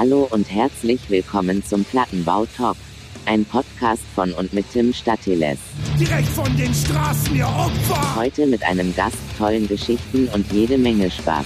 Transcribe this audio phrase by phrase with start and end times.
[0.00, 2.78] Hallo und herzlich willkommen zum Plattenbau Talk.
[3.26, 5.58] Ein Podcast von und mit Tim Statiles.
[5.98, 8.16] Direkt von den Straßen, ihr Opfer!
[8.16, 11.44] Heute mit einem Gast, tollen Geschichten und jede Menge Spaß.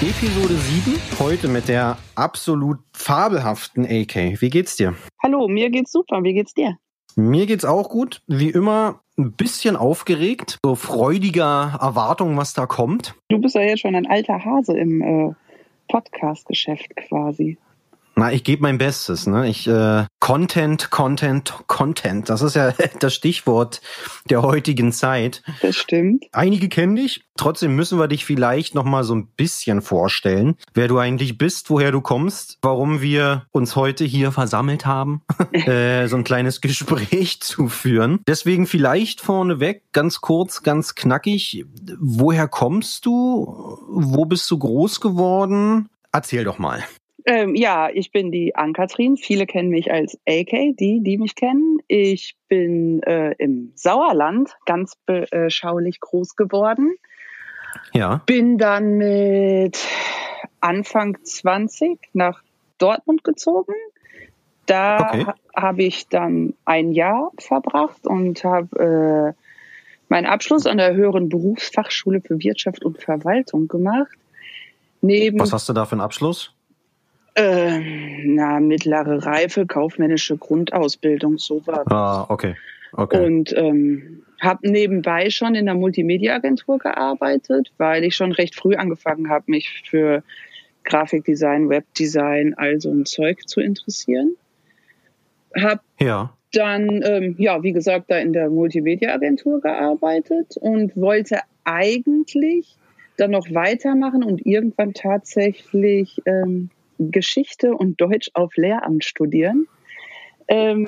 [0.00, 4.40] Episode 7, heute mit der absolut fabelhaften AK.
[4.40, 4.96] Wie geht's dir?
[5.22, 6.22] Hallo, mir geht's super.
[6.22, 6.78] Wie geht's dir?
[7.14, 8.22] Mir geht's auch gut.
[8.26, 13.14] Wie immer ein bisschen aufgeregt, so freudiger Erwartung, was da kommt.
[13.28, 15.34] Du bist ja jetzt schon ein alter Hase im äh,
[15.88, 17.58] Podcast-Geschäft quasi.
[18.16, 19.26] Na, ich gebe mein Bestes.
[19.26, 19.48] Ne?
[19.48, 22.28] Ich äh, Content, Content, Content.
[22.28, 23.80] Das ist ja das Stichwort
[24.28, 25.42] der heutigen Zeit.
[25.62, 26.26] Das stimmt.
[26.32, 27.22] Einige kennen dich.
[27.36, 31.70] Trotzdem müssen wir dich vielleicht noch mal so ein bisschen vorstellen, wer du eigentlich bist,
[31.70, 35.22] woher du kommst, warum wir uns heute hier versammelt haben,
[35.52, 38.20] äh, so ein kleines Gespräch zu führen.
[38.26, 41.64] Deswegen vielleicht vorneweg ganz kurz, ganz knackig.
[41.98, 43.78] Woher kommst du?
[43.88, 45.88] Wo bist du groß geworden?
[46.12, 46.84] Erzähl doch mal.
[47.24, 49.16] Ähm, ja, ich bin die Ankatrin.
[49.16, 51.78] Viele kennen mich als AK, die, die mich kennen.
[51.88, 56.94] Ich bin äh, im Sauerland ganz beschaulich groß geworden.
[57.92, 58.22] Ja.
[58.26, 59.78] Bin dann mit
[60.60, 62.42] Anfang 20 nach
[62.78, 63.74] Dortmund gezogen.
[64.66, 65.26] Da Okay.
[65.26, 69.42] ha habe ich dann ein Jahr verbracht und habe äh,
[70.08, 74.16] meinen Abschluss an der höheren Berufsfachschule für Wirtschaft und Verwaltung gemacht.
[75.00, 76.54] Neben Was hast du da für einen Abschluss?
[77.34, 77.80] Äh,
[78.24, 81.86] na, mittlere Reife, kaufmännische Grundausbildung, sowas.
[81.86, 82.56] Ah, okay.
[82.92, 83.24] Okay.
[83.24, 89.28] Und ähm, habe nebenbei schon in der Multimedia-Agentur gearbeitet, weil ich schon recht früh angefangen
[89.28, 90.22] habe, mich für
[90.84, 94.34] Grafikdesign, Webdesign, all so ein Zeug zu interessieren.
[95.54, 96.34] Hab ja.
[96.52, 102.76] dann, ähm, ja, wie gesagt, da in der Multimedia-Agentur gearbeitet und wollte eigentlich
[103.16, 109.66] dann noch weitermachen und irgendwann tatsächlich ähm, Geschichte und Deutsch auf Lehramt studieren.
[110.48, 110.84] Ähm,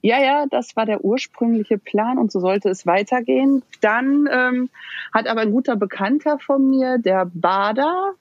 [0.00, 3.62] ja, ja, das war der ursprüngliche Plan und so sollte es weitergehen.
[3.82, 4.70] Dann ähm,
[5.12, 8.12] hat aber ein guter Bekannter von mir, der Bader,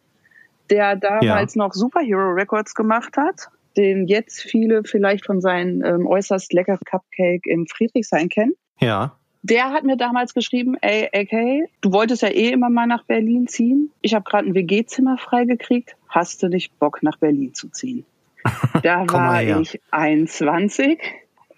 [0.70, 3.48] der damals noch Superhero Records gemacht hat,
[3.78, 8.54] den jetzt viele vielleicht von seinen ähm, äußerst leckeren Cupcake in Friedrichshain kennen.
[8.82, 9.18] Ja.
[9.44, 13.48] Der hat mir damals geschrieben, ey, AK, du wolltest ja eh immer mal nach Berlin
[13.48, 13.92] ziehen.
[14.02, 15.96] Ich habe gerade ein WG-Zimmer freigekriegt.
[16.08, 18.06] Hast du nicht Bock, nach Berlin zu ziehen?
[18.84, 21.00] Da war ich 21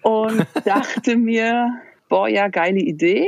[0.01, 3.27] und dachte mir, boah, ja, geile Idee.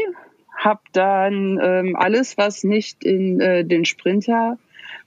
[0.58, 4.58] Hab dann ähm, alles, was nicht in äh, den Sprinter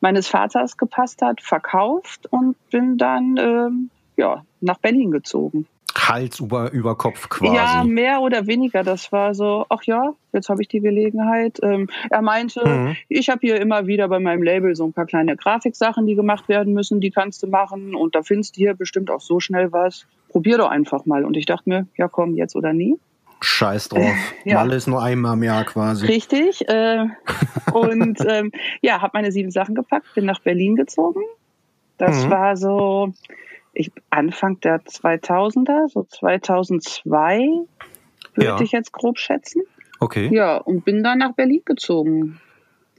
[0.00, 5.66] meines Vaters gepasst hat, verkauft und bin dann ähm, ja, nach Berlin gezogen.
[5.96, 7.54] Hals über, über Kopf quasi.
[7.54, 8.82] Ja, mehr oder weniger.
[8.82, 11.58] Das war so, ach ja, jetzt habe ich die Gelegenheit.
[11.62, 12.96] Ähm, er meinte, Mhm.
[13.08, 16.48] ich habe hier immer wieder bei meinem Label so ein paar kleine Grafiksachen, die gemacht
[16.48, 17.94] werden müssen, die kannst du machen.
[17.94, 20.06] Und da findest du hier bestimmt auch so schnell was.
[20.30, 21.24] Probier doch einfach mal.
[21.24, 22.96] Und ich dachte mir, ja komm, jetzt oder nie.
[23.40, 24.14] Scheiß drauf.
[24.44, 24.54] Ja.
[24.56, 26.06] Malle ist nur einmal im Jahr quasi.
[26.06, 26.68] Richtig.
[26.68, 27.06] Äh,
[27.72, 28.50] und ähm,
[28.82, 31.20] ja, habe meine sieben Sachen gepackt, bin nach Berlin gezogen.
[31.98, 32.30] Das Mhm.
[32.30, 33.12] war so
[33.78, 37.38] ich, Anfang der 2000er, so 2002
[38.34, 38.60] würde Ja.
[38.60, 39.62] ich jetzt grob schätzen.
[40.00, 40.28] Okay.
[40.32, 42.40] Ja, und bin dann nach Berlin gezogen.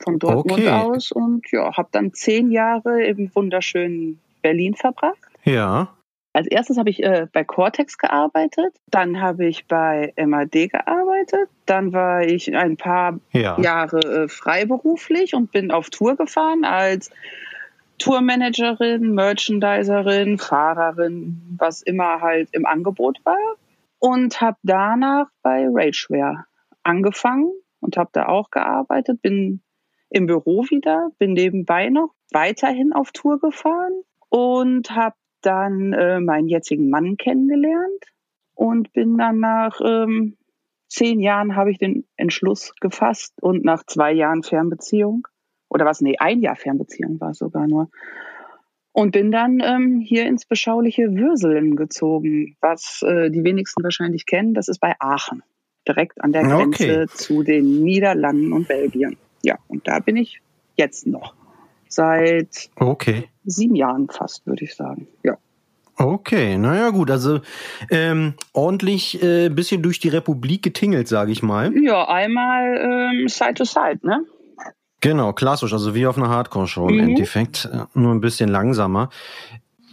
[0.01, 0.69] Von Dortmund Okay.
[0.69, 5.17] aus und ja, habe dann zehn Jahre im wunderschönen Berlin verbracht.
[5.43, 5.89] Ja.
[6.31, 11.91] Als erstes habe ich äh, bei Cortex gearbeitet, dann habe ich bei MAD gearbeitet, dann
[11.91, 13.59] war ich ein paar Ja.
[13.59, 17.09] Jahre äh, freiberuflich und bin auf Tour gefahren als
[17.99, 23.37] Tourmanagerin, Merchandiserin, Fahrerin, was immer halt im Angebot war.
[23.99, 26.45] Und habe danach bei Rageware
[26.83, 27.51] angefangen
[27.81, 29.61] und habe da auch gearbeitet, bin
[30.09, 36.47] im Büro wieder, bin nebenbei noch weiterhin auf Tour gefahren und habe dann äh, meinen
[36.47, 38.05] jetzigen Mann kennengelernt
[38.53, 40.37] und bin dann nach ähm,
[40.87, 45.27] zehn Jahren habe ich den Entschluss gefasst und nach zwei Jahren Fernbeziehung
[45.69, 47.89] oder was, nee, ein Jahr Fernbeziehung war es sogar nur.
[48.91, 54.53] Und bin dann ähm, hier ins beschauliche Würselen gezogen, was äh, die wenigsten wahrscheinlich kennen.
[54.53, 55.43] Das ist bei Aachen,
[55.87, 57.07] direkt an der Grenze Okay.
[57.13, 59.17] zu den Niederlanden und Belgien.
[59.43, 60.41] Ja, und da bin ich
[60.75, 61.35] jetzt noch.
[61.87, 63.29] Seit Okay.
[63.45, 65.07] sieben Jahren fast, würde ich sagen.
[65.23, 65.37] Ja.
[65.95, 67.41] Okay, naja gut, also
[67.91, 71.73] ähm, ordentlich äh, bisschen durch die Republik getingelt, sage ich mal.
[71.77, 74.23] Ja, einmal ähm, Side to Side, ne?
[75.01, 77.09] Genau, klassisch, also wie auf einer Hardcore-Show im Mhm.
[77.09, 79.09] Endeffekt, äh, nur ein bisschen langsamer.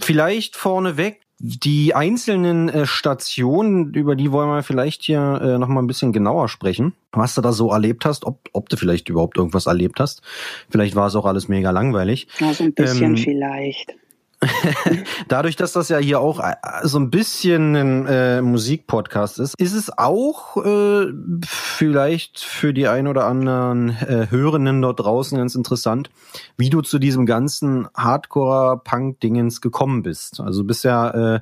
[0.00, 5.86] Vielleicht vorneweg, Die einzelnen äh, Stationen, über die wollen wir vielleicht hier äh, nochmal ein
[5.86, 6.94] bisschen genauer sprechen.
[7.12, 10.22] Was du da so erlebt hast, ob, ob du vielleicht überhaupt irgendwas erlebt hast.
[10.70, 12.26] Vielleicht war es auch alles mega langweilig.
[12.40, 13.94] Ja, so ein bisschen ähm, vielleicht.
[15.28, 19.72] Dadurch, dass das ja hier auch äh, so ein bisschen ein äh, Musikpodcast ist, ist
[19.72, 21.06] es auch äh,
[21.44, 26.10] vielleicht für die ein oder anderen äh, Hörenden dort draußen ganz interessant,
[26.56, 30.40] wie du zu diesem ganzen Hardcore-Punk-Dingens gekommen bist.
[30.40, 31.40] Also du bist ja äh,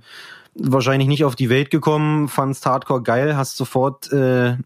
[0.55, 4.56] wahrscheinlich nicht auf die Welt gekommen, fandst Hardcore geil, hast sofort äh,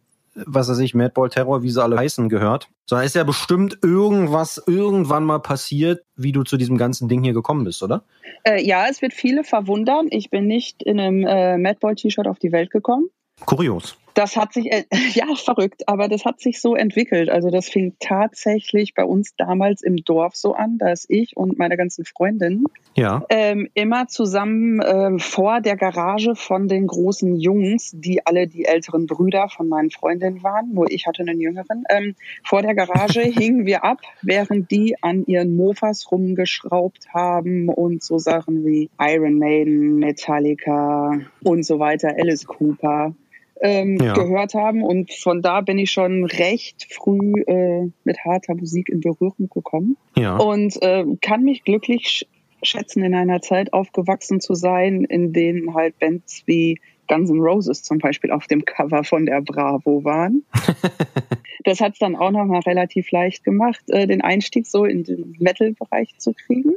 [0.46, 2.68] was weiß ich, Madball Terror, wie sie alle heißen, gehört.
[2.86, 7.34] So ist ja bestimmt irgendwas irgendwann mal passiert, wie du zu diesem ganzen Ding hier
[7.34, 8.04] gekommen bist, oder?
[8.44, 10.06] Äh, ja, es wird viele verwundern.
[10.10, 13.08] Ich bin nicht in einem äh, Madball-T-Shirt auf die Welt gekommen.
[13.44, 14.82] Kurios das hat sich, äh,
[15.14, 17.30] ja, verrückt, aber das hat sich so entwickelt.
[17.30, 21.76] Also das fing tatsächlich bei uns damals im Dorf so an, dass ich und meine
[21.76, 22.64] ganzen Freundinnen
[22.96, 23.22] ja.
[23.28, 29.06] ähm, immer zusammen äh, vor der Garage von den großen Jungs, die alle die älteren
[29.06, 33.66] Brüder von meinen Freundinnen waren, nur ich hatte einen jüngeren, ähm, vor der Garage hingen
[33.66, 40.00] wir ab, während die an ihren Mofas rumgeschraubt haben und so Sachen wie Iron Maiden,
[40.00, 43.14] Metallica und so weiter, Alice Cooper
[43.60, 44.14] ähm, ja.
[44.14, 44.82] gehört haben.
[44.82, 49.96] Und von da bin ich schon recht früh äh, mit harter Musik in Berührung gekommen.
[50.16, 50.36] Ja.
[50.36, 52.26] Und äh, kann mich glücklich
[52.62, 57.82] schätzen, in einer Zeit aufgewachsen zu sein, in denen halt Bands wie Guns N' Roses
[57.82, 60.44] zum Beispiel auf dem Cover von der Bravo waren.
[61.64, 65.04] das hat es dann auch noch mal relativ leicht gemacht, äh, den Einstieg so in
[65.04, 66.74] den Metal-Bereich zu kriegen.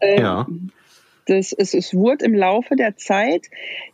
[0.00, 0.46] Ähm, ja
[1.28, 3.46] das, es, es wurde im Laufe der Zeit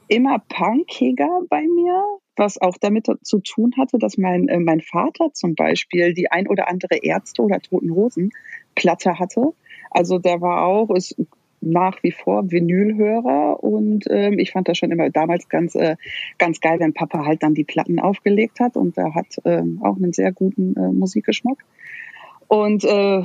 [0.09, 2.03] immer punkiger bei mir,
[2.37, 6.49] was auch damit zu tun hatte, dass mein, äh, mein Vater zum Beispiel die ein
[6.49, 8.31] oder andere Ärzte oder Toten Hosen
[8.75, 9.53] Platte hatte.
[9.91, 11.17] Also der war auch ist
[11.61, 15.97] nach wie vor Vinylhörer und ähm, ich fand das schon immer damals ganz äh,
[16.37, 19.97] ganz geil, wenn Papa halt dann die Platten aufgelegt hat und er hat ähm, auch
[19.97, 21.65] einen sehr guten äh, Musikgeschmack.
[22.49, 23.23] Und äh,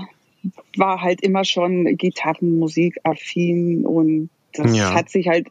[0.78, 4.94] war halt immer schon Gitarrenmusik affin und das ja.
[4.94, 5.48] hat sich halt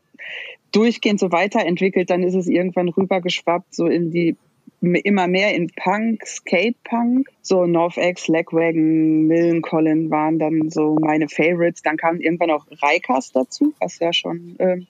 [0.73, 2.11] durchgehend so weiterentwickelt.
[2.11, 4.37] Dann ist es irgendwann rübergeschwappt, so in die
[4.81, 7.29] immer mehr in Punk, Skate-Punk.
[7.43, 11.83] So NorthX, Legwagon, Millencolin waren dann so meine Favorites.
[11.83, 14.87] Dann kam irgendwann auch Reikas dazu, was ja schon ähm,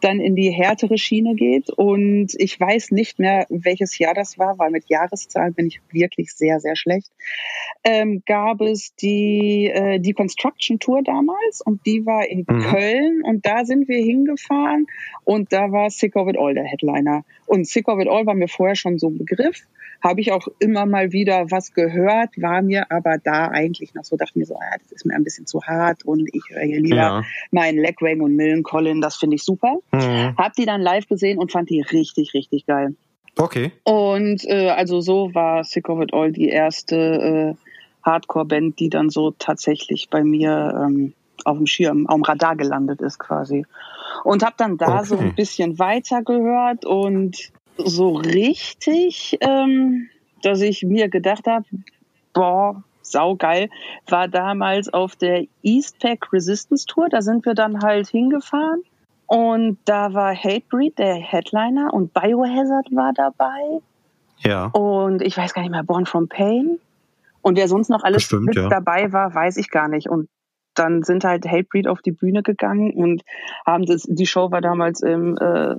[0.00, 1.70] dann in die härtere Schiene geht.
[1.70, 6.32] Und ich weiß nicht mehr, welches Jahr das war, weil mit Jahreszahlen bin ich wirklich
[6.32, 7.10] sehr, sehr schlecht.
[7.84, 12.60] Ähm, gab es die, äh, die Construction Tour damals und die war in mhm.
[12.60, 14.86] Köln und da sind wir hingefahren
[15.24, 17.24] und da war Sick of It All der Headliner.
[17.46, 19.66] Und Sick of It All war mir vorher schon so ein Begriff
[20.00, 24.16] habe ich auch immer mal wieder was gehört, war mir aber da eigentlich noch so,
[24.16, 26.80] dachte mir so, ah, das ist mir ein bisschen zu hart und ich höre hier
[26.80, 27.24] lieber ja.
[27.50, 29.78] meinen Legwang und Millencolin, das finde ich super.
[29.92, 30.36] Mhm.
[30.36, 32.94] Hab die dann live gesehen und fand die richtig, richtig geil.
[33.36, 33.72] Okay.
[33.84, 37.54] Und äh, also so war Sick of It All die erste äh,
[38.02, 41.14] Hardcore-Band, die dann so tatsächlich bei mir ähm,
[41.44, 43.64] auf dem Schirm, auf dem Radar gelandet ist quasi.
[44.24, 45.04] Und habe dann da okay.
[45.06, 50.08] so ein bisschen weiter gehört und so richtig, ähm,
[50.42, 51.64] dass ich mir gedacht habe,
[52.32, 53.70] boah, saugeil,
[54.08, 57.08] war damals auf der Eastpack Resistance Tour.
[57.08, 58.82] Da sind wir dann halt hingefahren.
[59.28, 63.82] Und da war Hatebreed, der Headliner, und Biohazard war dabei.
[64.38, 64.66] Ja.
[64.66, 66.78] Und ich weiß gar nicht mehr, Born from Pain.
[67.42, 68.68] Und wer sonst noch alles Bestimmt, mit ja.
[68.68, 70.08] dabei war, weiß ich gar nicht.
[70.08, 70.30] Und
[70.74, 73.22] dann sind halt Hatebreed auf die Bühne gegangen und
[73.66, 75.76] haben das, die Show war damals im äh,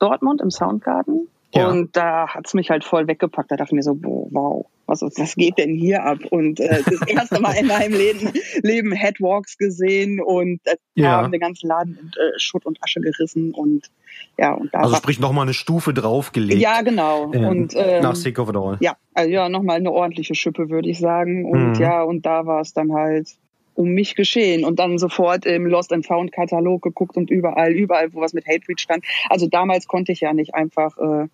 [0.00, 1.28] Dortmund im Soundgarten.
[1.54, 1.68] Ja.
[1.68, 3.50] Und da hat's mich halt voll weggepackt.
[3.50, 6.18] Da dachte ich mir so, boah, wow, was, was geht denn hier ab?
[6.30, 11.12] Und äh, das erste Mal in meinem Leben, Leben Headwalks gesehen und äh, ja.
[11.12, 13.90] haben den ganzen Laden in äh, Schutt und Asche gerissen und
[14.38, 16.60] ja und da also sprich nochmal eine Stufe draufgelegt.
[16.60, 18.76] Ja genau ähm, und ähm, nach Sick of It All.
[18.80, 21.80] Ja, also ja nochmal eine ordentliche Schippe würde ich sagen und mhm.
[21.80, 23.28] ja und da war es dann halt
[23.74, 28.12] um mich geschehen und dann sofort im Lost and Found Katalog geguckt und überall, überall,
[28.12, 29.04] wo was mit Hatebreed stand.
[29.28, 31.28] Also damals konnte ich ja nicht einfach äh,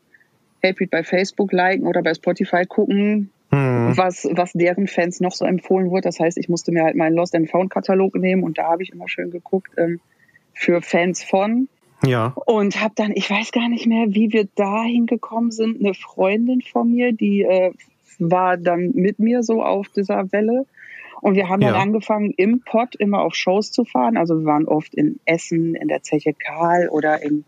[0.62, 3.96] Hatebreed bei Facebook liken oder bei Spotify gucken, hm.
[3.96, 6.02] was, was deren Fans noch so empfohlen wurde.
[6.02, 8.82] Das heißt, ich musste mir halt meinen Lost and Found Katalog nehmen und da habe
[8.82, 10.00] ich immer schön geguckt ähm,
[10.54, 11.68] für Fans von.
[12.04, 12.34] Ja.
[12.46, 15.80] Und habe dann, ich weiß gar nicht mehr, wie wir dahin gekommen sind.
[15.80, 17.72] Eine Freundin von mir, die äh,
[18.18, 20.66] war dann mit mir so auf dieser Welle.
[21.22, 21.72] Und wir haben ja.
[21.72, 24.16] dann angefangen, im Pott immer auf Shows zu fahren.
[24.16, 27.44] Also wir waren oft in Essen, in der Zeche Karl oder in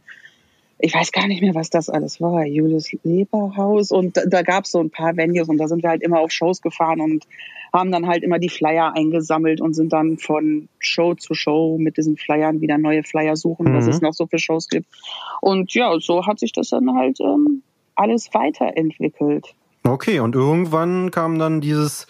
[0.79, 4.65] ich weiß gar nicht mehr, was das alles war, Julius Leberhaus und da, da gab
[4.65, 7.27] es so ein paar Venues und da sind wir halt immer auf Shows gefahren und
[7.73, 11.97] haben dann halt immer die Flyer eingesammelt und sind dann von Show zu Show mit
[11.97, 13.75] diesen Flyern wieder neue Flyer suchen, mhm.
[13.75, 14.87] was es noch so für Shows gibt.
[15.41, 17.63] Und ja, so hat sich das dann halt ähm,
[17.95, 19.55] alles weiterentwickelt.
[19.85, 22.07] Okay, und irgendwann kam dann dieses,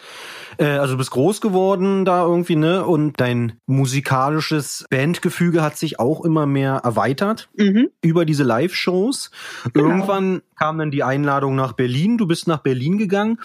[0.59, 2.85] äh, also du bist groß geworden da irgendwie, ne?
[2.85, 7.89] Und dein musikalisches Bandgefüge hat sich auch immer mehr erweitert mhm.
[8.01, 9.31] über diese Live-Shows.
[9.73, 9.89] Genau.
[9.89, 12.19] Irgendwann kam dann die Einladung nach Berlin.
[12.19, 13.39] Du bist nach Berlin gegangen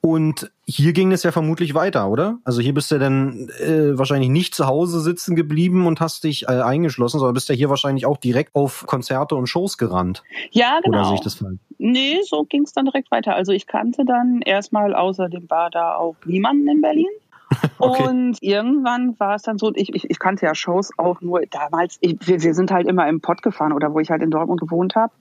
[0.00, 2.38] und hier ging es ja vermutlich weiter, oder?
[2.44, 6.44] Also hier bist du dann äh, wahrscheinlich nicht zu Hause sitzen geblieben und hast dich
[6.44, 10.22] äh, eingeschlossen, sondern bist ja hier wahrscheinlich auch direkt auf Konzerte und Shows gerannt.
[10.52, 10.98] Ja, genau.
[10.98, 11.58] Oder sehe ich das falsch?
[11.78, 13.34] Nee, so ging es dann direkt weiter.
[13.34, 17.08] Also ich kannte dann erstmal außer dem Bar da auch niemanden in Berlin.
[17.78, 18.08] Okay.
[18.08, 21.96] Und irgendwann war es dann so, ich, ich, ich kannte ja Shows auch nur damals,
[22.00, 24.60] ich, wir, wir sind halt immer im Pott gefahren oder wo ich halt in Dortmund
[24.60, 25.12] gewohnt habe.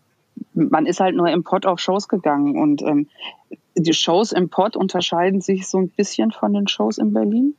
[0.53, 3.07] Man ist halt nur im Pott auf Shows gegangen und ähm,
[3.77, 7.53] die Shows im Pott unterscheiden sich so ein bisschen von den Shows in Berlin.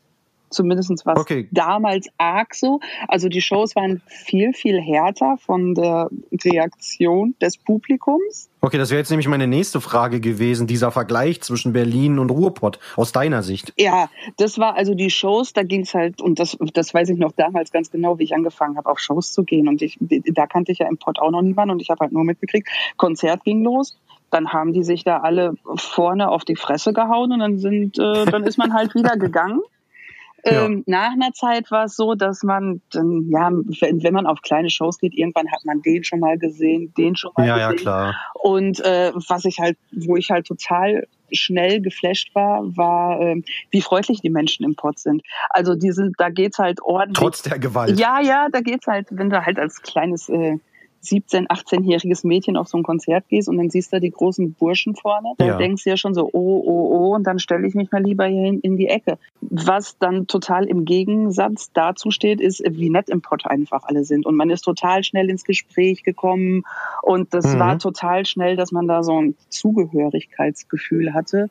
[0.50, 1.46] Zumindest was okay.
[1.52, 2.80] damals arg so.
[3.06, 6.08] Also die Shows waren viel, viel härter von der
[6.42, 8.48] Reaktion des Publikums.
[8.62, 12.78] Okay, das wäre jetzt nämlich meine nächste Frage gewesen, dieser Vergleich zwischen Berlin und Ruhrpott
[12.96, 13.74] aus deiner Sicht.
[13.76, 14.08] Ja,
[14.38, 17.32] das war also die Shows, da ging es halt, und das, das weiß ich noch
[17.32, 19.68] damals ganz genau, wie ich angefangen habe, auf Shows zu gehen.
[19.68, 22.12] Und ich, da kannte ich ja im Pott auch noch niemanden und ich habe halt
[22.12, 23.98] nur mitgekriegt, Konzert ging los
[24.30, 28.24] dann haben die sich da alle vorne auf die Fresse gehauen und dann sind, äh,
[28.26, 29.60] dann ist man halt wieder gegangen.
[30.44, 34.40] Ähm, Nach einer Zeit war es so, dass man, dann, ja, wenn, wenn, man auf
[34.40, 37.70] kleine Shows geht, irgendwann hat man den schon mal gesehen, den schon mal ja, gesehen.
[37.70, 38.14] Ja, klar.
[38.34, 43.82] Und äh, was ich halt, wo ich halt total schnell geflasht war, war, äh, wie
[43.82, 45.22] freundlich die Menschen im Pott sind.
[45.50, 47.18] Also die sind, da geht's halt ordentlich.
[47.18, 47.98] Trotz der Gewalt.
[47.98, 50.58] Ja, ja, da geht's halt, wenn du halt als kleines äh,
[51.02, 54.94] 17-, 18-jähriges Mädchen auf so ein Konzert gehst und dann siehst du die großen Burschen
[54.94, 55.56] vorne, dann ja.
[55.56, 58.26] denkst du ja schon so, oh, oh, oh, und dann stelle ich mich mal lieber
[58.26, 59.18] hier in, in die Ecke.
[59.40, 64.26] Was dann total im Gegensatz dazu steht, ist, wie nett im Pott einfach alle sind.
[64.26, 66.64] Und man ist total schnell ins Gespräch gekommen
[67.02, 67.58] und das mhm.
[67.58, 71.48] war total schnell, dass man da so ein Zugehörigkeitsgefühl hatte.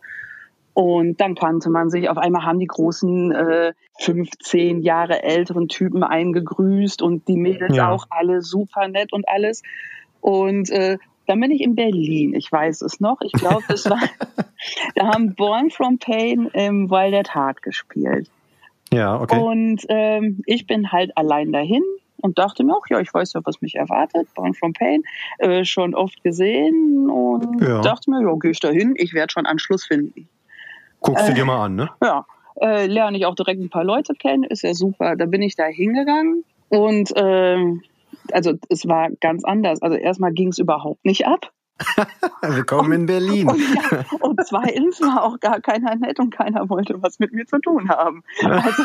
[0.78, 2.08] Und dann kannte man sich.
[2.08, 7.90] Auf einmal haben die großen äh, 15 Jahre älteren Typen eingegrüßt und die Mädels ja.
[7.90, 9.64] auch alle super nett und alles.
[10.22, 12.36] Und äh, dann bin ich in Berlin.
[12.36, 13.22] Ich weiß es noch.
[13.22, 13.98] Ich glaube, das war,
[14.96, 18.30] da haben Born from Pain im Wild at Heart gespielt.
[18.94, 19.40] Ja, okay.
[19.40, 21.82] Und ähm, ich bin halt allein dahin
[22.18, 24.28] und dachte mir auch, ja, ich weiß ja, was mich erwartet.
[24.36, 25.02] Born from Pain,
[25.40, 27.82] äh, schon oft gesehen und ja.
[27.82, 30.30] dachte mir, ja, gehe ich dahin, ich werde schon Anschluss finden.
[31.08, 31.90] Guckst du dir mal an, ne?
[32.04, 32.26] Ja.
[32.60, 35.16] Äh, lerne ich auch direkt ein paar Leute kennen, ist ja super.
[35.16, 37.84] Da bin ich da hingegangen und ähm,
[38.32, 39.82] also es war ganz anders.
[39.82, 41.52] Also erstmal ging es überhaupt nicht ab.
[42.42, 43.48] Willkommen in Berlin.
[43.48, 47.46] Und, ja, und zweitens war auch gar keiner nett und keiner wollte was mit mir
[47.46, 48.24] zu tun haben.
[48.44, 48.84] Also,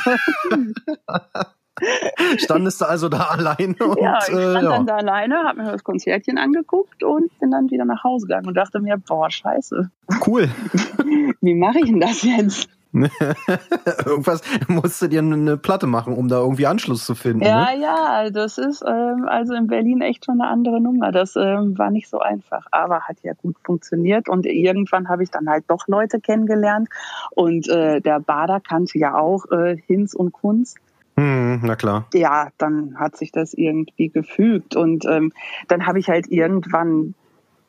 [2.36, 3.74] Standest du also da alleine?
[3.80, 4.62] Und, ja, ich stand äh, ja.
[4.62, 8.46] dann da alleine, habe mir das Konzertchen angeguckt und bin dann wieder nach Hause gegangen
[8.46, 9.90] und dachte mir, boah, scheiße.
[10.26, 10.48] Cool.
[11.40, 12.68] Wie mache ich denn das jetzt?
[14.04, 17.42] Irgendwas musst du dir eine Platte machen, um da irgendwie Anschluss zu finden.
[17.42, 17.80] Ja, ne?
[17.80, 21.10] ja, das ist ähm, also in Berlin echt schon eine andere Nummer.
[21.10, 24.28] Das ähm, war nicht so einfach, aber hat ja gut funktioniert.
[24.28, 26.90] Und irgendwann habe ich dann halt doch Leute kennengelernt.
[27.30, 30.76] Und äh, der Bader kannte ja auch äh, Hinz und Kunst.
[31.16, 32.07] Hm, na klar.
[32.14, 35.33] Ja, dann hat sich das irgendwie gefügt und ähm,
[35.69, 37.14] dann habe ich halt irgendwann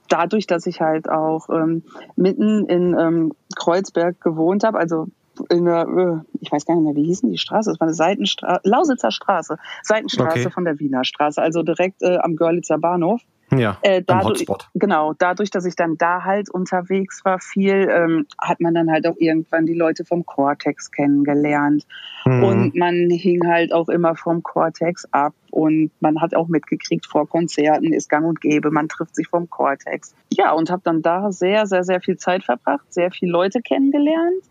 [0.08, 1.84] dadurch, dass ich halt auch ähm,
[2.16, 5.08] mitten in ähm, Kreuzberg gewohnt habe, also
[5.50, 7.72] in der, äh, ich weiß gar nicht mehr, wie hießen die Straße?
[7.72, 10.50] Es war eine Seitenstraße, Lausitzer Straße, Seitenstraße okay.
[10.52, 13.22] von der Wiener Straße, also direkt äh, am Görlitzer Bahnhof.
[13.52, 14.46] Ja, äh, dadurch.
[14.74, 19.06] Genau, dadurch, dass ich dann da halt unterwegs war viel, ähm, hat man dann halt
[19.08, 21.86] auch irgendwann die Leute vom Cortex kennengelernt.
[22.26, 22.44] Mhm.
[22.44, 27.28] Und man hing halt auch immer vom Cortex ab und man hat auch mitgekriegt, vor
[27.28, 30.16] Konzerten ist gang und gäbe, man trifft sich vom Cortex.
[30.32, 34.44] Ja, und habe dann da sehr, sehr, sehr viel Zeit verbracht, sehr viele Leute kennengelernt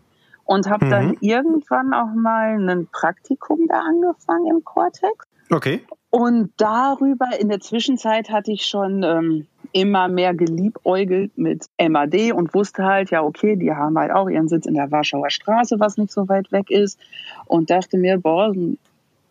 [0.45, 0.89] und habe mhm.
[0.89, 5.25] dann irgendwann auch mal ein Praktikum da angefangen im Cortex.
[5.49, 5.81] Okay.
[6.15, 12.53] Und darüber in der Zwischenzeit hatte ich schon ähm, immer mehr geliebäugelt mit MAD und
[12.53, 15.97] wusste halt, ja, okay, die haben halt auch ihren Sitz in der Warschauer Straße, was
[15.97, 16.99] nicht so weit weg ist.
[17.45, 18.77] Und dachte mir, boah, eine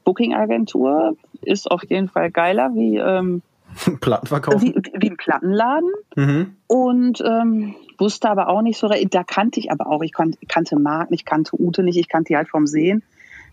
[0.03, 3.43] Booking-Agentur ist auf jeden Fall geiler wie, ähm,
[4.01, 4.61] Plattenverkauf.
[4.61, 5.93] Wie, wie ein Plattenladen.
[6.17, 6.57] Mhm.
[6.67, 11.13] Und ähm, wusste aber auch nicht so, da kannte ich aber auch, ich kannte Marc
[11.13, 13.05] nicht, kannte Ute nicht, ich kannte die halt vom Sehen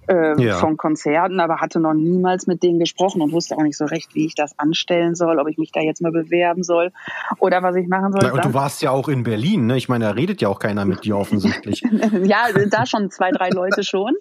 [0.09, 0.55] äh, Ja.
[0.57, 4.15] von Konzerten, aber hatte noch niemals mit denen gesprochen und wusste auch nicht so recht,
[4.15, 6.91] wie ich das anstellen soll, ob ich mich da jetzt mal bewerben soll
[7.37, 8.23] oder was ich machen soll.
[8.23, 9.77] Na, und du warst ja auch in Berlin, ne?
[9.77, 11.81] Ich meine, da redet ja auch keiner mit dir offensichtlich.
[12.23, 14.15] ja, da schon zwei, drei Leute schon.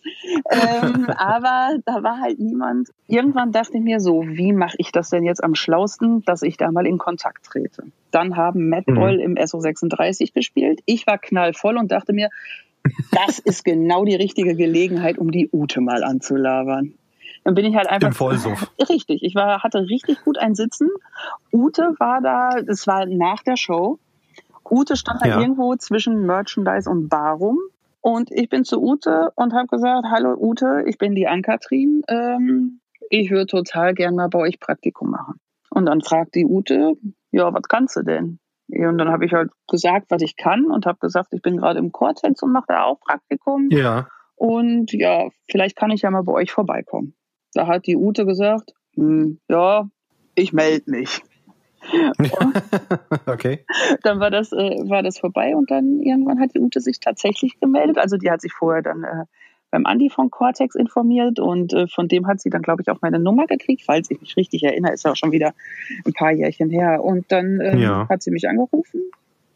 [0.50, 2.88] Ähm, aber da war halt niemand.
[3.06, 6.56] Irgendwann dachte ich mir so, wie mache ich das denn jetzt am schlausten, dass ich
[6.56, 7.84] da mal in Kontakt trete?
[8.10, 8.94] Dann haben Matt Mhm.
[8.94, 10.80] Boyle im SO36 gespielt.
[10.86, 12.28] Ich war knallvoll und dachte mir,
[13.12, 16.94] das ist genau die richtige Gelegenheit, um die Ute mal anzulabern.
[17.44, 18.08] Dann bin ich halt einfach.
[18.08, 18.70] Im Vollsuff.
[18.88, 19.22] Richtig.
[19.22, 20.88] Ich war, hatte richtig gut ein Sitzen.
[21.52, 23.98] Ute war da, es war nach der Show.
[24.70, 25.40] Ute stand da Ja.
[25.40, 27.58] irgendwo zwischen Merchandise und Bar rum.
[28.00, 32.02] Und ich bin zu Ute und habe gesagt, hallo Ute, ich bin die Ann-Kathrin.
[32.08, 32.80] Ähm,
[33.10, 35.40] ich würde total gern mal bei euch Praktikum machen.
[35.70, 36.96] Und dann fragt die Ute,
[37.30, 38.38] ja, was kannst du denn?
[38.68, 41.78] Und dann habe ich halt gesagt, was ich kann und habe gesagt, ich bin gerade
[41.78, 43.68] im Cortex und mache da auch Praktikum.
[43.70, 44.08] Ja.
[44.36, 47.14] Und ja, vielleicht kann ich ja mal bei euch vorbeikommen.
[47.54, 49.88] Da hat die Ute gesagt, hm, ja,
[50.34, 51.22] ich melde mich.
[53.26, 53.64] okay.
[54.02, 57.58] Dann war das, äh, war das vorbei und dann irgendwann hat die Ute sich tatsächlich
[57.60, 57.98] gemeldet.
[57.98, 59.24] Also die hat sich vorher dann äh,
[59.70, 63.00] beim Andi von Cortex informiert und äh, von dem hat sie dann, glaube ich, auch
[63.02, 65.52] meine Nummer gekriegt, falls ich mich richtig erinnere, ist ja auch schon wieder
[66.06, 67.02] ein paar Jährchen her.
[67.04, 68.06] Und dann ähm, Ja.
[68.08, 69.02] hat sie mich angerufen,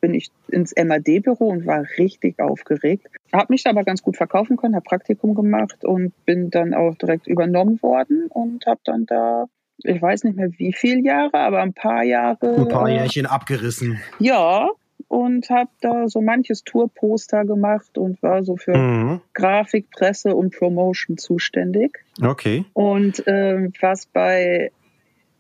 [0.00, 3.06] bin ich ins MAD-Büro und war richtig aufgeregt.
[3.32, 7.26] Habe mich aber ganz gut verkaufen können, habe Praktikum gemacht und bin dann auch direkt
[7.26, 9.46] übernommen worden und habe dann da,
[9.78, 12.54] ich weiß nicht mehr wie viele Jahre, aber ein paar Jahre.
[12.56, 14.00] Ein paar äh, Jährchen abgerissen.
[14.18, 14.68] ja,
[15.08, 19.20] und habe da so manches Tourposter gemacht und war so für Mhm.
[19.34, 22.04] Grafik, Presse und Promotion zuständig.
[22.22, 22.64] Okay.
[22.72, 24.70] Und ähm, was bei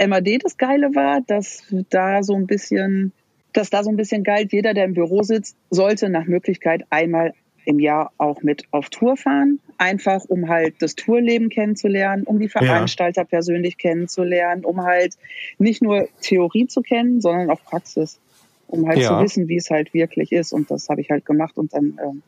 [0.04, 3.12] MAD das Geile war, dass da so ein bisschen,
[3.52, 7.34] dass da so ein bisschen galt, jeder, der im Büro sitzt, sollte nach Möglichkeit einmal
[7.64, 9.60] im Jahr auch mit auf Tour fahren.
[9.78, 15.14] Einfach um halt das Tourleben kennenzulernen, um die Veranstalter persönlich kennenzulernen, um halt
[15.58, 18.18] nicht nur Theorie zu kennen, sondern auch Praxis.
[18.72, 19.18] Um halt Ja.
[19.18, 20.52] zu wissen, wie es halt wirklich ist.
[20.52, 22.22] Und das habe ich halt gemacht und dann ähm,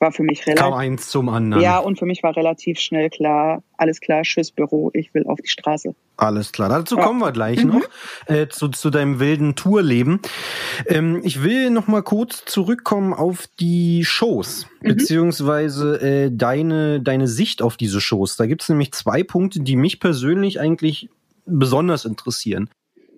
[0.00, 0.64] war für mich relativ.
[0.64, 1.62] Kam eins zum anderen.
[1.62, 5.38] Ja, und für mich war relativ schnell klar, alles klar, tschüss Büro, ich will auf
[5.40, 5.94] die Straße.
[6.16, 7.04] Alles klar, dazu Ja.
[7.04, 7.70] kommen wir gleich Mhm.
[7.70, 7.82] noch
[8.26, 10.20] äh, zu, zu deinem wilden Tourleben.
[10.88, 14.88] Ähm, ich will noch mal kurz zurückkommen auf die Shows Mhm.
[14.88, 18.36] beziehungsweise äh, deine deine Sicht auf diese Shows.
[18.36, 21.08] Da gibt es nämlich zwei Punkte, die mich persönlich eigentlich
[21.46, 22.68] besonders interessieren.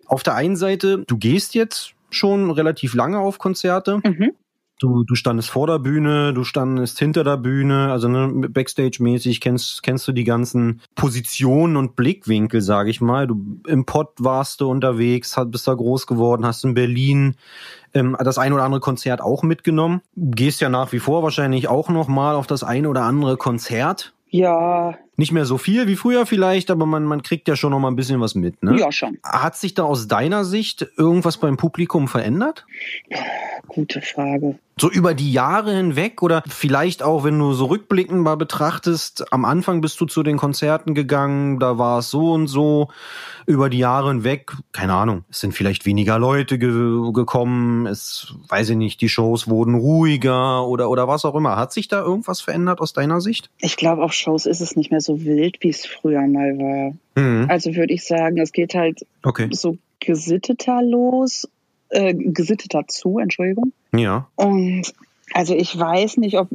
[0.06, 4.00] Auf der einen Seite, du gehst jetzt schon relativ lange auf Konzerte.
[4.04, 4.32] Mhm.
[4.78, 9.82] Du, du standest vor der Bühne, du standest hinter der Bühne, also ne, Backstage-mäßig kennst,
[9.82, 13.26] kennst du die ganzen Positionen und Blickwinkel, sage ich mal.
[13.26, 17.36] Du im Pott warst du unterwegs, hat, bist da groß geworden, hast in Berlin
[17.94, 20.02] ähm, das ein oder andere Konzert auch mitgenommen.
[20.14, 24.12] Gehst ja nach wie vor wahrscheinlich auch noch mal auf das ein oder andere Konzert.
[24.28, 27.78] Ja, Nicht mehr so viel wie früher vielleicht, aber man, man kriegt ja schon noch
[27.78, 28.62] mal ein bisschen was mit.
[28.62, 28.78] Ne?
[28.78, 29.18] ja schon.
[29.22, 32.66] Hat sich da aus deiner Sicht irgendwas beim Publikum verändert?
[33.66, 34.58] Gute Frage.
[34.78, 39.46] So über die Jahre hinweg oder vielleicht auch, wenn du so rückblickend mal betrachtest, am
[39.46, 42.88] Anfang bist du zu den Konzerten gegangen, da war es so und so,
[43.46, 48.70] über die Jahre hinweg, keine Ahnung, es sind vielleicht weniger Leute ge gekommen, es, weiß
[48.70, 51.56] ich nicht, die Shows wurden ruhiger oder, oder was auch immer.
[51.56, 53.50] Hat sich da irgendwas verändert aus deiner Sicht?
[53.58, 56.94] Ich glaube, auf Shows ist es nicht mehr so wild, wie es früher mal war.
[57.14, 57.46] Mhm.
[57.48, 59.48] Also würde ich sagen, es geht halt Okay.
[59.50, 61.48] so gesitteter los,
[61.90, 63.72] äh, gesitteter zu, Entschuldigung.
[63.94, 64.28] Ja.
[64.36, 64.92] Und
[65.32, 66.48] also ich weiß nicht, ob,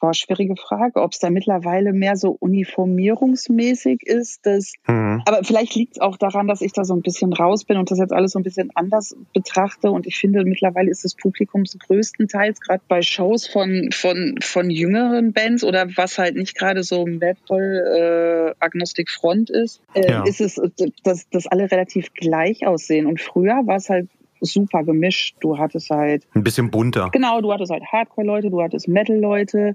[0.00, 5.22] boah, schwierige Frage, ob es da mittlerweile mehr so uniformierungsmäßig ist, dass Mhm.
[5.26, 7.90] Aber vielleicht liegt es auch daran, dass ich da so ein bisschen raus bin und
[7.90, 9.90] das jetzt alles so ein bisschen anders betrachte.
[9.90, 14.70] Und ich finde, mittlerweile ist das Publikum so größtenteils gerade bei Shows von, von, von
[14.70, 20.24] jüngeren Bands oder was halt nicht gerade so Metal äh, Agnostic Front ist, äh, Ja.
[20.24, 20.60] ist es,
[21.04, 23.06] dass, dass alle relativ gleich aussehen.
[23.06, 24.08] Und früher war es halt
[24.40, 25.36] super gemischt.
[25.40, 27.08] Du hattest halt, Ein bisschen bunter.
[27.12, 29.74] genau, du hattest halt Hardcore-Leute, du hattest Metal-Leute,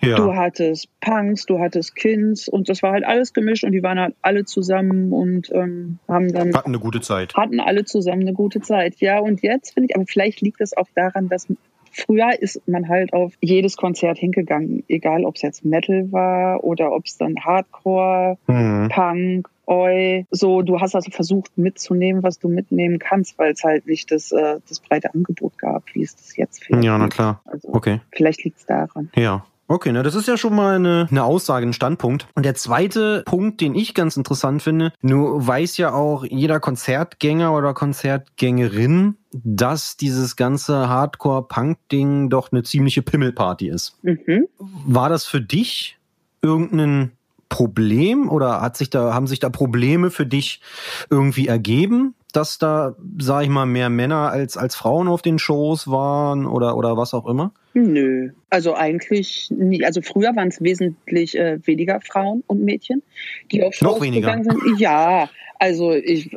[0.00, 0.34] Du Ja.
[0.36, 4.14] hattest Punks, du hattest Kins und das war halt alles gemischt und die waren halt
[4.22, 7.34] alle zusammen und ähm, haben dann Hatten eine gute Zeit.
[7.34, 8.96] hatten alle zusammen eine gute Zeit.
[9.00, 11.46] Ja, und jetzt finde ich, aber vielleicht liegt es auch daran, dass
[11.90, 16.92] früher ist man halt auf jedes Konzert hingegangen, egal ob es jetzt Metal war oder
[16.92, 18.88] ob es dann Hardcore, Mhm.
[18.90, 23.86] Punk, Oi, so, du hast also versucht mitzunehmen, was du mitnehmen kannst, weil es halt
[23.86, 27.40] nicht das, äh, das breite Angebot gab, wie es das jetzt vielleicht Ja, na klar.
[27.46, 28.00] Also Okay.
[28.12, 29.10] vielleicht liegt es daran.
[29.16, 29.44] Ja.
[29.66, 32.28] Okay, na, das ist ja schon mal eine, eine Aussage, ein Standpunkt.
[32.34, 37.56] Und der zweite Punkt, den ich ganz interessant finde, nur weiß ja auch jeder Konzertgänger
[37.56, 43.98] oder Konzertgängerin, dass dieses ganze Hardcore-Punk-Ding doch eine ziemliche Pimmelparty ist.
[44.02, 44.48] Mhm.
[44.58, 45.98] War das für dich
[46.42, 47.12] irgendein
[47.54, 50.60] Problem oder hat sich da, haben sich da Probleme für dich
[51.08, 55.86] irgendwie ergeben, dass da, sag ich mal, mehr Männer als, als Frauen auf den Shows
[55.86, 57.52] waren oder, oder was auch immer?
[57.72, 59.84] Nö, also eigentlich nie.
[59.84, 63.04] Also früher waren es wesentlich äh, weniger Frauen und Mädchen,
[63.52, 64.32] die auf Shows Noch weniger.
[64.32, 64.80] gegangen sind.
[64.80, 65.28] Ja,
[65.60, 66.36] also ich,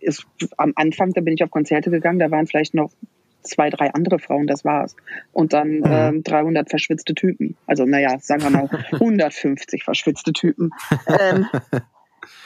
[0.00, 0.24] ist,
[0.56, 2.90] am Anfang, da bin ich auf Konzerte gegangen, da waren vielleicht noch
[3.44, 4.96] zwei, drei andere Frauen, das war's.
[5.32, 5.84] Und dann Mhm.
[5.86, 7.56] ähm, 300 verschwitzte Typen.
[7.66, 10.70] Also naja, sagen wir mal 150 verschwitzte Typen.
[11.06, 11.46] Ähm,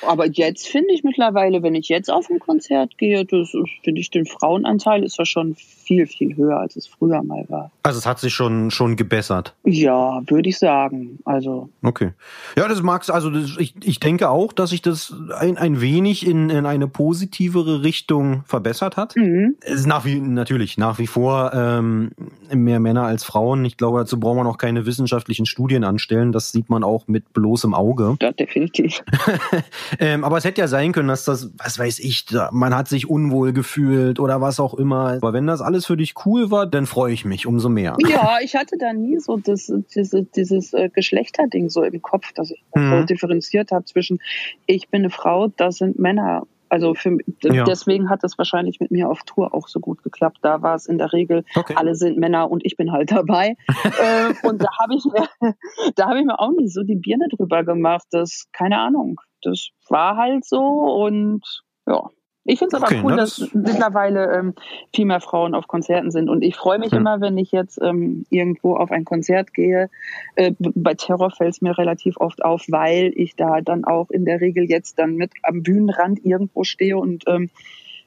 [0.07, 4.11] aber jetzt finde ich mittlerweile, wenn ich jetzt auf ein Konzert gehe, das finde ich
[4.11, 7.71] den Frauenanteil ist ja schon viel, viel höher, als es früher mal war.
[7.83, 9.55] Also es hat sich schon, schon gebessert.
[9.65, 11.19] Ja, würde ich sagen.
[11.25, 12.13] Also Okay.
[12.57, 16.27] Ja, das mag's, also das, ich, ich denke auch, dass sich das ein, ein wenig
[16.27, 19.17] in, in eine positivere Richtung verbessert hat.
[19.17, 19.57] mhm.
[19.61, 22.11] Es ist nach wie, natürlich, nach wie vor ähm,
[22.53, 23.65] mehr Männer als Frauen.
[23.65, 26.33] Ich glaube, dazu brauchen wir noch keine wissenschaftlichen Studien anstellen.
[26.33, 28.17] Das sieht man auch mit bloßem Auge.
[28.21, 29.03] ja, definitiv.
[30.01, 32.89] Ähm, aber es hätte ja sein können, dass das, was weiß ich, da- man hat
[32.89, 35.15] sich unwohl gefühlt oder was auch immer.
[35.21, 37.97] Aber wenn das alles für dich cool war, dann freue ich mich umso mehr.
[38.07, 42.51] Ja, ich hatte da nie so das, diese, dieses äh, Geschlechterding so im Kopf, dass
[42.51, 43.07] ich das so Mhm.
[43.07, 44.19] differenziert habe zwischen
[44.67, 46.43] ich bin eine Frau, das sind Männer.
[46.71, 47.65] Also für, Ja.
[47.65, 50.39] deswegen hat das wahrscheinlich mit mir auf Tour auch so gut geklappt.
[50.43, 51.73] Da war es in der Regel, Okay.
[51.77, 53.57] alle sind Männer und ich bin halt dabei.
[53.85, 55.29] äh, und da habe ich, mir-
[55.97, 58.07] da habe ich mir auch nie so die Birne drüber gemacht.
[58.11, 59.19] Das, keine Ahnung.
[59.43, 61.43] Das war halt so und
[61.87, 62.09] ja.
[62.51, 64.55] Ich finde es aber Okay, cool, na, dass das- mittlerweile ähm,
[64.95, 66.31] viel mehr Frauen auf Konzerten sind.
[66.31, 67.01] Und ich freue mich Hm.
[67.01, 69.91] immer, wenn ich jetzt ähm, irgendwo auf ein Konzert gehe.
[70.35, 74.25] Äh, bei Terror fällt es mir relativ oft auf, weil ich da dann auch in
[74.25, 77.51] der Regel jetzt dann mit am Bühnenrand irgendwo stehe und ähm,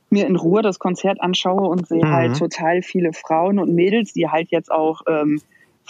[0.09, 2.11] mir in Ruhe das Konzert anschaue und sehe Mhm.
[2.11, 5.39] halt total viele Frauen und Mädels, die halt jetzt auch ähm,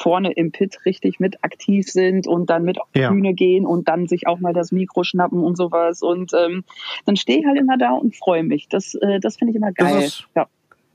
[0.02, 3.12] vorne im Pit richtig mit aktiv sind und dann mit auf die Ja.
[3.12, 6.02] Bühne gehen und dann sich auch mal das Mikro schnappen und sowas.
[6.02, 6.64] Und ähm,
[7.06, 8.68] dann stehe ich halt immer da und freue mich.
[8.70, 10.04] Das, äh, das finde ich immer Das geil.
[10.04, 10.48] ist- ja.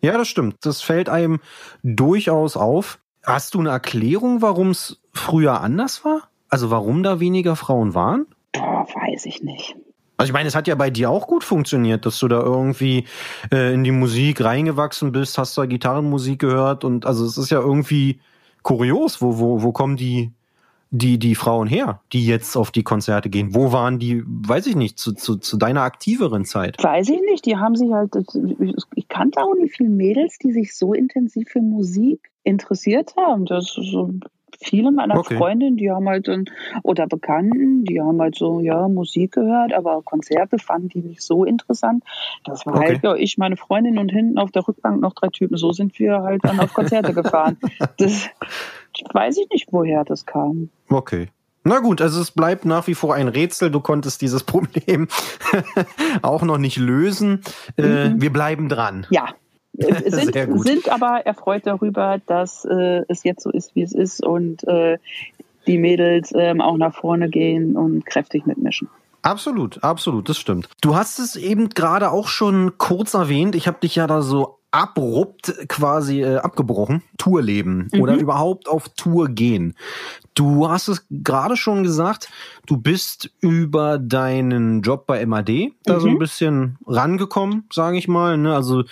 [0.02, 0.56] Ja, das stimmt.
[0.62, 1.40] Das fällt einem
[1.82, 2.98] durchaus auf.
[3.24, 6.28] Hast du eine Erklärung, warum es früher anders war?
[6.48, 8.26] Also warum da weniger Frauen waren?
[8.52, 9.74] Boah, weiß ich nicht.
[10.18, 13.04] Also ich meine, es hat ja bei dir auch gut funktioniert, dass du da irgendwie
[13.52, 17.60] äh, in die Musik reingewachsen bist, hast da Gitarrenmusik gehört und also es ist ja
[17.60, 18.20] irgendwie
[18.66, 20.32] kurios, wo, wo, wo kommen die,
[20.90, 23.54] die, die Frauen her, die jetzt auf die Konzerte gehen?
[23.54, 26.82] Wo waren die, weiß ich nicht, zu, zu, zu deiner aktiveren Zeit?
[26.82, 27.46] Weiß ich nicht.
[27.46, 28.16] Die haben sich halt,
[28.96, 33.44] ich kannte auch nicht viele Mädels, die sich so intensiv für Musik interessiert haben.
[33.44, 33.78] Das
[34.60, 35.36] viele meiner Okay.
[35.36, 36.44] Freundinnen, die haben halt dann,
[36.82, 41.44] oder Bekannten, die haben halt so, ja, Musik gehört, aber Konzerte fanden die nicht so
[41.44, 42.04] interessant.
[42.44, 42.86] Das war Okay.
[42.88, 45.56] halt, ja, ich, meine Freundin und hinten auf der Rückbank noch drei Typen.
[45.56, 47.58] So sind wir halt dann auf Konzerte gefahren.
[47.98, 48.28] Das
[49.12, 50.70] weiß ich nicht, woher das kam.
[50.88, 51.28] Okay.
[51.68, 53.72] Na gut, also es bleibt nach wie vor ein Rätsel.
[53.72, 55.08] Du konntest dieses Problem
[56.22, 57.42] auch noch nicht lösen.
[57.76, 58.22] Äh, Mhm.
[58.22, 59.06] wir bleiben dran.
[59.10, 59.26] Ja.
[59.78, 60.34] Äh, sind,
[60.64, 64.98] sind aber erfreut darüber, dass äh, es jetzt so ist, wie es ist und äh,
[65.66, 68.88] die Mädels ähm, auch nach vorne gehen und kräftig mitmischen.
[69.22, 70.68] Absolut, absolut, das stimmt.
[70.80, 73.56] Du hast es eben gerade auch schon kurz erwähnt.
[73.56, 77.02] Ich habe dich ja da so abrupt quasi äh, abgebrochen.
[77.18, 78.00] Tourleben Mhm.
[78.00, 79.74] oder überhaupt auf Tour gehen.
[80.34, 82.28] Du hast es gerade schon gesagt,
[82.66, 86.18] du bist über deinen Job bei MAD da so ein Mhm.
[86.18, 88.36] bisschen rangekommen, sage ich mal.
[88.38, 88.54] Ne?
[88.54, 88.84] Also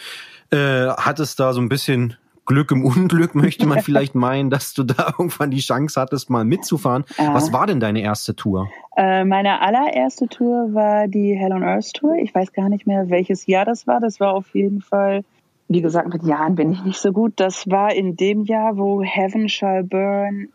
[0.50, 4.84] äh, hattest da so ein bisschen Glück im Unglück, möchte man vielleicht meinen, dass du
[4.84, 7.04] da irgendwann die Chance hattest, mal mitzufahren.
[7.18, 7.34] Ja.
[7.34, 8.68] Was war denn deine erste Tour?
[8.96, 12.14] Äh, meine allererste Tour war die Hell on Earth Tour.
[12.16, 14.00] Ich weiß gar nicht mehr, welches Jahr das war.
[14.00, 15.24] Das war auf jeden Fall,
[15.68, 17.34] wie gesagt, mit Jahren bin ich nicht so gut.
[17.36, 20.48] Das war in dem Jahr, wo Heaven Shall Burn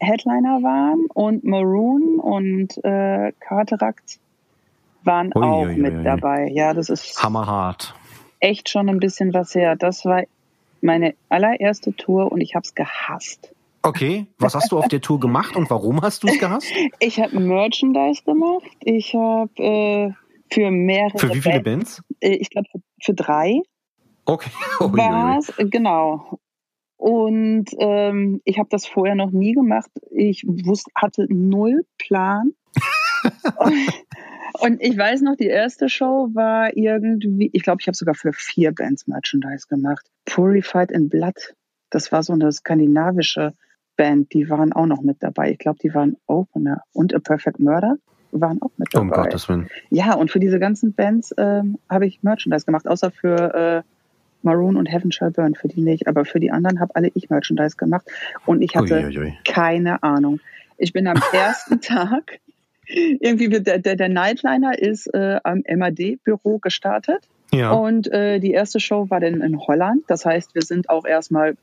[0.00, 4.18] Headliner waren und Maroon und äh, Cataract
[5.02, 6.02] waren Ui, auch ui, mit ui.
[6.02, 6.50] dabei.
[6.52, 7.94] Ja, das ist Hammerhart.
[8.44, 9.74] Echt schon ein bisschen was her.
[9.76, 10.22] Das war
[10.80, 13.54] meine allererste Tour und ich habe es gehasst.
[13.82, 16.70] Okay, was hast du auf der Tour gemacht und warum hast du es gehasst?
[17.00, 18.70] Ich habe Merchandise gemacht.
[18.80, 20.12] Ich habe äh,
[20.52, 22.02] für mehrere Für wie viele Bands- Bands?
[22.20, 23.60] äh, ich glaube für, für drei
[24.26, 24.50] Okay.
[24.80, 26.38] War es, genau.
[26.96, 29.90] Und ähm, ich habe das vorher noch nie gemacht.
[30.10, 32.52] Ich wusste, hatte null Plan.
[33.58, 33.72] und,
[34.60, 38.32] und ich weiß noch, die erste Show war irgendwie, ich glaube, ich habe sogar für
[38.32, 40.06] vier Bands Merchandise gemacht.
[40.26, 41.54] Purified in Blood.
[41.90, 43.52] Das war so eine skandinavische
[43.96, 45.52] Band, die waren auch noch mit dabei.
[45.52, 46.82] Ich glaube, die waren Opener.
[46.92, 47.96] Und A Perfect Murder
[48.32, 49.02] waren auch mit dabei.
[49.02, 49.68] Um Gottes Willen.
[49.90, 53.82] Ja, und für diese ganzen Bands ähm, habe ich Merchandise gemacht, außer für äh,
[54.42, 56.06] Maroon und Heaven Shall Burn, für die nicht.
[56.08, 58.06] Aber für die anderen habe alle ich Merchandise gemacht
[58.46, 59.38] und ich hatte Ui, ui, ui.
[59.44, 60.40] keine Ahnung.
[60.76, 62.40] Ich bin am ersten Tag
[62.86, 67.28] irgendwie der, der, der Nightliner ist äh, am MAD-Büro gestartet.
[67.52, 67.72] Ja.
[67.72, 70.02] Und äh, die erste Show war dann in Holland.
[70.08, 71.56] Das heißt, wir sind auch erstmal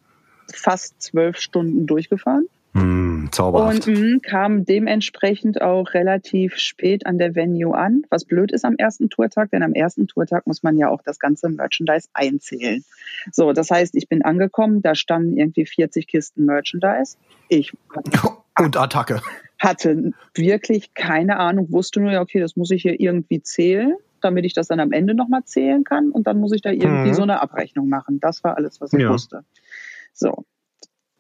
[0.53, 2.47] fast zwölf Stunden durchgefahren.
[2.73, 3.87] Mm, zauberhaft.
[3.87, 8.75] Und mh, kam dementsprechend auch relativ spät an der Venue an, was blöd ist am
[8.77, 12.85] ersten Tourtag, denn am ersten Tourtag muss man ja auch das ganze Merchandise einzählen.
[13.31, 17.17] So, das heißt, ich bin angekommen, da standen irgendwie 40 Kisten Merchandise.
[17.49, 17.73] Ich
[18.57, 19.21] und Attacke.
[19.61, 24.45] Hatte wirklich keine Ahnung, wusste nur, ja, okay, das muss ich hier irgendwie zählen, damit
[24.45, 27.13] ich das dann am Ende nochmal zählen kann und dann muss ich da irgendwie mhm.
[27.13, 28.19] so eine Abrechnung machen.
[28.19, 29.09] Das war alles, was ich ja.
[29.09, 29.43] wusste.
[30.13, 30.45] So,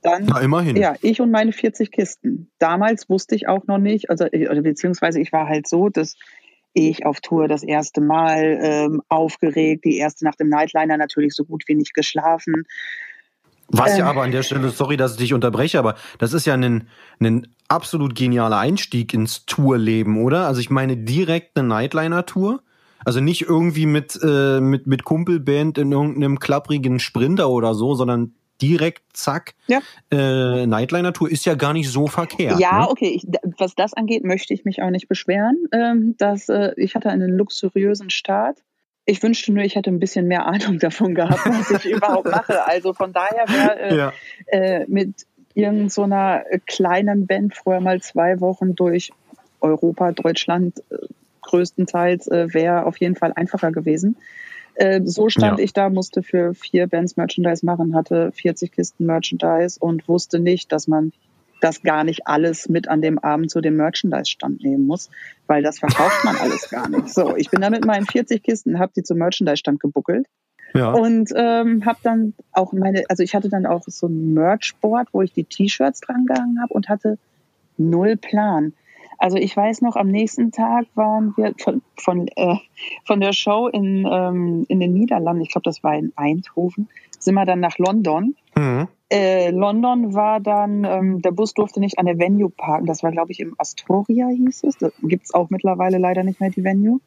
[0.01, 0.75] dann, Na, immerhin.
[0.75, 2.49] Ja, ich und meine 40 Kisten.
[2.57, 6.15] Damals wusste ich auch noch nicht, also oder beziehungsweise ich war halt so, dass
[6.73, 11.45] ich auf Tour das erste Mal ähm, aufgeregt, die erste Nacht im Nightliner natürlich so
[11.45, 12.63] gut wie nicht geschlafen.
[13.71, 14.07] Was ja ähm.
[14.07, 16.87] aber an der Stelle, sorry, dass ich dich unterbreche, aber das ist ja ein,
[17.19, 20.47] ein absolut genialer Einstieg ins Tourleben, oder?
[20.47, 22.61] Also ich meine direkt eine Nightliner-Tour.
[23.03, 28.35] Also nicht irgendwie mit, äh, mit, mit Kumpelband in irgendeinem klapprigen Sprinter oder so, sondern
[28.61, 29.79] direkt, zack, ja.
[30.11, 32.59] äh, Nightliner-Tour ist ja gar nicht so verkehrt.
[32.59, 32.89] Ja, ne?
[32.89, 33.09] okay.
[33.09, 35.57] Ich, was das angeht, möchte ich mich auch nicht beschweren.
[35.71, 38.59] Ähm, dass, äh, ich hatte einen luxuriösen Start.
[39.05, 42.59] Ich wünschte nur, ich hätte ein bisschen mehr Ahnung davon gehabt, was ich überhaupt mache.
[42.65, 44.13] Also von daher wäre äh, ja.
[44.47, 49.11] äh, mit irgendeiner so kleinen Band vorher mal zwei Wochen durch
[49.59, 50.97] Europa, Deutschland äh,
[51.41, 54.17] größtenteils äh, wäre auf jeden Fall einfacher gewesen.
[54.75, 55.63] Äh, so stand ja.
[55.63, 60.71] ich da, musste für vier Bands Merchandise machen, hatte 40 Kisten Merchandise und wusste nicht,
[60.71, 61.11] dass man
[61.61, 65.09] das gar nicht alles mit an dem Abend zu dem Merchandise-Stand nehmen muss,
[65.47, 67.09] weil das verkauft man alles gar nicht.
[67.09, 70.27] So, ich bin da mit meinen 40 Kisten, habe die zum Merchandise-Stand gebuckelt.
[70.73, 70.91] Ja.
[70.91, 75.21] Und ähm, habe dann auch meine, also ich hatte dann auch so ein Merchboard, wo
[75.21, 77.17] ich die T-Shirts dran gehangen habe und hatte
[77.77, 78.73] null Plan.
[79.17, 82.55] Also ich weiß noch, am nächsten Tag waren wir von, von, äh,
[83.05, 87.35] von der Show in, ähm, in den Niederlanden, ich glaube, das war in Eindhoven, sind
[87.35, 88.35] wir dann nach London.
[88.55, 88.87] Mhm.
[89.11, 92.85] Äh, London war dann, ähm, der Bus durfte nicht an der Venue parken.
[92.85, 94.77] Das war, glaube ich, im Astoria hieß es.
[94.77, 97.01] Da gibt es auch mittlerweile leider nicht mehr die Venue.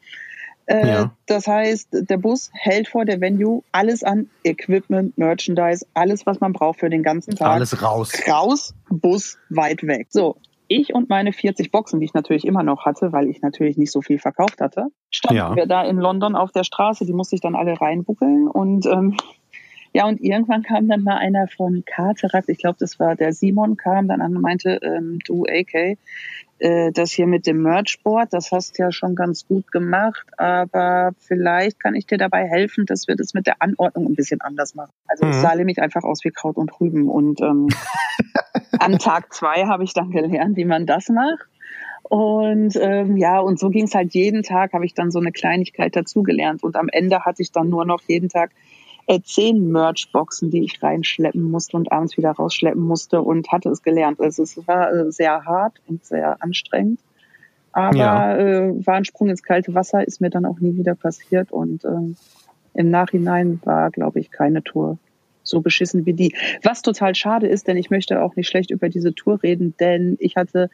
[0.66, 1.10] Äh, ja.
[1.24, 6.52] Das heißt, der Bus hält vor der Venue alles an Equipment, Merchandise, alles, was man
[6.52, 7.48] braucht für den ganzen Tag.
[7.48, 8.12] Alles raus.
[8.28, 10.08] Raus, Bus weit weg.
[10.10, 10.36] So,
[10.68, 13.92] ich und meine 40 Boxen, die ich natürlich immer noch hatte, weil ich natürlich nicht
[13.92, 15.56] so viel verkauft hatte, standen ja.
[15.56, 17.06] wir da in London auf der Straße.
[17.06, 19.16] Die musste ich dann alle reinbuckeln und ähm,
[19.94, 23.76] ja, und irgendwann kam dann mal einer von Carteract, ich glaube, das war der Simon,
[23.76, 25.96] kam dann an und meinte, ähm, du AK,
[26.58, 31.12] äh, das hier mit dem Merchboard, das hast du ja schon ganz gut gemacht, aber
[31.20, 34.74] vielleicht kann ich dir dabei helfen, dass wir das mit der Anordnung ein bisschen anders
[34.74, 34.90] machen.
[35.06, 35.30] Also mhm.
[35.30, 37.08] es sah nämlich einfach aus wie Kraut und Rüben.
[37.08, 37.68] Und ähm,
[38.78, 41.46] an Tag zwei habe ich dann gelernt, wie man das macht.
[42.02, 45.30] Und ähm, ja, und so ging es halt jeden Tag, habe ich dann so eine
[45.30, 46.64] Kleinigkeit dazugelernt.
[46.64, 48.50] Und am Ende hatte ich dann nur noch jeden Tag
[49.06, 53.82] äh, zehn Merch-Boxen, die ich reinschleppen musste und abends wieder rausschleppen musste und hatte es
[53.82, 54.20] gelernt.
[54.20, 57.00] Also es war äh, sehr hart und sehr anstrengend.
[57.72, 58.36] Aber ja.
[58.36, 61.50] äh, war ein Sprung ins kalte Wasser, ist mir dann auch nie wieder passiert.
[61.50, 62.14] Und äh,
[62.74, 64.98] im Nachhinein war, glaube ich, keine Tour
[65.42, 66.34] so beschissen wie die.
[66.62, 70.16] Was total schade ist, denn ich möchte auch nicht schlecht über diese Tour reden, denn
[70.18, 70.70] ich hatte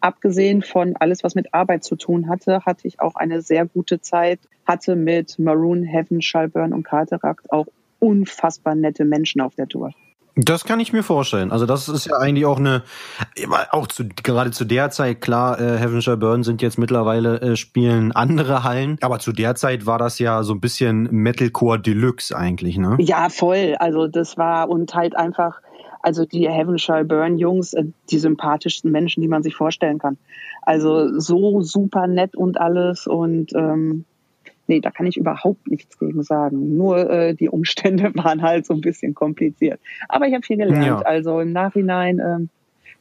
[0.00, 4.00] abgesehen von alles, was mit Arbeit zu tun hatte, hatte ich auch eine sehr gute
[4.00, 7.66] Zeit, hatte mit Maroon, Heaven, Schallburn und Carteract auch
[7.98, 9.92] unfassbar nette Menschen auf der Tour.
[10.40, 11.50] Das kann ich mir vorstellen.
[11.50, 12.84] Also das ist ja eigentlich auch eine,
[13.72, 18.12] auch zu, gerade zu der Zeit, klar, äh, Heavenshire Burn sind jetzt mittlerweile, äh, spielen
[18.12, 22.78] andere Hallen, aber zu der Zeit war das ja so ein bisschen Metalcore Deluxe eigentlich,
[22.78, 22.96] ne?
[23.00, 23.74] Ja, voll.
[23.80, 25.60] Also das war und halt einfach,
[26.00, 30.18] also die Heavenshire Burn Jungs, äh, die sympathischsten Menschen, die man sich vorstellen kann.
[30.62, 34.04] Also so super nett und alles und ähm,
[34.66, 36.76] nee, da kann ich überhaupt nichts gegen sagen.
[36.76, 39.80] Nur äh, die Umstände waren halt so ein bisschen kompliziert.
[40.08, 40.86] Aber ich habe viel gelernt.
[40.86, 40.98] Ja.
[41.00, 42.38] Also im Nachhinein äh,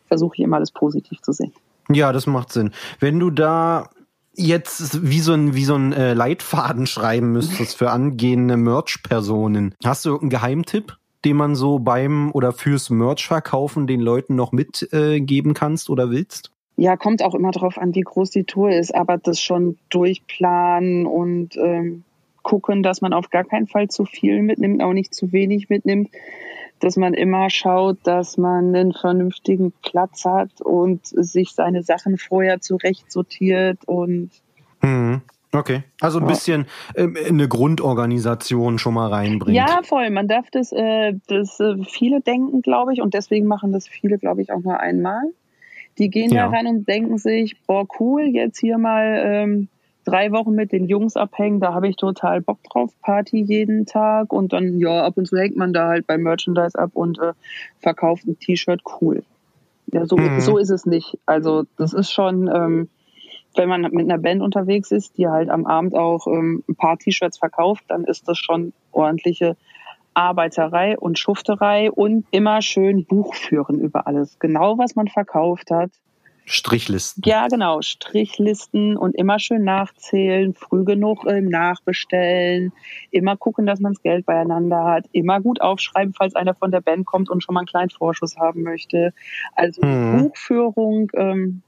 [0.07, 1.51] versuche ich immer alles positiv zu sehen.
[1.89, 2.71] Ja, das macht Sinn.
[2.99, 3.89] Wenn du da
[4.33, 10.05] jetzt wie so ein, wie so ein äh, Leitfaden schreiben müsstest für angehende Merch-Personen, hast
[10.05, 10.97] du irgendeinen Geheimtipp?
[11.27, 16.09] Den man so beim oder fürs Merch verkaufen den Leuten noch mitgeben äh, kannst oder
[16.09, 16.53] willst?
[16.77, 21.05] Ja, kommt auch immer darauf an, wie groß die Tour ist, aber das schon durchplanen
[21.05, 22.05] und ähm,
[22.43, 26.11] gucken, dass man auf gar keinen Fall zu viel mitnimmt, auch nicht zu wenig mitnimmt,
[26.79, 32.61] dass man immer schaut, dass man einen vernünftigen Platz hat und sich seine Sachen vorher
[32.61, 34.29] zurecht sortiert und
[34.81, 35.23] mhm.
[35.53, 39.55] Okay, also ein bisschen äh, eine Grundorganisation schon mal reinbringen.
[39.55, 40.09] Ja, voll.
[40.09, 44.17] Man darf das, äh, das äh, viele denken, glaube ich, und deswegen machen das viele,
[44.17, 45.21] glaube ich, auch nur einmal
[45.97, 46.47] Die gehen Ja.
[46.47, 49.69] da rein und denken sich, boah, cool, jetzt hier mal ähm,
[50.05, 54.31] drei Wochen mit den Jungs abhängen, da habe ich total Bock drauf, Party jeden Tag
[54.31, 57.33] und dann, ja, ab und zu hängt man da halt beim Merchandise ab und äh,
[57.79, 59.23] verkauft ein T-Shirt, cool.
[59.91, 60.39] Ja, so, Mhm.
[60.39, 61.17] so ist es nicht.
[61.25, 62.89] Also das ist schon, ähm,
[63.55, 66.97] wenn man mit einer Band unterwegs ist, die halt am Abend auch ähm, ein paar
[66.97, 69.57] T-Shirts verkauft, dann ist das schon ordentliche
[70.13, 74.39] Arbeiterei und Schufterei und immer schön Buch führen über alles.
[74.39, 75.91] Genau, was man verkauft hat.
[76.49, 77.23] Strichlisten.
[77.25, 77.81] Ja, genau.
[77.81, 82.71] Strichlisten und immer schön nachzählen, früh genug äh, nachbestellen,
[83.11, 86.79] immer gucken, dass man das Geld beieinander hat, immer gut aufschreiben, falls einer von der
[86.79, 89.13] Band kommt und schon mal einen kleinen Vorschuss haben möchte.
[89.55, 90.29] Also Mhm.
[90.29, 91.63] Buchführung ähm,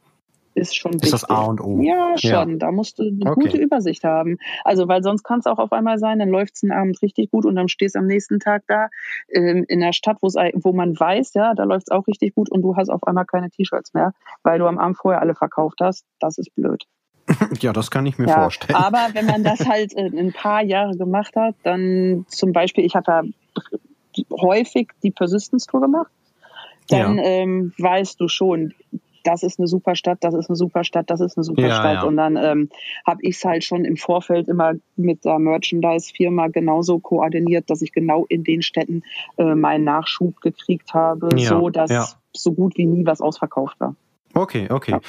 [0.59, 1.35] ist schon Ist das wichtig.
[1.35, 1.79] A und O.
[1.81, 2.29] Ja, schon.
[2.51, 2.55] Ja.
[2.57, 3.41] Da musst du eine Okay.
[3.41, 4.37] gute Übersicht haben.
[4.63, 7.31] Also, weil sonst kann es auch auf einmal sein, dann läuft es einen Abend richtig
[7.31, 8.89] gut und dann stehst du am nächsten Tag da
[9.33, 12.61] ähm, in der Stadt, wo man weiß, ja, da läuft es auch richtig gut und
[12.61, 16.05] du hast auf einmal keine T-Shirts mehr, weil du am Abend vorher alle verkauft hast.
[16.19, 16.83] Das ist blöd.
[17.61, 18.75] Ja, das kann ich mir ja, vorstellen.
[18.75, 22.95] aber wenn man das halt äh, ein paar Jahre gemacht hat, dann zum Beispiel, ich
[22.95, 23.23] habe ja
[24.41, 26.11] häufig die Persistence Tour gemacht,
[26.87, 27.23] dann Ja.
[27.23, 28.73] ähm, weißt du schon,
[29.29, 31.75] das ist eine super Stadt, das ist eine super Stadt, das ist eine super Ja,
[31.75, 31.93] Stadt.
[31.95, 32.03] ja.
[32.03, 32.69] Und dann ähm,
[33.05, 37.91] habe ich es halt schon im Vorfeld immer mit der Merchandise-Firma genauso koordiniert, dass ich
[37.91, 39.03] genau in den Städten
[39.37, 43.95] äh, meinen Nachschub gekriegt habe, Ja, so dass so gut wie nie was ausverkauft war.
[44.33, 44.91] Okay, okay.
[44.91, 44.99] Ja.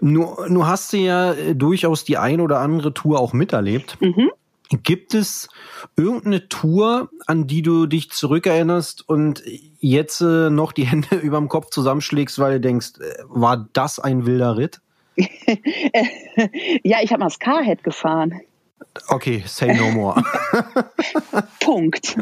[0.00, 3.98] Nur, nur hast du ja äh, durchaus die ein oder andere Tour auch miterlebt.
[4.00, 4.30] Mhm.
[4.70, 5.48] Gibt es
[5.96, 9.42] irgendeine Tour, an die du dich zurückerinnerst und
[9.80, 14.26] jetzt äh, noch die Hände überm Kopf zusammenschlägst, weil du denkst, äh, war das ein
[14.26, 14.80] wilder Ritt?
[16.84, 18.40] ja, ich habe mal Scarhead gefahren.
[19.08, 20.20] Okay, say no more.
[21.60, 22.16] Punkt.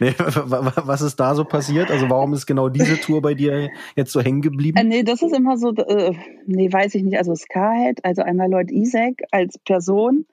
[0.00, 1.90] nee, wa- wa- was ist da so passiert?
[1.90, 4.88] Also warum ist genau diese Tour bei dir jetzt so hängen Äh, geblieben?
[4.88, 6.14] nee, das ist immer so, äh,
[6.46, 7.16] nee, weiß ich nicht.
[7.18, 10.31] Also Scarhead, also einmal Lloyd Isaac als Person, äh,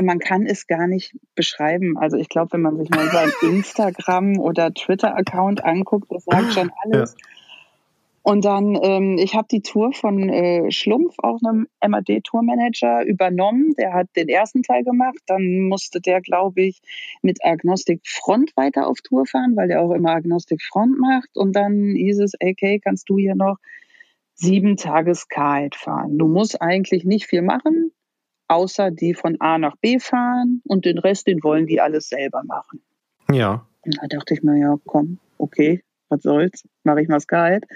[0.00, 1.98] man kann es gar nicht beschreiben.
[1.98, 6.70] Also ich glaube, wenn man sich mal seinen Instagram- oder Twitter-Account anguckt, das sagt schon
[6.84, 7.14] alles.
[8.24, 13.74] Und dann, ähm, ich habe die Tour von äh, Schlumpf, auch einem MAD-Tourmanager, übernommen.
[13.76, 15.18] Der hat den ersten Teil gemacht.
[15.26, 16.80] Dann musste der, glaube ich,
[17.22, 21.36] mit Agnostic Front weiter auf Tour fahren, weil der auch immer Agnostic Front macht.
[21.36, 23.56] Und dann hieß es, okay, kannst du hier noch
[24.34, 26.16] sieben Tage Skype fahren.
[26.16, 27.90] Du musst eigentlich nicht viel machen,
[28.52, 32.42] außer die von A nach B fahren und den Rest, den wollen die alles selber
[32.44, 32.82] machen.
[33.30, 33.66] Ja.
[33.84, 37.66] Und da dachte ich mir, ja, komm, okay, was soll's, mache ich mal Skype.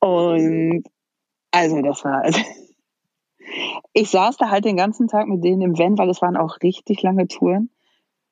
[0.00, 0.84] Und
[1.52, 2.40] also das war, also
[3.92, 6.58] ich saß da halt den ganzen Tag mit denen im Van, weil es waren auch
[6.62, 7.70] richtig lange Touren.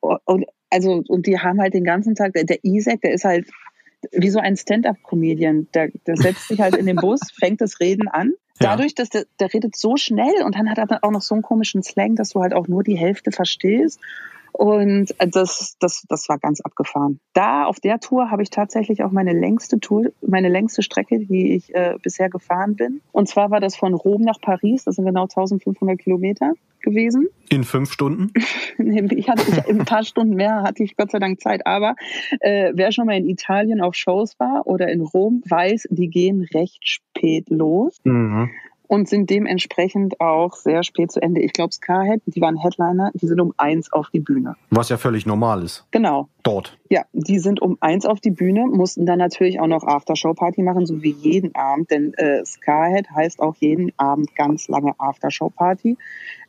[0.00, 3.48] Und also, und die haben halt den ganzen Tag, der, der Isaac, der ist halt
[4.12, 5.68] wie so ein Stand-up-Comedian.
[5.74, 8.32] Der, der setzt sich halt in den Bus, fängt das Reden an.
[8.60, 11.34] Dadurch, dass der, der redet so schnell und dann hat er dann auch noch so
[11.34, 14.00] einen komischen Slang, dass du halt auch nur die Hälfte verstehst.
[14.52, 17.20] Und äh, das, das, das war ganz abgefahren.
[17.34, 21.54] Da auf der Tour habe ich tatsächlich auch meine längste Tour, meine längste Strecke, die
[21.54, 23.00] ich äh, bisher gefahren bin.
[23.12, 24.84] Und zwar war das von Rom nach Paris.
[24.84, 27.28] Das sind genau 1500 Kilometer gewesen.
[27.50, 28.32] In fünf Stunden?
[28.78, 31.96] Ich hatte ich, ein paar Stunden mehr hatte ich Gott sei Dank Zeit, aber
[32.40, 36.46] äh, wer schon mal in Italien auf Shows war oder in Rom, weiß, die gehen
[36.54, 38.50] recht spät los Mhm.
[38.88, 41.40] Und sind dementsprechend auch sehr spät zu Ende.
[41.42, 44.56] Ich glaube, Scarhead, die waren Headliner, die sind um eins auf die Bühne.
[44.70, 45.86] Was ja völlig normal ist.
[45.90, 46.28] Genau.
[46.42, 46.78] Dort.
[46.88, 50.86] Ja, die sind um eins auf die Bühne, mussten dann natürlich auch noch Aftershow-Party machen,
[50.86, 55.98] so wie jeden Abend, denn äh, Scarhead heißt auch jeden Abend ganz lange Aftershow-Party,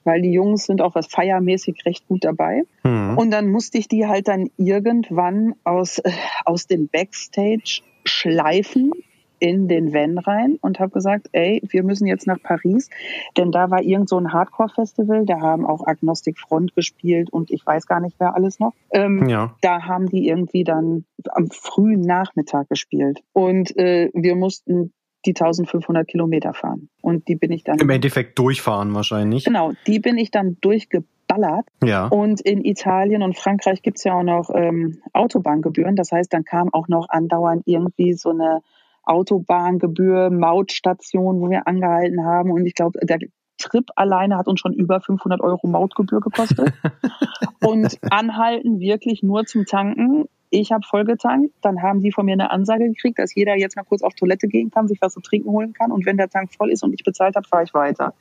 [0.06, 2.64] weil die Jungs sind auch was feiermäßig recht gut dabei.
[2.84, 3.18] Mhm.
[3.18, 6.12] Und dann musste ich die halt dann irgendwann aus, äh,
[6.46, 8.92] aus dem Backstage schleifen
[9.40, 12.90] in den Van rein und habe gesagt, ey, wir müssen jetzt nach Paris,
[13.38, 17.66] denn da war irgend so ein Hardcore-Festival, da haben auch Agnostic Front gespielt und ich
[17.66, 18.74] weiß gar nicht, wer alles noch.
[18.92, 19.56] Ähm, Ja.
[19.62, 24.94] da haben die irgendwie dann am frühen Nachmittag gespielt und äh, wir mussten
[25.26, 29.44] die 1500 Kilometer fahren und die bin ich dann Im Endeffekt durchfahren wahrscheinlich.
[29.44, 32.08] genau, die bin ich dann durchgeballert Ja.
[32.08, 35.96] und in Italien und Frankreich gibt's ja auch noch ähm, Autobahngebühren.
[35.98, 38.62] Das heißt, dann kam auch noch andauernd irgendwie so eine
[39.10, 42.52] Autobahngebühr, Mautstation, wo wir angehalten haben.
[42.52, 43.20] Und ich glaube, der
[43.58, 46.74] Trip alleine hat uns schon über 500 Euro Mautgebühr gekostet.
[47.62, 50.26] und anhalten wirklich nur zum Tanken.
[50.52, 53.76] Ich habe voll getankt, dann haben die von mir eine Ansage gekriegt, dass jeder jetzt
[53.76, 56.28] mal kurz auf Toilette gehen kann, sich was zu trinken holen kann und wenn der
[56.28, 58.16] Tank voll ist und ich bezahlt habe, fahre ich weiter.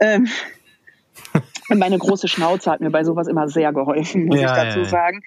[0.00, 0.26] Ähm,
[1.68, 4.84] meine große Schnauze hat mir bei sowas immer sehr geholfen, muss Ja, ich dazu ja,
[4.84, 5.22] sagen.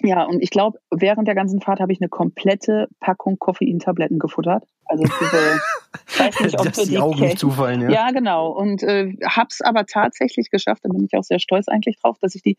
[0.00, 4.64] Ja, und ich glaube, während der ganzen Fahrt habe ich eine komplette Packung Koffeintabletten gefuttert.
[4.86, 5.60] Also diese,
[6.08, 7.90] ich weiß nicht, ob Dass die die Augen nicht zufallen, ja.
[7.90, 8.50] Ja, genau.
[8.50, 12.34] Und äh, hab's aber tatsächlich geschafft, da bin ich auch sehr stolz eigentlich drauf, dass
[12.34, 12.58] ich die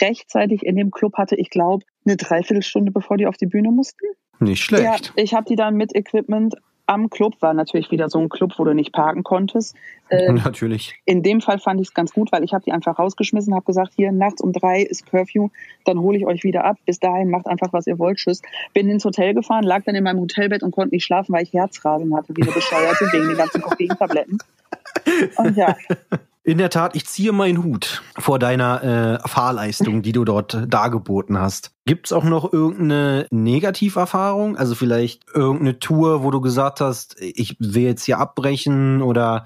[0.00, 1.36] rechtzeitig in dem Club hatte.
[1.36, 4.06] Ich glaube, eine Dreiviertelstunde bevor die auf die Bühne mussten.
[4.38, 4.84] Nicht schlecht.
[4.84, 6.54] Ja, ich habe die dann mit Equipment
[6.86, 9.76] am Club, war natürlich wieder so ein Club, wo du nicht parken konntest.
[10.08, 10.94] Äh, Natürlich.
[11.04, 13.64] in dem Fall fand ich es ganz gut, weil ich habe die einfach rausgeschmissen, habe
[13.64, 15.48] gesagt, hier nachts um drei ist Curfew,
[15.84, 16.76] dann hole ich euch wieder ab.
[16.86, 18.18] Bis dahin macht einfach, was ihr wollt.
[18.18, 18.40] Tschüss.
[18.72, 21.52] Bin ins Hotel gefahren, lag dann in meinem Hotelbett und konnte nicht schlafen, weil ich
[21.52, 24.38] Herzrasen hatte, wie eine Bescheuerte, wegen den ganzen Koffeintabletten.
[25.38, 25.76] Und ja,
[26.46, 31.40] In der Tat, ich ziehe meinen Hut vor deiner äh, Fahrleistung, die du dort dargeboten
[31.40, 31.72] hast.
[31.86, 34.56] Gibt's auch noch irgendeine Negativerfahrung?
[34.56, 39.44] Also vielleicht irgendeine Tour, wo du gesagt hast, ich will jetzt hier abbrechen oder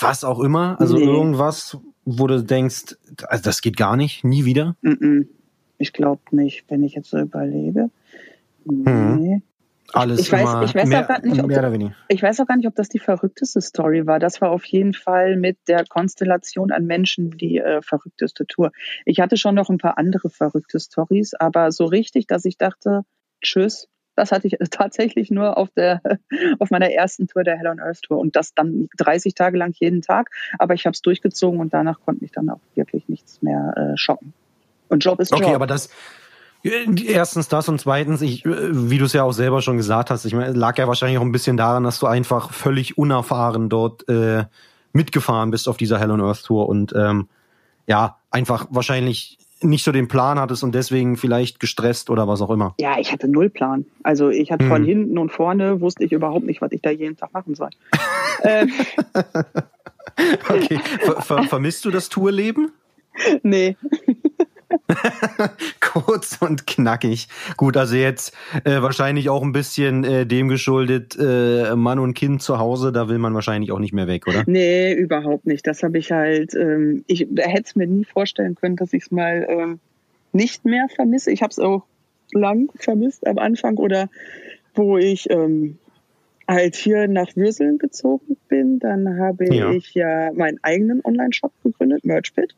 [0.00, 0.80] was auch immer?
[0.80, 1.04] Also Nee.
[1.04, 2.96] irgendwas, wo du denkst,
[3.28, 4.74] also das geht gar nicht, nie wieder?
[5.76, 7.90] ich glaube nicht, wenn ich jetzt so überlege.
[8.64, 9.42] Nee.
[9.96, 11.94] Alles Ich weiß- ich weiß mehr, auch gar nicht, ob mehr oder weniger.
[12.08, 14.18] Ich weiß auch gar nicht, ob das die verrückteste Story war.
[14.18, 18.72] Das war auf jeden Fall mit der Konstellation an Menschen die äh, verrückteste Tour.
[19.04, 23.02] Ich hatte schon noch ein paar andere verrückte Stories, aber so richtig, dass ich dachte,
[23.42, 26.00] tschüss, das hatte ich tatsächlich nur auf der
[26.58, 29.72] auf meiner ersten Tour der Hell on Earth Tour und das dann 30 Tage lang
[29.74, 30.30] jeden Tag.
[30.58, 33.96] Aber ich habe es durchgezogen und danach konnte mich dann auch wirklich nichts mehr äh,
[33.96, 34.32] schocken.
[34.88, 35.42] Und Job ist Job.
[35.42, 35.90] Okay, aber das.
[36.62, 40.24] Erstens das und zweitens, ich, äh, wie du es ja auch selber schon gesagt hast,
[40.24, 44.08] ich meine, lag ja wahrscheinlich auch ein bisschen daran, dass du einfach völlig unerfahren dort
[44.08, 44.44] äh,
[44.92, 47.28] mitgefahren bist auf dieser Hell on Earth Tour und ähm,
[47.86, 52.50] ja, einfach wahrscheinlich nicht so den Plan hattest und deswegen vielleicht gestresst oder was auch
[52.50, 52.74] immer.
[52.78, 53.86] ja, ich hatte null Plan.
[54.02, 54.84] Also ich hatte von Hm.
[54.84, 57.70] hinten und vorne wusste ich überhaupt nicht, was ich da jeden Tag machen soll.
[58.42, 58.70] ähm,
[60.48, 60.80] Okay.
[61.00, 62.72] Ver ver vermisst du das Tourleben?
[63.42, 63.76] nee,
[65.80, 67.28] Kurz und knackig.
[67.56, 68.34] Gut, also jetzt
[68.64, 73.08] äh, wahrscheinlich auch ein bisschen äh, dem geschuldet, äh, Mann und Kind zu Hause, da
[73.08, 74.44] will man wahrscheinlich auch nicht mehr weg, oder?
[74.46, 75.66] Nee, überhaupt nicht.
[75.66, 79.10] Das habe ich halt, ähm, ich hätte es mir nie vorstellen können, dass ich es
[79.10, 79.78] mal ähm,
[80.32, 81.30] nicht mehr vermisse.
[81.30, 81.84] Ich habe es auch
[82.32, 84.08] lang vermisst am Anfang oder
[84.74, 85.78] wo ich ähm,
[86.48, 89.70] halt hier nach Würseln gezogen bin, dann habe Ja.
[89.72, 92.54] ich ja meinen eigenen Online-Shop gegründet, Merchbit.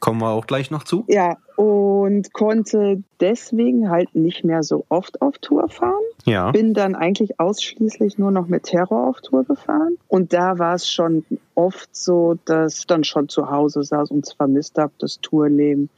[0.00, 1.04] Kommen wir auch gleich noch zu.
[1.08, 5.94] Ja, und konnte deswegen halt nicht mehr so oft auf Tour fahren.
[6.24, 6.50] Ja.
[6.52, 9.96] Bin dann eigentlich ausschließlich nur noch mit Terror auf Tour gefahren.
[10.06, 11.24] Und da war es schon
[11.54, 15.88] oft so, dass ich dann schon zu Hause saß und es vermisst habe, das Tourleben.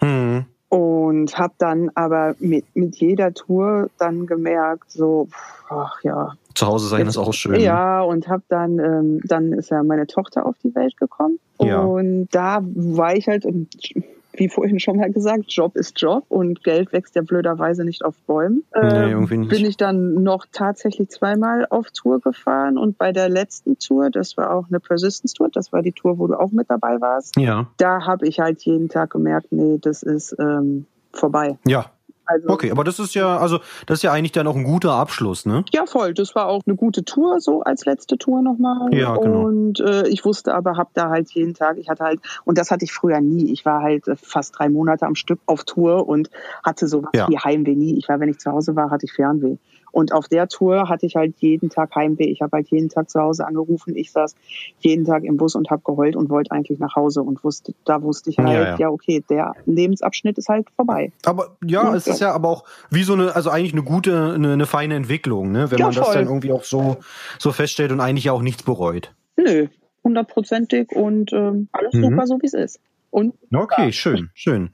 [0.00, 0.44] Hm.
[0.72, 5.28] Und habe dann aber mit, mit jeder Tour dann gemerkt, so,
[5.68, 6.32] ach ja.
[6.54, 7.60] Zu Hause sein ist auch schön.
[7.60, 11.38] Ja, und habe dann, ähm, dann ist ja meine Tochter auf die Welt gekommen.
[11.60, 11.80] Ja.
[11.80, 13.68] Und da war ich halt, ähm,
[14.34, 18.14] wie vorhin schon mal gesagt, Job ist Job und Geld wächst ja blöderweise nicht auf
[18.26, 18.64] Bäumen.
[18.74, 19.48] Nee, Ähm, nicht.
[19.50, 24.36] Bin ich dann noch tatsächlich zweimal auf Tour gefahren und bei der letzten Tour, das
[24.36, 27.36] war auch eine Persistence Tour, das war die Tour, wo du auch mit dabei warst,
[27.36, 27.66] Ja.
[27.76, 31.58] da habe ich halt jeden Tag gemerkt, nee, das ist ähm, vorbei.
[31.66, 31.86] Ja.
[32.24, 34.92] Also, Okay, aber das ist ja, also das ist ja eigentlich dann auch ein guter
[34.92, 35.64] Abschluss, ne?
[35.72, 36.14] Ja, voll.
[36.14, 38.94] Das war auch eine gute Tour, so als letzte Tour nochmal.
[38.94, 39.46] Ja, genau.
[39.46, 42.70] Und äh, ich wusste aber, hab da halt jeden Tag, ich hatte halt, und das
[42.70, 43.52] hatte ich früher nie.
[43.52, 46.30] Ich war halt äh, fast drei Monate am Stück auf Tour und
[46.64, 47.28] hatte sowas Ja.
[47.28, 47.98] wie Heimweh nie.
[47.98, 49.56] Ich war, wenn ich zu Hause war, hatte ich Fernweh.
[49.92, 52.24] Und auf der Tour hatte ich halt jeden Tag Heimweh.
[52.24, 53.94] Ich habe halt jeden Tag zu Hause angerufen.
[53.94, 54.34] Ich saß
[54.80, 58.02] jeden Tag im Bus und habe geheult und wollte eigentlich nach Hause und wusste, da
[58.02, 58.76] wusste ich Ja, halt, ja.
[58.78, 61.12] ja, okay, der Lebensabschnitt ist halt vorbei.
[61.24, 64.32] Aber ja, Ja, es ist ja aber auch wie so eine, also eigentlich eine gute,
[64.34, 65.70] eine, eine feine Entwicklung, ne?
[65.70, 66.14] Wenn Ja, man das voll.
[66.14, 66.96] dann irgendwie auch so,
[67.38, 69.14] so feststellt und eigentlich ja auch nichts bereut.
[69.36, 69.68] Nö,
[70.04, 72.02] hundertprozentig und ähm, alles Mhm.
[72.02, 72.80] super, so wie es ist.
[73.12, 74.70] Und Okay, schön, schön.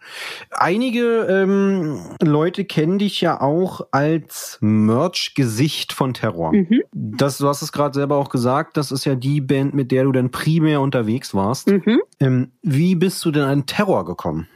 [0.53, 6.53] Einige ähm, Leute kennen dich ja auch als Merch-Gesicht von Terror.
[6.53, 6.83] mhm.
[6.93, 10.05] Das, du hast es gerade selber auch gesagt, das ist ja die Band, mit der
[10.05, 11.69] du dann primär unterwegs warst.
[11.69, 12.01] Mhm.
[12.21, 14.47] Ähm, wie bist du denn an Terror gekommen?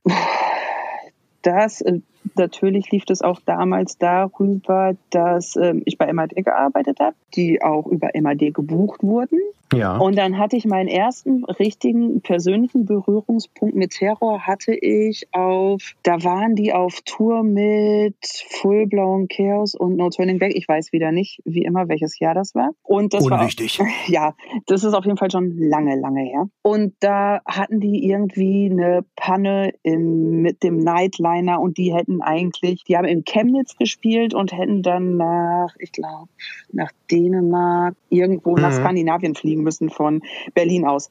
[1.42, 1.98] Das, äh,
[2.36, 7.86] natürlich lief es auch damals darüber, dass ähm, ich bei MAD gearbeitet habe, die auch
[7.86, 9.40] über MAD gebucht wurden.
[9.72, 9.96] Ja.
[9.96, 16.22] Und dann hatte ich meinen ersten richtigen persönlichen Berührungspunkt mit Terror hatte ich auf, da
[16.24, 18.16] waren die auf Tour mit
[18.60, 20.52] Full Blown Chaos und No Turning Back.
[20.54, 22.70] Ich weiß wieder nicht, wie immer, welches Jahr das war.
[22.82, 23.80] Und das war Unwichtig.
[24.06, 24.34] ja,
[24.66, 26.48] das ist auf jeden Fall schon lange, lange her.
[26.62, 32.84] Und da hatten die irgendwie eine Panne im, mit dem Nightliner und die hätten eigentlich,
[32.84, 36.28] die haben in Chemnitz gespielt und hätten dann nach, ich glaube,
[36.72, 38.82] nach Dänemark, irgendwo nach Mhm.
[38.82, 40.22] Skandinavien fliegen müssen von
[40.54, 41.08] Berlin aus.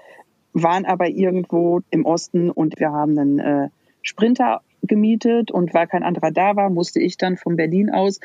[0.54, 3.70] Waren aber irgendwo im Osten und wir haben einen äh,
[4.02, 8.20] Sprinter gemietet und weil kein anderer da war, musste ich dann von Berlin aus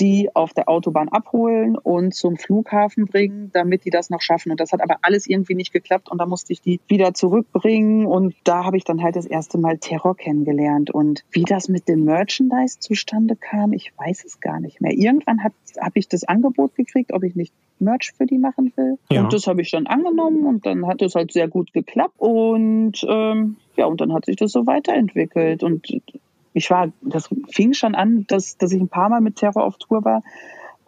[0.00, 4.50] die auf der Autobahn abholen und zum Flughafen bringen, damit die das noch schaffen.
[4.50, 8.06] Und das hat aber alles irgendwie nicht geklappt und da musste ich die wieder zurückbringen
[8.06, 10.90] und da habe ich dann halt das erste Mal Terror kennengelernt.
[10.90, 14.92] Und wie das mit dem Merchandise zustande kam, ich weiß es gar nicht mehr.
[14.92, 15.54] Irgendwann habe
[15.94, 18.98] ich das Angebot gekriegt, ob ich nicht Merch für die machen will.
[19.10, 19.22] Ja.
[19.22, 22.14] Und das habe ich dann angenommen und dann hat es halt sehr gut geklappt.
[22.18, 25.62] Und ähm, ja, und dann hat sich das so weiterentwickelt.
[25.62, 25.86] Und
[26.56, 29.76] ich war, das fing schon an, dass, dass ich ein paar Mal mit Terror auf
[29.76, 30.22] Tour war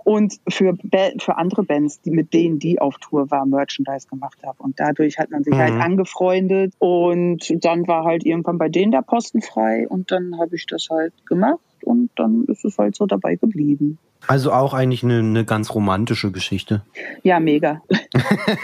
[0.03, 0.75] und für,
[1.19, 4.63] für andere Bands, die mit denen, die auf Tour war, Merchandise gemacht habe.
[4.63, 5.79] Und dadurch hat man sich halt mhm.
[5.79, 10.57] halt angefreundet und dann war halt irgendwann bei denen der Posten frei und dann habe
[10.57, 13.99] ich das halt gemacht und dann ist es halt so dabei geblieben.
[14.27, 16.83] Also auch eigentlich eine, eine ganz romantische Geschichte.
[17.23, 17.83] Ja, mega.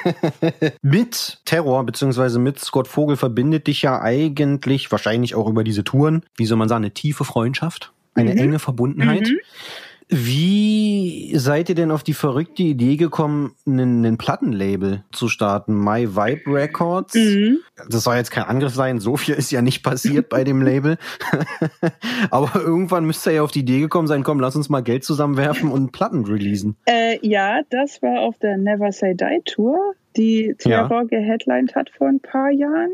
[0.83, 6.25] mit Terror beziehungsweise mit Scott Vogel verbindet dich ja eigentlich wahrscheinlich auch über diese Touren,
[6.37, 8.39] wie soll man sagen, eine tiefe Freundschaft, eine mhm.
[8.39, 9.29] enge Verbundenheit.
[9.29, 9.39] Mhm.
[10.09, 15.75] Wie seid ihr denn auf die verrückte Idee gekommen, einen, einen Plattenlabel zu starten?
[15.75, 17.15] My Vibe Records.
[17.15, 17.59] Mhm.
[17.89, 20.99] Das soll jetzt kein Angriff sein, so viel ist ja nicht passiert bei dem Label.
[22.31, 25.05] Aber irgendwann müsste ihr ja auf die Idee gekommen sein, komm, lass uns mal Geld
[25.05, 26.77] zusammenwerfen und Platten releasen.
[26.87, 31.05] Äh, ja, das war auf der Never Say Die Tour, die Terror ja.
[31.05, 32.93] geheadlined hat vor ein paar Jahren.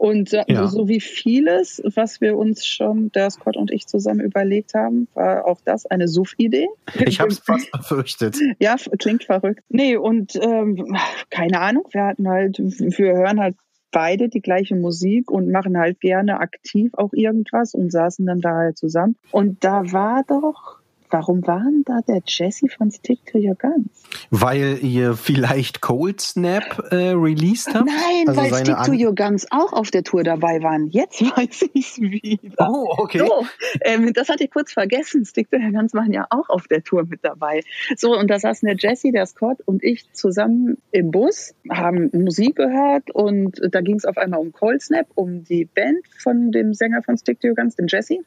[0.00, 0.66] Und ja.
[0.66, 5.44] so wie vieles, was wir uns schon, der Scott und ich zusammen überlegt haben, war
[5.44, 6.68] auch das eine Suff-Idee.
[7.06, 8.38] Ich habe es fast befürchtet.
[8.60, 9.62] Ja, klingt verrückt.
[9.68, 10.96] Nee, und ähm,
[11.28, 13.56] keine Ahnung, wir hatten halt, wir hören halt
[13.90, 18.54] beide die gleiche Musik und machen halt gerne aktiv auch irgendwas und saßen dann da
[18.54, 19.16] halt zusammen.
[19.32, 20.79] Und da war doch
[21.10, 24.04] Warum waren da der Jesse von Stick to Your Guns?
[24.30, 27.86] Weil ihr vielleicht Cold Snap äh, released habt?
[27.86, 30.88] Nein, also weil Stick to Your Guns auch auf der Tour dabei waren.
[30.88, 32.70] Jetzt weiß ich es wieder.
[32.70, 33.18] Oh, okay.
[33.18, 33.44] So,
[33.80, 35.24] ähm, das hatte ich kurz vergessen.
[35.24, 37.62] Stick to Your Guns waren ja auch auf der Tour mit dabei.
[37.96, 42.56] So, und da saßen der Jesse, der Scott und ich zusammen im Bus, haben Musik
[42.56, 46.72] gehört und da ging es auf einmal um Cold Snap, um die Band von dem
[46.72, 48.18] Sänger von Stick to Your Guns, dem Jesse.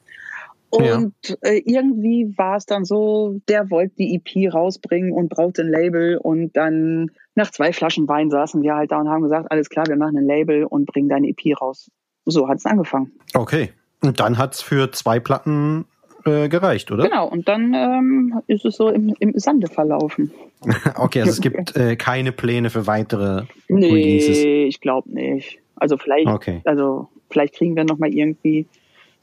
[0.76, 1.36] Und ja.
[1.42, 6.18] äh, irgendwie war es dann so, der wollte die EP rausbringen und brauchte ein Label.
[6.18, 9.86] Und dann nach zwei Flaschen Wein saßen wir halt da und haben gesagt, alles klar,
[9.88, 11.92] wir machen ein Label und bringen deine EP raus.
[12.26, 13.12] So hat es angefangen.
[13.36, 13.70] Okay.
[14.02, 15.86] Und dann hat es für zwei Platten
[16.26, 17.04] äh, gereicht, oder?
[17.04, 20.32] Genau, und dann ähm, ist es so im, im Sande verlaufen.
[20.96, 24.44] okay, also es gibt äh, keine Pläne für weitere nee, Releases.
[24.44, 25.60] Nee, ich glaube nicht.
[25.76, 26.62] Also vielleicht, okay.
[26.66, 28.66] also vielleicht kriegen wir noch mal irgendwie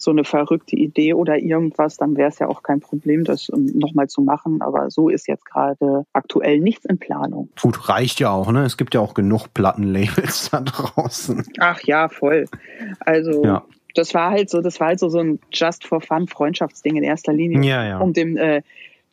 [0.03, 4.09] so eine verrückte Idee oder irgendwas, dann wäre es ja auch kein Problem, das nochmal
[4.09, 4.63] zu machen.
[4.63, 7.51] Aber so ist jetzt gerade aktuell nichts in Planung.
[7.61, 8.65] Gut, reicht ja auch, ne?
[8.65, 11.45] Es gibt ja auch genug Plattenlabels da draußen.
[11.59, 12.47] Ach ja, voll.
[13.01, 13.63] Also ja.
[13.95, 17.05] das war halt so, das war halt so, so ein Just for Fun Freundschaftsding in
[17.05, 17.99] erster Linie, ja, ja.
[17.99, 18.63] um dem äh,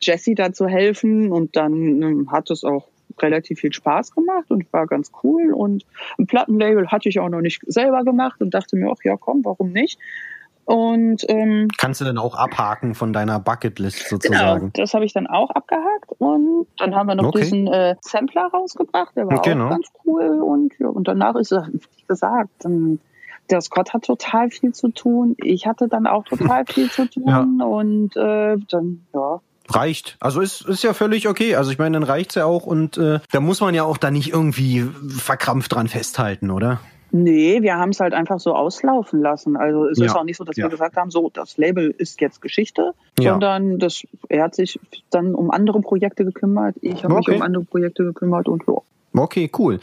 [0.00, 1.32] Jesse da zu helfen.
[1.32, 2.88] Und dann ähm, hat es auch
[3.20, 5.52] relativ viel Spaß gemacht und war ganz cool.
[5.52, 5.84] Und
[6.18, 9.44] ein Plattenlabel hatte ich auch noch nicht selber gemacht und dachte mir, ach ja, komm,
[9.44, 9.98] warum nicht?
[10.68, 14.60] Und ähm, kannst du dann auch abhaken von deiner Bucketlist sozusagen?
[14.60, 17.40] Genau, das habe ich dann auch abgehakt und dann haben wir noch okay.
[17.40, 19.68] diesen äh, Sampler rausgebracht, der war genau.
[19.68, 23.00] auch ganz cool und ja, und danach ist es, wie gesagt, dann,
[23.48, 27.24] der Scott hat total viel zu tun, ich hatte dann auch total viel zu tun
[27.60, 27.66] ja.
[27.66, 29.40] und äh, dann ja
[29.70, 30.18] reicht.
[30.20, 31.56] Also ist, ist ja völlig okay.
[31.56, 34.10] Also ich meine, dann reicht's ja auch und äh, da muss man ja auch da
[34.10, 36.80] nicht irgendwie verkrampft dran festhalten, oder?
[37.10, 39.56] Nee, wir haben es halt einfach so auslaufen lassen.
[39.56, 40.06] Also es ja.
[40.06, 40.64] ist auch nicht so, dass ja.
[40.64, 43.32] wir gesagt haben, so, das Label ist jetzt Geschichte, ja.
[43.32, 44.78] sondern das, er hat sich
[45.10, 47.30] dann um andere Projekte gekümmert, ich habe okay.
[47.30, 48.84] mich um andere Projekte gekümmert und so.
[49.16, 49.80] Okay, cool.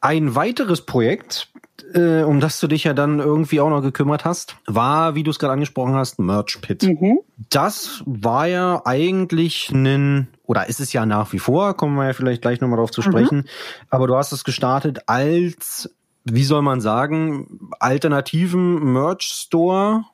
[0.00, 1.52] Ein weiteres Projekt,
[1.94, 5.30] äh, um das du dich ja dann irgendwie auch noch gekümmert hast, war, wie du
[5.30, 6.82] es gerade angesprochen hast, Merch Pit.
[6.82, 7.20] Mhm.
[7.50, 12.12] Das war ja eigentlich ein, oder ist es ja nach wie vor, kommen wir ja
[12.12, 13.04] vielleicht gleich nochmal drauf zu mhm.
[13.04, 13.46] sprechen, mhm.
[13.90, 15.90] aber du hast es gestartet als
[16.24, 20.04] wie soll man sagen, alternativen Merch-Store?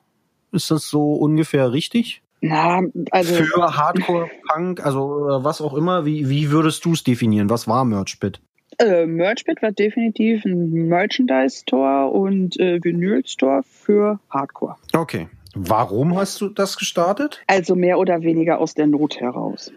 [0.51, 2.21] Ist das so ungefähr richtig?
[2.41, 2.81] Na,
[3.11, 7.49] also für Hardcore Punk, also was auch immer, wie, wie würdest du es definieren?
[7.49, 8.39] Was war Merchbit?
[8.77, 14.77] Äh, Merchbit war definitiv ein Merchandise Store und äh, Vinyl Store für Hardcore.
[14.93, 15.27] Okay.
[15.55, 17.41] Warum hast du das gestartet?
[17.47, 19.71] Also mehr oder weniger aus der Not heraus.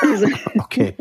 [0.00, 0.26] Also,
[0.58, 0.94] okay.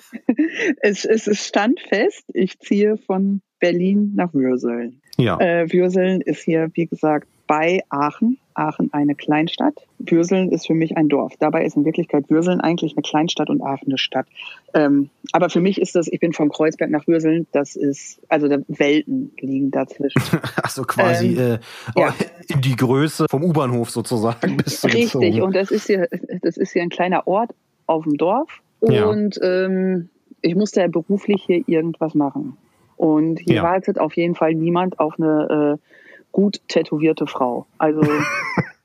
[0.80, 5.02] es, es stand fest, ich ziehe von Berlin nach Würseln.
[5.18, 5.38] Ja.
[5.38, 8.38] Äh, Würseln ist hier, wie gesagt, bei Aachen.
[8.54, 9.74] Aachen eine Kleinstadt.
[9.98, 11.34] Würseln ist für mich ein Dorf.
[11.38, 14.26] Dabei ist in Wirklichkeit Würseln eigentlich eine Kleinstadt und Aachen eine Stadt.
[14.72, 18.48] Ähm, aber für mich ist das, ich bin von Kreuzberg nach Würseln, das ist, also
[18.68, 20.22] Welten liegen dazwischen.
[20.62, 21.58] also quasi ähm,
[21.94, 22.14] äh, ja.
[22.48, 24.58] in die Größe vom U-Bahnhof sozusagen.
[24.58, 26.08] Richtig, und das ist hier,
[26.40, 27.50] das ist hier ein kleiner Ort
[27.86, 28.62] auf dem Dorf.
[28.80, 29.66] Und ja.
[29.66, 30.08] ähm,
[30.40, 32.56] ich musste ja beruflich hier irgendwas machen.
[32.96, 33.62] Und hier ja.
[33.62, 35.92] wartet auf jeden Fall niemand auf eine äh,
[36.32, 37.66] gut tätowierte Frau.
[37.78, 38.02] Also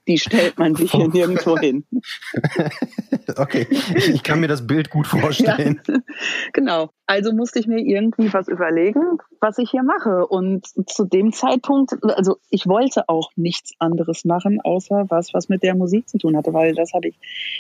[0.08, 1.84] die stellt man sich hier nirgendwo hin.
[3.38, 5.82] okay, ich kann mir das Bild gut vorstellen.
[5.88, 5.96] Ja,
[6.54, 6.90] genau.
[7.06, 10.28] Also musste ich mir irgendwie was überlegen, was ich hier mache.
[10.28, 15.64] Und zu dem Zeitpunkt, also ich wollte auch nichts anderes machen, außer was, was mit
[15.64, 17.20] der Musik zu tun hatte, weil das habe ich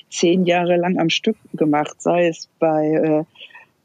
[0.09, 3.23] zehn Jahre lang am Stück gemacht, sei es bei äh,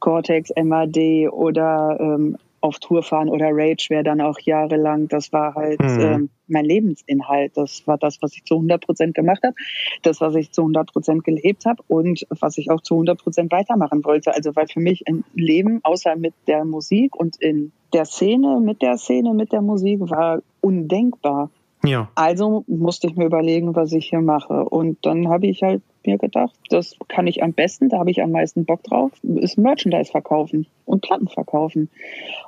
[0.01, 5.09] Cortex, MAD oder ähm, auf Tour fahren oder Rage wäre dann auch jahrelang.
[5.09, 6.01] Das war halt mhm.
[6.01, 7.57] ähm, mein Lebensinhalt.
[7.57, 9.55] Das war das, was ich zu 100 Prozent gemacht habe,
[10.03, 13.53] das, was ich zu 100 Prozent gelebt habe und was ich auch zu 100 Prozent
[13.53, 14.35] weitermachen wollte.
[14.35, 18.81] Also weil für mich ein Leben außer mit der Musik und in der Szene, mit
[18.81, 21.51] der Szene, mit der Musik war undenkbar.
[21.85, 22.09] Ja.
[22.15, 24.65] Also musste ich mir überlegen, was ich hier mache.
[24.65, 28.23] Und dann habe ich halt mir gedacht, das kann ich am besten, da habe ich
[28.23, 31.91] am meisten Bock drauf, ist Merchandise verkaufen und Platten verkaufen.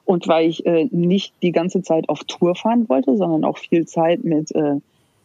[0.05, 3.87] Und weil ich äh, nicht die ganze Zeit auf Tour fahren wollte, sondern auch viel
[3.87, 4.77] Zeit mit äh,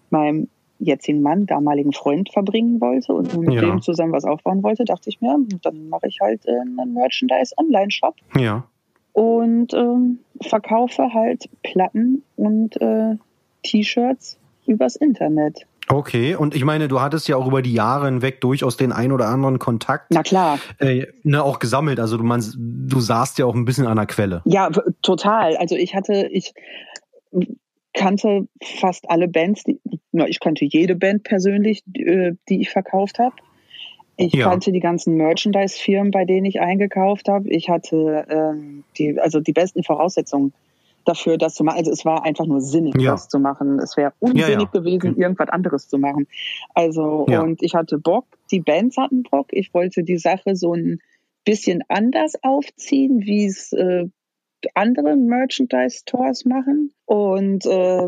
[0.10, 0.48] meinem
[0.80, 3.62] jetzigen Mann, damaligen Freund verbringen wollte und mit ja.
[3.62, 8.16] dem zusammen was aufbauen wollte, dachte ich mir, dann mache ich halt äh, einen Merchandise-Online-Shop.
[8.38, 8.66] Ja.
[9.12, 13.16] Und ähm, verkaufe halt Platten und äh,
[13.64, 15.66] T-Shirts übers Internet.
[15.92, 19.12] Okay, und ich meine, du hattest ja auch über die Jahre hinweg durchaus den ein
[19.12, 20.12] oder anderen Kontakt.
[20.12, 20.60] Na klar.
[20.78, 22.00] Äh, ne, auch gesammelt.
[22.00, 24.44] Also du meinst, du saßt ja auch ein bisschen an der Quelle.
[24.46, 24.70] Ja,
[25.02, 25.58] total.
[25.58, 26.54] Also ich hatte, ich
[27.94, 28.48] kannte
[28.80, 29.80] fast alle Bands, die,
[30.12, 33.36] na, ich kannte jede Band persönlich, die, äh, die ich verkauft habe.
[34.16, 34.48] Ich ja.
[34.48, 37.50] kannte die ganzen Merchandise-Firmen, bei denen ich eingekauft habe.
[37.50, 40.54] Ich hatte ähm, die, also die besten Voraussetzungen
[41.06, 41.78] dafür, das zu machen.
[41.78, 43.12] Also es war einfach nur sinnig, ja.
[43.12, 43.80] das zu machen.
[43.80, 44.66] Es wäre unsinnig ja, ja.
[44.66, 45.22] gewesen, okay.
[45.22, 46.28] irgendwas anderes zu machen.
[46.74, 49.48] Also und ich hatte Bock, die Bands hatten Bock.
[49.52, 51.00] Ich wollte die Sache so ein
[51.46, 54.08] bisschen anders aufziehen, wie es äh,
[54.74, 56.94] andere Merchandise-Stores machen.
[57.06, 58.08] Und äh,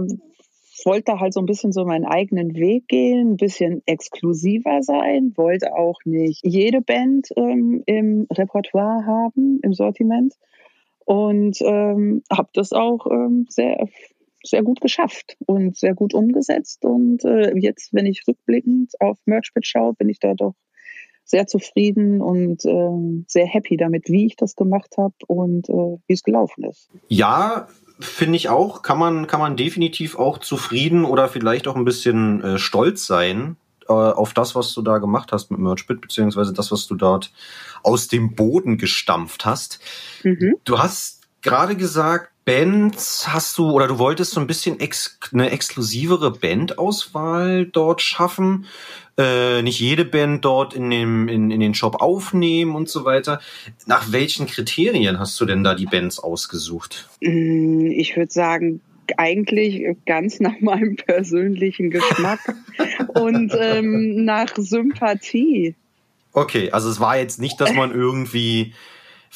[0.86, 5.76] wollte halt so ein bisschen so meinen eigenen Weg gehen, ein bisschen exklusiver sein, wollte
[5.76, 10.34] auch nicht jede Band ähm, im Repertoire haben, im Sortiment
[11.06, 13.88] und ähm, habe das auch ähm, sehr
[14.43, 16.84] sehr gut geschafft und sehr gut umgesetzt.
[16.84, 20.56] Und äh, jetzt wenn ich rückblickend auf Merchbit schaue bin ich da doch
[21.24, 26.14] sehr zufrieden und äh, sehr happy damit wie ich das gemacht habe und äh, wie
[26.14, 26.89] es gelaufen ist.
[27.08, 27.68] Ja
[27.99, 28.82] finde ich auch.
[28.82, 33.58] Kann man kann man definitiv auch zufrieden oder vielleicht auch ein bisschen äh, stolz sein
[33.92, 37.32] äh, auf das, was du da gemacht hast mit Merchbit, beziehungsweise das, was du dort
[37.84, 39.80] aus dem Boden gestampft hast.
[40.24, 40.56] Mhm.
[40.64, 45.52] Du hast gerade gesagt, Bands hast du oder du wolltest so ein bisschen ex, eine
[45.52, 48.66] exklusivere Bandauswahl dort schaffen,
[49.18, 53.39] äh, nicht jede Band dort in, dem, in, in den Shop aufnehmen und so weiter.
[53.86, 57.10] Nach welchen Kriterien hast du denn da die Bands ausgesucht?
[57.22, 58.82] Mm, ich würde sagen,
[59.18, 62.39] eigentlich ganz nach meinem persönlichen Geschmack
[63.14, 65.76] und ähm, nach Sympathie.
[66.34, 68.74] Okay, also es war jetzt nicht, dass man irgendwie,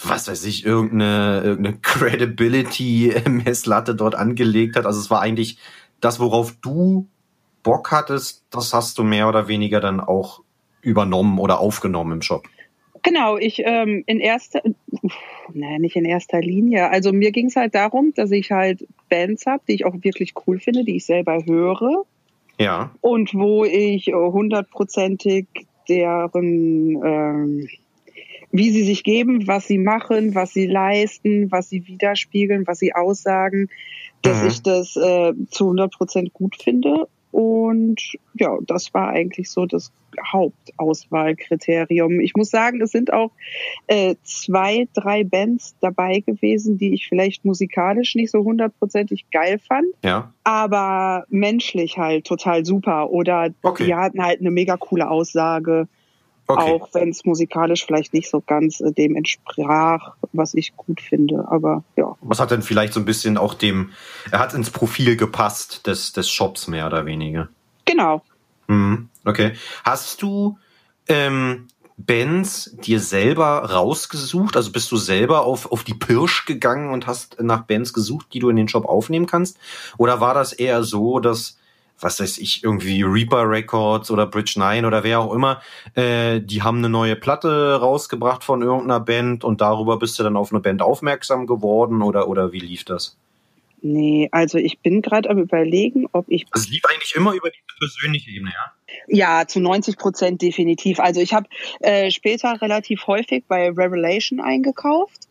[0.02, 4.86] was weiß ich, irgendeine, irgendeine Credibility-Messlatte dort angelegt hat.
[4.86, 5.58] Also es war eigentlich
[6.00, 7.08] das, worauf du
[7.64, 10.42] Bock hattest, das hast du mehr oder weniger dann auch
[10.82, 12.48] übernommen oder aufgenommen im Shop.
[13.06, 14.64] Genau, ich ähm, in erster,
[15.54, 16.90] naja, nicht in erster Linie.
[16.90, 20.34] Also mir ging es halt darum, dass ich halt Bands habe, die ich auch wirklich
[20.48, 22.06] cool finde, die ich selber höre.
[22.60, 22.96] Ja.
[23.02, 25.46] Und wo ich hundertprozentig
[25.88, 27.68] deren, ähm,
[28.52, 32.96] wie sie sich geben, was sie machen, was sie leisten, was sie widerspiegeln, was sie
[32.96, 33.70] aussagen,
[34.24, 34.48] dass mhm.
[34.48, 38.02] ich das äh, zu 100 Prozent gut finde und
[38.36, 39.92] ja, das war eigentlich so das
[40.32, 42.22] Hauptauswahlkriterium.
[42.22, 43.32] Ich muss sagen, es sind auch
[43.88, 49.88] äh, zwei, drei Bands dabei gewesen, die ich vielleicht musikalisch nicht so hundertprozentig geil fand.
[50.02, 50.34] Ja.
[50.46, 53.10] Aber menschlich halt total super.
[53.10, 53.88] Oder okay.
[53.88, 55.90] die hatten halt eine mega coole Aussage.
[56.48, 56.74] Okay.
[56.74, 61.46] Auch wenn es musikalisch vielleicht nicht so ganz äh, dem entsprach, was ich gut finde.
[61.48, 62.16] Aber ja.
[62.22, 63.92] Was hat denn vielleicht so ein bisschen auch dem,
[64.32, 67.50] er hat ins Profil gepasst des, des Shops mehr oder weniger?
[67.86, 68.22] Genau.
[68.68, 69.10] Mhm.
[69.26, 69.54] Okay.
[69.84, 70.60] Hast du
[71.08, 71.68] ähm,
[71.98, 74.56] Bands dir selber rausgesucht?
[74.56, 78.40] Also bist du selber auf, auf die Pirsch gegangen und hast nach Bands gesucht, die
[78.40, 79.58] du in den Shop aufnehmen kannst?
[79.98, 81.58] Oder war das eher so, dass
[82.00, 85.62] was weiß ich, irgendwie Reaper Records oder Bridge 9 oder wer auch immer,
[85.96, 90.38] äh, die haben eine neue Platte rausgebracht von irgendeiner Band und darüber bist du dann
[90.38, 93.18] auf eine Band aufmerksam geworden oder, oder wie lief das?
[93.82, 96.46] Nee, also ich bin gerade am überlegen, ob ich.
[96.56, 98.72] Es lief eigentlich immer über die persönliche Ebene, ja?
[99.08, 101.00] Ja, zu 90 Prozent definitiv.
[101.00, 101.48] Also ich habe
[101.82, 105.25] äh, später relativ häufig bei Revelation eingekauft.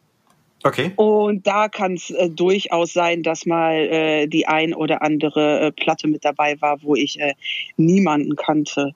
[0.66, 0.92] Okay.
[0.96, 5.72] Und da kann es äh, durchaus sein, dass mal äh, die ein oder andere äh,
[5.72, 7.34] Platte mit dabei war, wo ich äh,
[7.76, 8.94] niemanden kannte.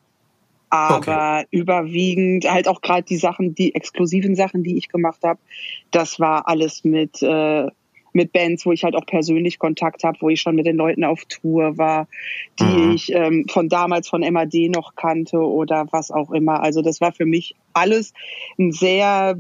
[0.71, 1.47] Aber okay.
[1.51, 5.41] überwiegend halt auch gerade die Sachen, die exklusiven Sachen, die ich gemacht habe,
[5.91, 7.69] das war alles mit äh,
[8.13, 11.05] mit Bands, wo ich halt auch persönlich Kontakt habe, wo ich schon mit den Leuten
[11.05, 12.09] auf Tour war,
[12.59, 12.91] die mhm.
[12.93, 16.63] ich ähm, von damals von MAD noch kannte oder was auch immer.
[16.63, 18.13] Also das war für mich alles
[18.59, 19.39] ein sehr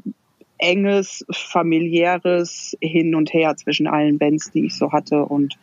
[0.58, 5.56] enges, familiäres Hin und Her zwischen allen Bands, die ich so hatte und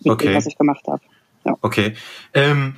[0.00, 0.28] mit okay.
[0.28, 1.02] dem, was ich gemacht habe.
[1.44, 1.56] Ja.
[1.60, 1.94] Okay.
[2.34, 2.76] Ähm,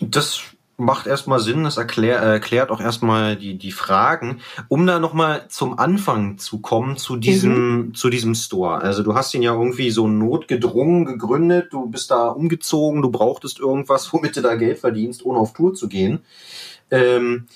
[0.00, 0.42] das
[0.76, 4.40] macht erstmal Sinn, das erklär, erklärt auch erstmal die, die Fragen.
[4.68, 7.94] Um da nochmal zum Anfang zu kommen, zu diesem, mhm.
[7.94, 8.78] zu diesem Store.
[8.78, 13.60] Also du hast ihn ja irgendwie so notgedrungen gegründet, du bist da umgezogen, du brauchtest
[13.60, 16.20] irgendwas, womit du da Geld verdienst, ohne auf Tour zu gehen.
[16.90, 17.46] Ähm,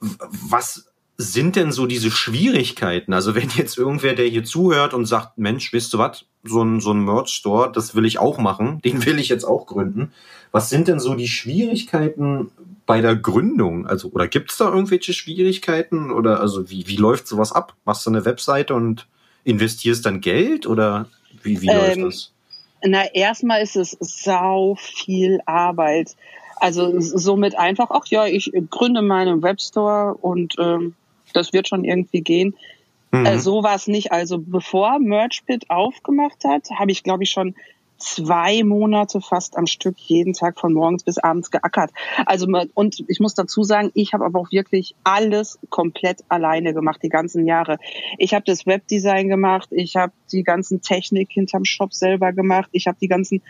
[0.00, 0.87] was
[1.20, 3.12] sind denn so diese Schwierigkeiten?
[3.12, 6.80] Also wenn jetzt irgendwer, der hier zuhört und sagt, Mensch, wisst du was, so ein,
[6.80, 10.12] so ein Merch-Store, das will ich auch machen, den will ich jetzt auch gründen.
[10.52, 12.52] Was sind denn so die Schwierigkeiten
[12.86, 13.86] bei der Gründung?
[13.86, 16.10] Also, oder gibt es da irgendwelche Schwierigkeiten?
[16.12, 17.74] Oder also wie, wie läuft sowas ab?
[17.84, 19.08] Machst du eine Webseite und
[19.44, 21.08] investierst dann Geld oder
[21.42, 22.32] wie, wie ähm, läuft das?
[22.84, 26.14] Na, erstmal ist es sau viel Arbeit.
[26.56, 30.94] Also somit einfach, ach ja, ich gründe meinen Webstore und ähm,
[31.32, 32.54] das wird schon irgendwie gehen.
[33.10, 33.26] Mhm.
[33.26, 34.12] Äh, so war es nicht.
[34.12, 37.54] Also bevor Merchpit aufgemacht hat, habe ich, glaube ich, schon
[37.98, 41.90] zwei Monate fast am Stück jeden Tag von morgens bis abends geackert.
[42.26, 47.00] Also und ich muss dazu sagen, ich habe aber auch wirklich alles komplett alleine gemacht
[47.02, 47.78] die ganzen Jahre.
[48.16, 52.86] Ich habe das Webdesign gemacht, ich habe die ganzen Technik hinterm Shop selber gemacht, ich
[52.86, 53.42] habe die ganzen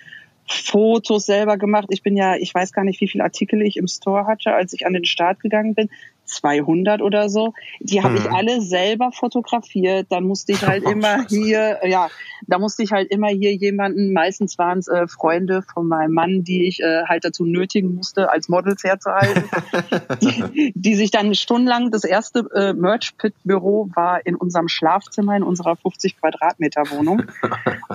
[0.51, 1.89] Fotos selber gemacht.
[1.91, 4.73] Ich bin ja, ich weiß gar nicht, wie viele Artikel ich im Store hatte, als
[4.73, 5.91] ich an den Start gegangen bin.
[6.29, 7.55] 200 oder so.
[7.81, 8.23] Die habe hm.
[8.23, 10.07] ich alle selber fotografiert.
[10.11, 12.09] Dann musste ich halt oh, immer hier, ja,
[12.47, 16.45] da musste ich halt immer hier jemanden, meistens waren es äh, Freunde von meinem Mann,
[16.45, 19.45] die ich äh, halt dazu nötigen musste, als Models herzuhalten,
[20.23, 25.77] die, die sich dann stundenlang, das erste äh, Merch-Pit-Büro war in unserem Schlafzimmer, in unserer
[25.77, 27.23] 50 Quadratmeter Wohnung.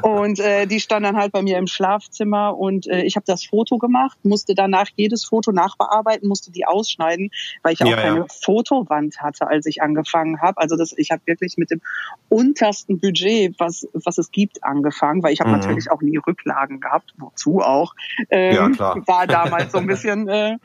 [0.02, 3.46] Und äh, die stand dann halt bei mir im Schlafzimmer und äh, ich habe das
[3.46, 7.32] Foto gemacht, musste danach jedes Foto nachbearbeiten, musste die ausschneiden,
[7.62, 8.23] weil ich auch ja, keine ja.
[8.30, 10.58] Fotowand hatte, als ich angefangen habe.
[10.58, 11.82] Also das, ich habe wirklich mit dem
[12.30, 15.58] untersten Budget, was, was es gibt, angefangen, weil ich habe mhm.
[15.58, 17.94] natürlich auch nie Rücklagen gehabt, wozu auch.
[18.30, 19.08] Ähm, ja, klar.
[19.08, 20.58] War damals so ein bisschen äh,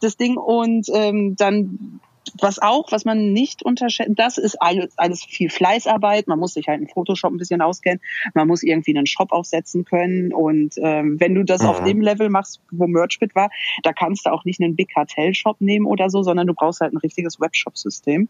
[0.00, 0.36] das Ding.
[0.36, 2.00] Und ähm, dann
[2.40, 6.26] was auch, was man nicht unterschätzt, das ist alles, alles viel Fleißarbeit.
[6.26, 8.00] Man muss sich halt in Photoshop ein bisschen auskennen.
[8.34, 10.32] Man muss irgendwie einen Shop aufsetzen können.
[10.32, 11.68] Und ähm, wenn du das mhm.
[11.68, 13.50] auf dem Level machst, wo Merchbit war,
[13.82, 16.80] da kannst du auch nicht einen Big Cartel Shop nehmen oder so, sondern du brauchst
[16.80, 18.28] halt ein richtiges Webshop-System.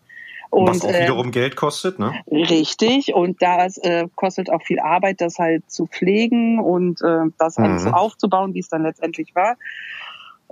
[0.51, 2.15] Und, Was auch äh, wiederum Geld kostet, ne?
[2.31, 3.15] Richtig.
[3.15, 7.65] Und das äh, kostet auch viel Arbeit, das halt zu pflegen und äh, das mhm.
[7.65, 9.57] alles so aufzubauen, wie es dann letztendlich war.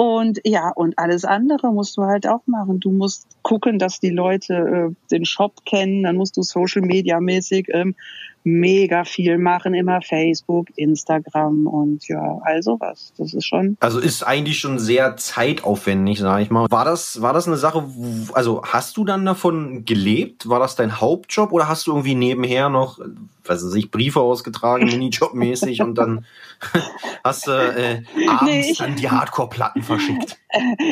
[0.00, 2.80] Und ja, und alles andere musst du halt auch machen.
[2.80, 7.20] Du musst gucken, dass die Leute äh, den Shop kennen, dann musst du Social Media
[7.20, 7.94] mäßig ähm,
[8.42, 13.12] mega viel machen, immer Facebook, Instagram und ja, also was.
[13.18, 13.76] Das ist schon.
[13.80, 16.66] Also ist eigentlich schon sehr zeitaufwendig, sage ich mal.
[16.70, 17.84] War das, war das eine Sache,
[18.32, 20.48] also hast du dann davon gelebt?
[20.48, 22.98] War das dein Hauptjob oder hast du irgendwie nebenher noch,
[23.44, 26.24] weiß ich, Briefe ausgetragen, Minijobmäßig und dann
[27.24, 30.38] hast du äh, abends nee, ich, dann die Hardcore-Platten verschickt?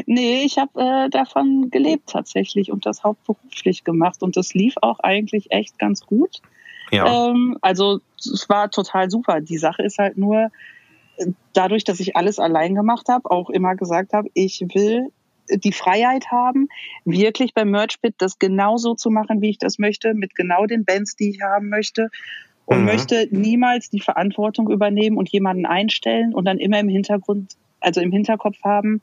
[0.06, 5.00] Nee, ich habe äh, davon gelebt tatsächlich und das hauptberuflich gemacht und das lief auch
[5.00, 6.40] eigentlich echt ganz gut.
[6.90, 7.28] Ja.
[7.28, 9.40] Ähm, also es war total super.
[9.40, 10.50] Die Sache ist halt nur,
[11.52, 15.08] dadurch, dass ich alles allein gemacht habe, auch immer gesagt habe, ich will
[15.50, 16.68] die Freiheit haben,
[17.04, 21.16] wirklich beim Merchbit das genauso zu machen, wie ich das möchte, mit genau den Bands,
[21.16, 22.10] die ich haben möchte
[22.66, 22.84] und mhm.
[22.84, 28.12] möchte niemals die Verantwortung übernehmen und jemanden einstellen und dann immer im Hintergrund, also im
[28.12, 29.00] Hinterkopf haben,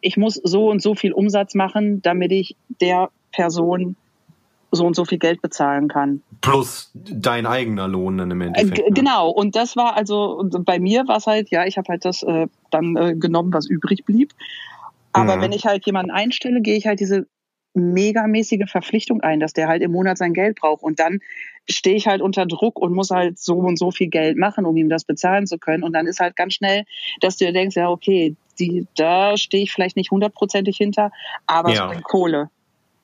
[0.00, 3.96] ich muss so und so viel Umsatz machen, damit ich der Person
[4.70, 6.22] so und so viel Geld bezahlen kann.
[6.40, 8.78] Plus dein eigener Lohn dann im Endeffekt.
[8.78, 12.04] Äh, genau, und das war also, bei mir war es halt, ja, ich habe halt
[12.04, 14.32] das äh, dann äh, genommen, was übrig blieb.
[15.12, 15.42] Aber mhm.
[15.42, 17.26] wenn ich halt jemanden einstelle, gehe ich halt diese
[17.74, 20.82] megamäßige Verpflichtung ein, dass der halt im Monat sein Geld braucht.
[20.82, 21.20] Und dann
[21.68, 24.76] stehe ich halt unter Druck und muss halt so und so viel Geld machen, um
[24.76, 25.82] ihm das bezahlen zu können.
[25.82, 26.84] Und dann ist halt ganz schnell,
[27.20, 31.12] dass du dir denkst, ja, okay, die, da stehe ich vielleicht nicht hundertprozentig hinter,
[31.46, 31.92] aber ja.
[31.92, 32.50] es Kohle.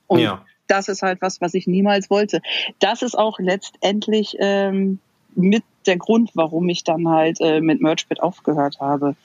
[0.07, 0.45] Und ja.
[0.67, 2.41] Das ist halt was, was ich niemals wollte.
[2.79, 4.99] Das ist auch letztendlich ähm,
[5.35, 9.17] mit der Grund, warum ich dann halt äh, mit Merchbit aufgehört habe.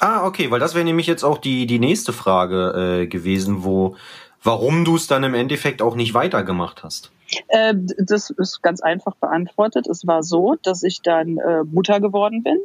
[0.00, 3.96] Ah, okay, weil das wäre nämlich jetzt auch die, die nächste Frage äh, gewesen, wo
[4.42, 7.10] warum du es dann im Endeffekt auch nicht weitergemacht hast.
[7.48, 9.86] Äh, das ist ganz einfach beantwortet.
[9.88, 12.58] Es war so, dass ich dann äh, Mutter geworden bin.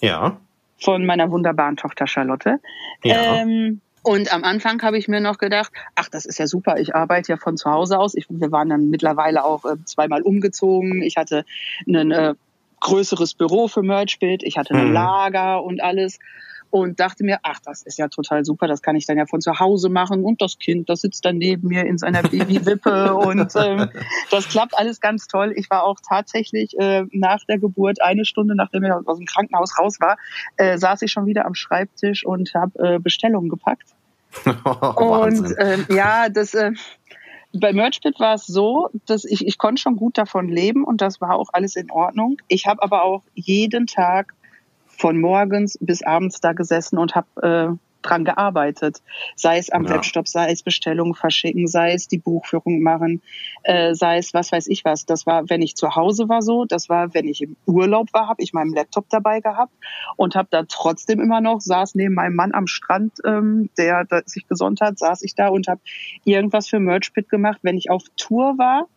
[0.00, 0.38] Ja.
[0.80, 2.58] Von meiner wunderbaren Tochter Charlotte.
[3.02, 3.36] Ja.
[3.36, 6.94] Ähm, und am Anfang habe ich mir noch gedacht, ach, das ist ja super, ich
[6.94, 8.14] arbeite ja von zu Hause aus.
[8.14, 11.02] Ich, wir waren dann mittlerweile auch äh, zweimal umgezogen.
[11.02, 11.44] Ich hatte
[11.88, 12.34] ein äh,
[12.78, 14.92] größeres Büro für Merchbild, ich hatte ein mhm.
[14.92, 16.20] Lager und alles
[16.70, 19.40] und dachte mir, ach, das ist ja total super, das kann ich dann ja von
[19.40, 23.52] zu Hause machen und das Kind, das sitzt dann neben mir in seiner Babywippe und
[23.56, 23.88] ähm,
[24.30, 25.52] das klappt alles ganz toll.
[25.56, 29.76] Ich war auch tatsächlich äh, nach der Geburt, eine Stunde nachdem ich aus dem Krankenhaus
[29.80, 30.16] raus war,
[30.58, 33.95] äh, saß ich schon wieder am Schreibtisch und habe äh, Bestellungen gepackt.
[34.96, 36.72] und äh, ja, das äh,
[37.52, 41.20] bei Merchbit war es so, dass ich, ich konnte schon gut davon leben und das
[41.20, 42.38] war auch alles in Ordnung.
[42.48, 44.34] Ich habe aber auch jeden Tag
[44.86, 49.02] von morgens bis abends da gesessen und habe äh, dran gearbeitet.
[49.34, 49.94] Sei es am ja.
[49.94, 53.22] Webshop, sei es Bestellungen verschicken, sei es die Buchführung machen,
[53.62, 55.06] äh, sei es was weiß ich was.
[55.06, 58.28] Das war, wenn ich zu Hause war so, das war, wenn ich im Urlaub war,
[58.28, 59.72] habe ich meinen Laptop dabei gehabt
[60.16, 64.22] und habe da trotzdem immer noch, saß neben meinem Mann am Strand, ähm, der, der
[64.26, 65.80] sich gesonnt hat, saß ich da und habe
[66.24, 67.58] irgendwas für Merchpit gemacht.
[67.62, 68.88] Wenn ich auf Tour war,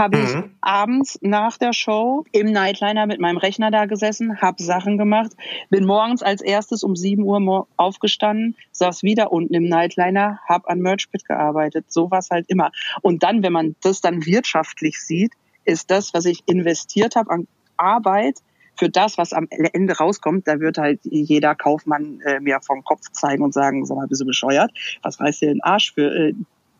[0.00, 0.50] habe ich mhm.
[0.62, 5.32] abends nach der Show im Nightliner mit meinem Rechner da gesessen, habe Sachen gemacht,
[5.68, 10.80] bin morgens als erstes um 7 Uhr aufgestanden, saß wieder unten im Nightliner, habe an
[10.80, 11.92] Merchpit gearbeitet.
[11.92, 12.72] So war es halt immer.
[13.02, 15.32] Und dann, wenn man das dann wirtschaftlich sieht,
[15.64, 17.46] ist das, was ich investiert habe an
[17.76, 18.38] Arbeit,
[18.76, 23.10] für das, was am Ende rauskommt, da wird halt jeder Kaufmann äh, mir vom Kopf
[23.12, 24.70] zeigen und sagen, sag mal, bist du bescheuert?
[25.02, 26.34] Was reißt dir den Arsch für äh,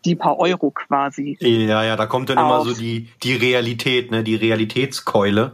[0.05, 1.37] die paar Euro quasi.
[1.41, 5.53] Ja, ja, da kommt dann immer so die, die Realität, ne, die Realitätskeule,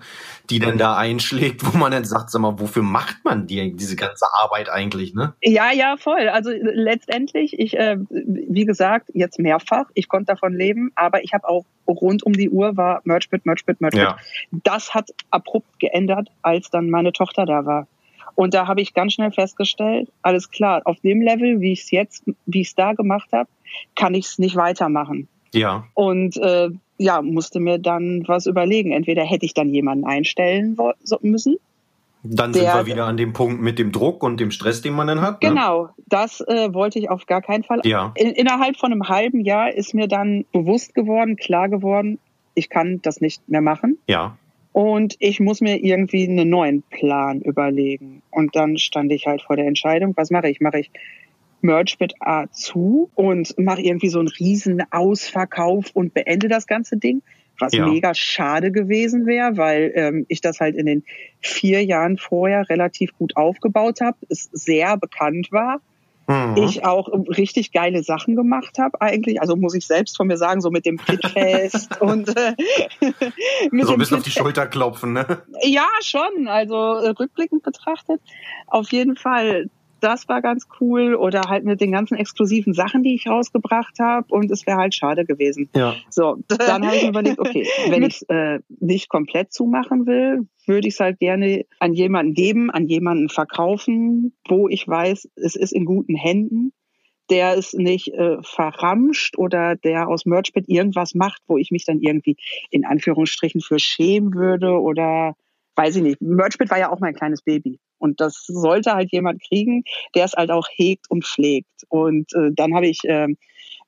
[0.51, 3.97] die dann da einschlägt, wo man dann sagt, sag mal, wofür macht man die, diese
[3.97, 5.35] ganze Arbeit eigentlich, ne?
[5.43, 6.29] Ja, ja, voll.
[6.29, 11.49] Also letztendlich, ich, äh, wie gesagt, jetzt mehrfach, ich konnte davon leben, aber ich habe
[11.49, 14.03] auch rund um die Uhr war Merchbit, Merchbit, Merchbit.
[14.03, 14.17] Ja.
[14.51, 17.87] Das hat abrupt geändert, als dann meine Tochter da war.
[18.37, 21.91] Und da habe ich ganz schnell festgestellt, alles klar, auf dem Level, wie ich es
[21.91, 23.49] jetzt, wie ich es da gemacht habe,
[23.97, 25.27] kann ich es nicht weitermachen.
[25.53, 25.87] Ja.
[25.95, 26.69] Und äh,
[26.99, 28.93] ja, musste mir dann was überlegen.
[28.93, 30.77] Entweder hätte ich dann jemanden einstellen
[31.23, 31.57] müssen.
[32.23, 35.07] Dann sind wir wieder an dem Punkt mit dem Druck und dem Stress, den man
[35.07, 35.43] dann hat.
[35.43, 35.51] Ne?
[35.51, 37.81] Genau, das äh, wollte ich auf gar keinen Fall.
[37.85, 38.13] Ja.
[38.17, 42.19] In, innerhalb von einem halben Jahr ist mir dann bewusst geworden, klar geworden,
[42.55, 43.99] ich kann das nicht mehr machen.
[44.09, 44.37] Ja.
[44.77, 48.21] Und ich muss mir irgendwie einen neuen Plan überlegen.
[48.29, 50.61] Und dann stand ich halt vor der Entscheidung, was mache ich?
[50.61, 50.91] Mache ich
[51.63, 56.99] Merch mit A zu und mache irgendwie so einen riesen Ausverkauf und beende das ganze
[56.99, 57.23] Ding?
[57.59, 57.87] Was ja.
[57.87, 61.05] mega schade gewesen wäre, weil ähm, ich das halt in den
[61.41, 65.81] vier Jahren vorher relativ gut aufgebaut habe, es sehr bekannt war
[66.29, 66.57] Mhm.
[66.57, 69.41] Ich auch richtig geile Sachen gemacht habe eigentlich.
[69.41, 72.55] Also muss ich selbst von mir sagen, so mit dem Pitfest und äh,
[73.71, 75.43] mit so ein bisschen auf die Schulter klopfen, ne?
[75.63, 76.49] Ja, schon.
[76.49, 78.21] Also äh, rückblickend betrachtet
[78.67, 79.71] auf jeden Fall
[80.01, 84.27] das war ganz cool oder halt mit den ganzen exklusiven Sachen, die ich rausgebracht habe
[84.33, 85.69] und es wäre halt schade gewesen.
[85.75, 85.95] Ja.
[86.11, 90.89] So, dann habe ich mir überlegt, okay, wenn ich äh, nicht komplett zumachen will, würde
[90.89, 95.73] ich es halt gerne an jemanden geben, an jemanden verkaufen, wo ich weiß, es ist
[95.73, 96.73] in guten Händen
[97.31, 102.01] der es nicht äh, verramscht oder der aus Merchbit irgendwas macht, wo ich mich dann
[102.01, 102.37] irgendwie
[102.71, 105.35] in Anführungsstrichen für schämen würde oder
[105.75, 106.21] weiß ich nicht.
[106.21, 107.81] Merchbit war ja auch mein kleines Baby.
[107.99, 109.85] Und das sollte halt jemand kriegen,
[110.15, 111.85] der es halt auch hegt und pflegt.
[111.89, 113.29] Und äh, dann habe ich äh,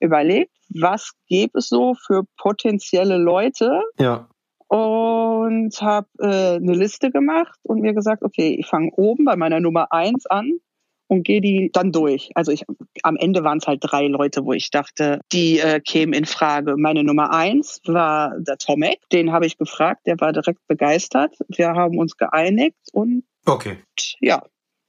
[0.00, 3.82] überlegt, was gäbe es so für potenzielle Leute?
[3.98, 4.28] Ja.
[4.68, 9.60] Und habe äh, eine Liste gemacht und mir gesagt, okay, ich fange oben bei meiner
[9.60, 10.60] Nummer eins an
[11.08, 12.30] und gehe die dann durch.
[12.34, 12.64] Also ich,
[13.02, 16.76] am Ende waren es halt drei Leute, wo ich dachte, die äh, kämen in Frage.
[16.76, 21.34] Meine Nummer eins war der Tomek, den habe ich gefragt, der war direkt begeistert.
[21.48, 23.78] Wir haben uns geeinigt und okay.
[24.20, 24.42] ja,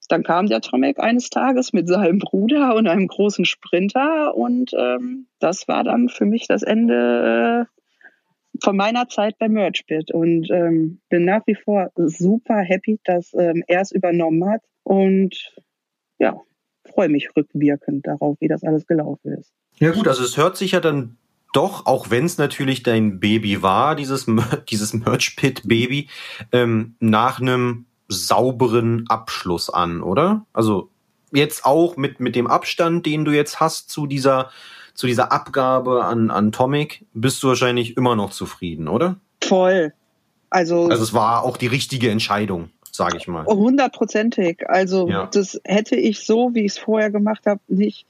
[0.09, 5.27] dann kam der Tomek eines Tages mit seinem Bruder und einem großen Sprinter und ähm,
[5.39, 7.79] das war dann für mich das Ende äh,
[8.61, 13.63] von meiner Zeit bei Merchbit und ähm, bin nach wie vor super happy, dass ähm,
[13.67, 15.53] er es übernommen hat und
[16.17, 16.41] ja,
[16.85, 19.53] freue mich rückwirkend darauf, wie das alles gelaufen ist.
[19.77, 21.17] Ja gut, also es hört sich ja dann
[21.53, 24.25] doch, auch wenn es natürlich dein Baby war, dieses,
[24.69, 26.09] dieses Merch-Pit-Baby,
[26.51, 30.45] ähm, nach einem sauberen Abschluss an, oder?
[30.51, 30.89] Also
[31.31, 34.49] jetzt auch mit, mit dem Abstand, den du jetzt hast zu dieser,
[34.93, 39.17] zu dieser Abgabe an, an Tomic, bist du wahrscheinlich immer noch zufrieden, oder?
[39.43, 39.93] Voll.
[40.49, 43.45] Also, also es war auch die richtige Entscheidung, sage ich mal.
[43.45, 44.67] Hundertprozentig.
[44.67, 45.27] Also ja.
[45.27, 48.07] das hätte ich so, wie ich es vorher gemacht habe, nicht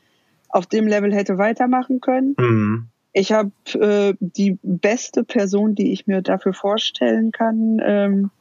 [0.47, 2.35] auf dem Level hätte weitermachen können.
[2.39, 2.87] Mhm.
[3.11, 8.31] Ich habe äh, die beste Person, die ich mir dafür vorstellen kann, ähm,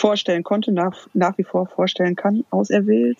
[0.00, 3.18] vorstellen konnte, nach, nach wie vor vorstellen kann, auserwählt.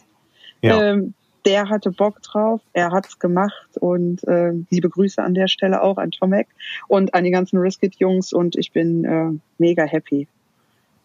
[0.62, 0.82] Ja.
[0.82, 1.14] Ähm,
[1.44, 5.96] der hatte Bock drauf, er hat's gemacht und äh, liebe Grüße an der Stelle auch
[5.96, 6.48] an Tomek
[6.86, 10.28] und an die ganzen Riskit-Jungs und ich bin äh, mega happy.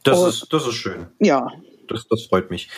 [0.04, 1.08] Das, und, ist, das ist schön.
[1.20, 1.52] Ja,
[1.88, 2.70] das, das freut mich.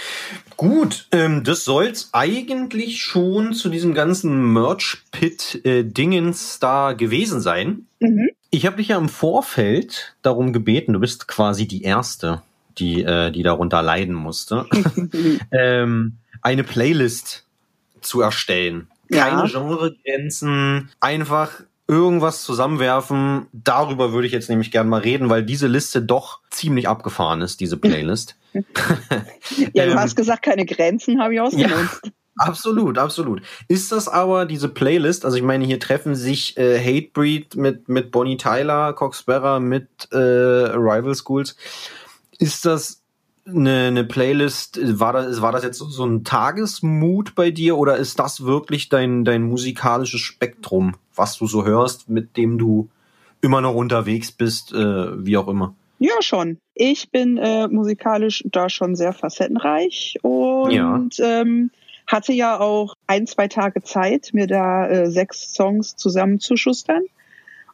[0.56, 7.88] Gut, ähm, das soll's eigentlich schon zu diesem ganzen Merch-Pit-Dingens da gewesen sein.
[8.00, 8.30] Mhm.
[8.50, 12.42] Ich habe dich ja im Vorfeld darum gebeten, du bist quasi die Erste,
[12.78, 14.66] die, äh, die darunter leiden musste,
[15.52, 17.46] ähm, eine Playlist
[18.02, 18.88] zu erstellen.
[19.12, 19.60] Keine ja.
[19.60, 23.48] Genregrenzen, einfach irgendwas zusammenwerfen.
[23.54, 27.60] Darüber würde ich jetzt nämlich gern mal reden, weil diese Liste doch ziemlich abgefahren ist,
[27.60, 28.36] diese Playlist.
[28.54, 32.02] ja, du ähm, hast gesagt, keine Grenzen habe ich ausgenutzt.
[32.04, 32.12] Ja.
[32.40, 33.42] Absolut, absolut.
[33.68, 35.26] Ist das aber diese Playlist?
[35.26, 39.88] Also ich meine, hier treffen sich äh, Hatebreed mit mit Bonnie Tyler, Cox Sparrow mit
[40.12, 41.56] äh, Rival Schools.
[42.40, 43.02] Ist das
[43.46, 44.80] eine, eine Playlist?
[45.00, 49.26] War das war das jetzt so ein Tagesmut bei dir oder ist das wirklich dein
[49.26, 52.90] dein musikalisches Spektrum, was du so hörst, mit dem du
[53.42, 55.76] immer noch unterwegs bist, äh, wie auch immer?
[56.00, 56.60] Ja, schon.
[56.76, 61.08] Ich bin äh, musikalisch da schon sehr facettenreich und ja.
[61.20, 61.72] ähm,
[62.06, 67.04] hatte ja auch ein, zwei Tage Zeit, mir da äh, sechs Songs zusammenzuschustern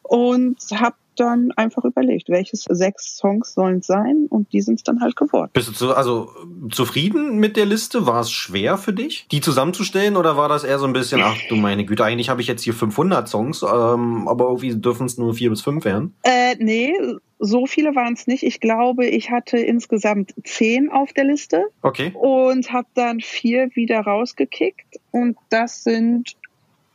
[0.04, 4.82] und habe dann einfach überlegt, welches sechs Songs sollen es sein und die sind es
[4.82, 5.50] dann halt geworden.
[5.52, 6.30] Bist du zu, also
[6.70, 8.06] zufrieden mit der Liste?
[8.06, 11.36] War es schwer für dich, die zusammenzustellen oder war das eher so ein bisschen, ach
[11.48, 15.18] du meine Güte, eigentlich habe ich jetzt hier 500 Songs, ähm, aber irgendwie dürfen es
[15.18, 16.14] nur vier bis fünf werden?
[16.22, 16.94] Äh, nee,
[17.38, 18.42] so viele waren es nicht.
[18.42, 21.64] Ich glaube, ich hatte insgesamt zehn auf der Liste.
[21.82, 22.12] Okay.
[22.14, 26.36] Und habe dann vier wieder rausgekickt und das sind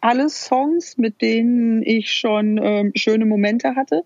[0.02, 4.04] alle Songs, mit denen ich schon ähm, schöne Momente hatte,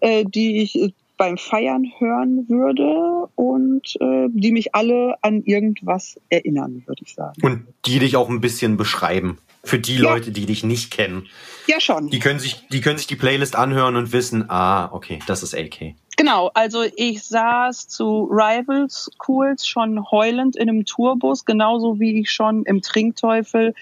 [0.00, 6.82] äh, die ich beim Feiern hören würde und äh, die mich alle an irgendwas erinnern,
[6.86, 7.40] würde ich sagen.
[7.42, 9.38] Und die dich auch ein bisschen beschreiben.
[9.64, 10.02] Für die ja.
[10.02, 11.28] Leute, die dich nicht kennen.
[11.68, 12.10] Ja, schon.
[12.10, 15.54] Die können sich, die können sich die Playlist anhören und wissen, ah, okay, das ist
[15.54, 15.94] AK.
[16.16, 22.30] Genau, also ich saß zu Rivals Schools schon heulend in einem Tourbus, genauso wie ich
[22.32, 23.74] schon im Trinkteufel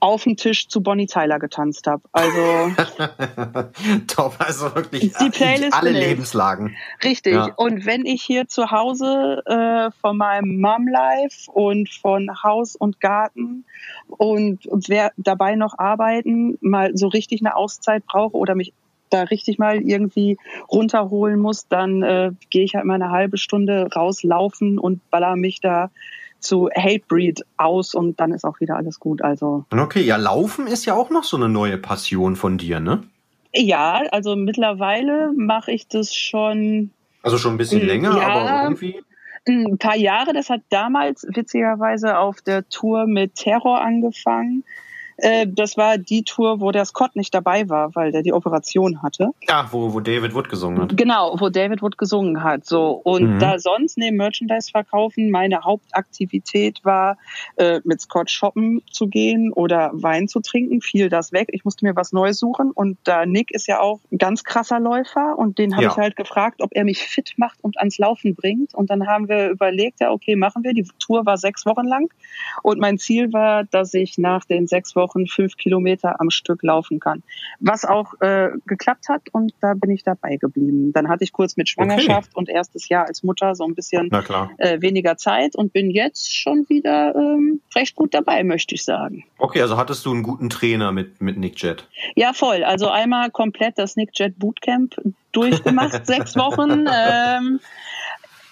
[0.00, 2.02] auf dem Tisch zu Bonnie Tyler getanzt habe.
[2.12, 2.40] Also
[4.06, 6.76] top, also wirklich die Playlist alle Lebenslagen.
[7.02, 7.34] Richtig.
[7.34, 7.52] Ja.
[7.56, 13.00] Und wenn ich hier zu Hause äh, von meinem Mom Life und von Haus und
[13.00, 13.64] Garten
[14.08, 18.72] und wer dabei noch arbeiten mal so richtig eine Auszeit brauche oder mich
[19.10, 20.36] da richtig mal irgendwie
[20.70, 25.60] runterholen muss, dann äh, gehe ich halt mal eine halbe Stunde rauslaufen und baller mich
[25.60, 25.90] da
[26.40, 29.22] zu Hatebreed aus und dann ist auch wieder alles gut.
[29.22, 29.64] Also.
[29.70, 33.02] Okay, ja, Laufen ist ja auch noch so eine neue Passion von dir, ne?
[33.54, 36.90] Ja, also mittlerweile mache ich das schon.
[37.22, 39.02] Also schon ein bisschen hm, länger, ja, aber irgendwie.
[39.48, 44.64] Ein paar Jahre, das hat damals witzigerweise auf der Tour mit Terror angefangen.
[45.18, 49.02] Äh, das war die Tour, wo der Scott nicht dabei war, weil der die Operation
[49.02, 49.30] hatte.
[49.48, 50.96] Ja, wo, wo David Wood gesungen hat.
[50.96, 52.66] Genau, wo David Wood gesungen hat.
[52.66, 53.38] So und mhm.
[53.38, 57.16] da sonst neben Merchandise verkaufen meine Hauptaktivität war,
[57.56, 60.80] äh, mit Scott shoppen zu gehen oder Wein zu trinken.
[60.82, 61.48] Fiel das weg.
[61.52, 64.80] Ich musste mir was Neues suchen und da Nick ist ja auch ein ganz krasser
[64.80, 65.90] Läufer und den habe ja.
[65.90, 68.74] ich halt gefragt, ob er mich fit macht und ans Laufen bringt.
[68.74, 70.74] Und dann haben wir überlegt, ja okay, machen wir.
[70.74, 72.12] Die Tour war sechs Wochen lang
[72.62, 76.62] und mein Ziel war, dass ich nach den sechs Wochen Wochen fünf Kilometer am Stück
[76.62, 77.22] laufen kann.
[77.60, 80.92] Was auch äh, geklappt hat und da bin ich dabei geblieben.
[80.92, 82.38] Dann hatte ich kurz mit Schwangerschaft okay.
[82.38, 84.10] und erstes Jahr als Mutter so ein bisschen
[84.58, 89.24] äh, weniger Zeit und bin jetzt schon wieder ähm, recht gut dabei, möchte ich sagen.
[89.38, 91.88] Okay, also hattest du einen guten Trainer mit, mit Nick Jet?
[92.14, 92.64] Ja, voll.
[92.64, 94.96] Also einmal komplett das Nick Jet Bootcamp
[95.32, 96.86] durchgemacht, sechs Wochen.
[96.92, 97.60] Ähm,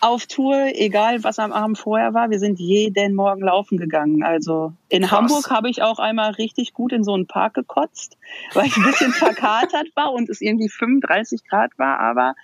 [0.05, 2.31] auf Tour, egal was am Abend vorher war.
[2.31, 4.23] Wir sind jeden Morgen laufen gegangen.
[4.23, 5.13] Also in Krass.
[5.13, 8.19] Hamburg habe ich auch einmal richtig gut in so einen Park gekotzt,
[8.53, 12.01] weil ich ein bisschen verkatert war und es irgendwie 35 Grad war.
[12.01, 12.35] Aber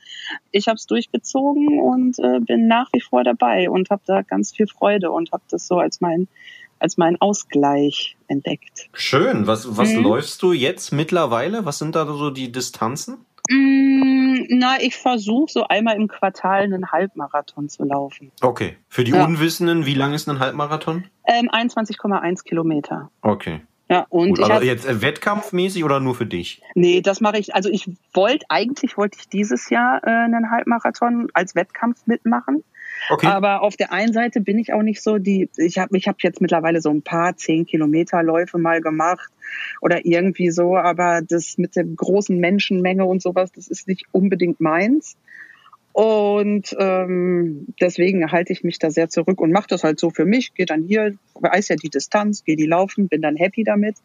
[0.51, 4.53] ich habe es durchgezogen und äh, bin nach wie vor dabei und habe da ganz
[4.53, 6.29] viel Freude und habe das so als mein
[6.83, 8.89] als mein Ausgleich entdeckt.
[8.95, 9.47] Schön.
[9.47, 10.03] Was, was Mhm.
[10.03, 11.67] läufst du jetzt mittlerweile?
[11.67, 13.19] Was sind da so die Distanzen?
[13.51, 18.31] Mm, na, ich versuche so einmal im Quartal einen Halbmarathon zu laufen.
[18.41, 18.77] Okay.
[18.89, 19.25] Für die Ja.
[19.25, 21.05] Unwissenden, wie lang ist ein Halbmarathon?
[21.27, 23.11] Ähm, 21,1 Kilometer.
[23.23, 23.61] Okay.
[23.89, 26.63] Ja, und Gut, aber hab, jetzt äh, wettkampfmäßig oder nur für dich?
[26.77, 27.57] nee, das mache ich.
[27.57, 32.63] Also ich wollte eigentlich wollte ich dieses Jahr äh, einen Halbmarathon als Wettkampf mitmachen.
[33.09, 33.27] Okay.
[33.27, 35.49] Aber auf der einen Seite bin ich auch nicht so die.
[35.57, 39.31] Ich habe ich hab jetzt mittlerweile so ein paar zehn Kilometer Läufe mal gemacht
[39.81, 40.77] oder irgendwie so.
[40.77, 45.17] Aber das mit der großen Menschenmenge und sowas, das ist nicht unbedingt meins.
[45.93, 50.25] Und ähm, deswegen halte ich mich da sehr zurück und mache das halt so für
[50.25, 50.55] mich.
[50.55, 53.97] Gehe dann hier, weiß ja die Distanz, gehe die laufen, bin dann happy damit.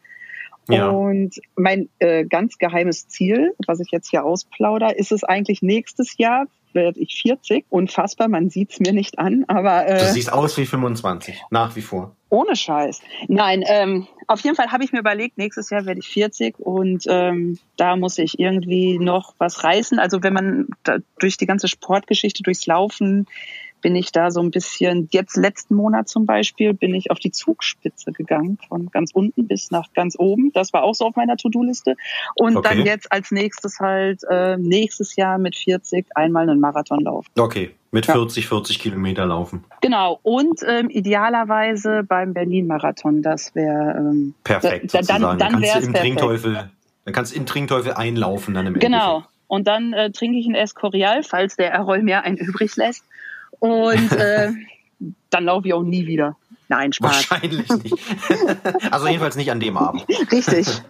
[0.68, 0.90] Ja.
[0.90, 6.18] Und mein äh, ganz geheimes Ziel, was ich jetzt hier ausplauder, ist es eigentlich nächstes
[6.18, 7.66] Jahr, werde ich 40.
[7.70, 11.82] Unfassbar, man sieht's mir nicht an, aber du äh, siehst aus wie 25, nach wie
[11.82, 12.16] vor.
[12.30, 13.02] ohne Scheiß.
[13.28, 17.06] Nein, ähm, auf jeden Fall habe ich mir überlegt, nächstes Jahr werde ich 40 und
[17.08, 20.00] ähm, da muss ich irgendwie noch was reißen.
[20.00, 20.68] Also wenn man
[21.20, 23.28] durch die ganze Sportgeschichte, durchs Laufen,
[23.86, 27.30] bin ich da so ein bisschen, jetzt letzten Monat zum Beispiel, bin ich auf die
[27.30, 30.52] Zugspitze gegangen, von ganz unten bis nach ganz oben.
[30.54, 31.96] Das war auch so auf meiner To-Do-Liste.
[32.34, 32.68] Und Okay.
[32.78, 37.28] dann jetzt als nächstes halt äh, nächstes Jahr mit 40 einmal einen Marathonlauf.
[37.38, 37.76] Okay.
[37.92, 38.14] Mit Ja.
[38.16, 39.64] 40, 40 Kilometer laufen.
[39.82, 40.20] Genau.
[40.24, 43.22] Und ähm, idealerweise beim Berlin-Marathon.
[43.22, 45.38] Das wäre ähm, Perfekt Da- dann- sozusagen.
[45.38, 45.98] dann kannst du im perfekt.
[46.00, 46.70] Trinkteufel,
[47.06, 49.18] dann kannst du in Trinkteufel einlaufen dann im Genau.
[49.18, 49.32] Endeffekt.
[49.48, 53.04] Und dann äh, trinke ich ein Escorial, falls der Errol mir einen übrig lässt.
[53.60, 54.52] Und äh,
[55.30, 56.36] dann laufe ich auch nie wieder.
[56.68, 57.30] Nein, Spaß.
[57.30, 57.96] Wahrscheinlich nicht.
[58.92, 60.06] also jedenfalls nicht an dem Abend.
[60.32, 60.68] Richtig.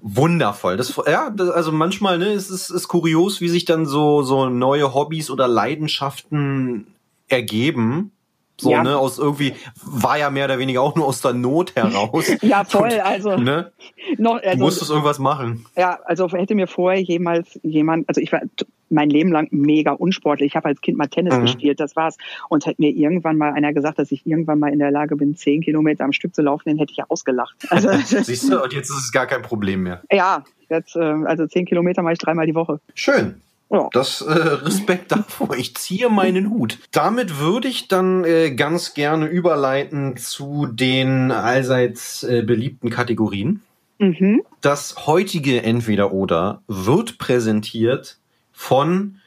[0.00, 0.76] Wundervoll.
[0.76, 4.48] Das, ja, das, also manchmal ne, es ist, ist kurios, wie sich dann so, so
[4.48, 6.88] neue Hobbys oder Leidenschaften
[7.28, 8.10] ergeben.
[8.58, 8.82] So, Ja.
[8.82, 9.54] ne, aus irgendwie,
[9.84, 12.24] war ja mehr oder weniger auch nur aus der Not heraus.
[12.42, 13.00] Ja, voll.
[13.00, 13.70] Also, Ne?
[14.16, 15.66] noch, Du also musstest irgendwas machen.
[15.76, 18.40] ja, also hätte mir vorher jemals jemand, also ich war
[18.88, 20.52] mein Leben lang mega unsportlich.
[20.52, 21.42] Ich habe als Kind mal Tennis Mhm.
[21.42, 22.16] gespielt, das war's.
[22.48, 25.36] Und hätte mir irgendwann mal einer gesagt, dass ich irgendwann mal in der Lage bin,
[25.36, 27.56] zehn Kilometer am Stück zu laufen, den hätte ich ja ausgelacht.
[27.70, 27.90] Also
[28.22, 30.02] Siehst du, und jetzt ist es gar kein Problem mehr.
[30.10, 32.80] ja, jetzt, äh, also zehn Kilometer mache ich dreimal die Woche.
[32.94, 33.42] Schön.
[33.70, 33.88] Ja.
[33.92, 35.56] Das äh, Respekt davor.
[35.56, 36.78] Ich ziehe meinen Hut.
[36.92, 43.62] Damit würde ich dann äh, ganz gerne überleiten zu den allseits äh, beliebten Kategorien.
[43.98, 44.42] Mhm.
[44.60, 48.18] Das heutige Entweder-Oder wird präsentiert
[48.52, 49.20] von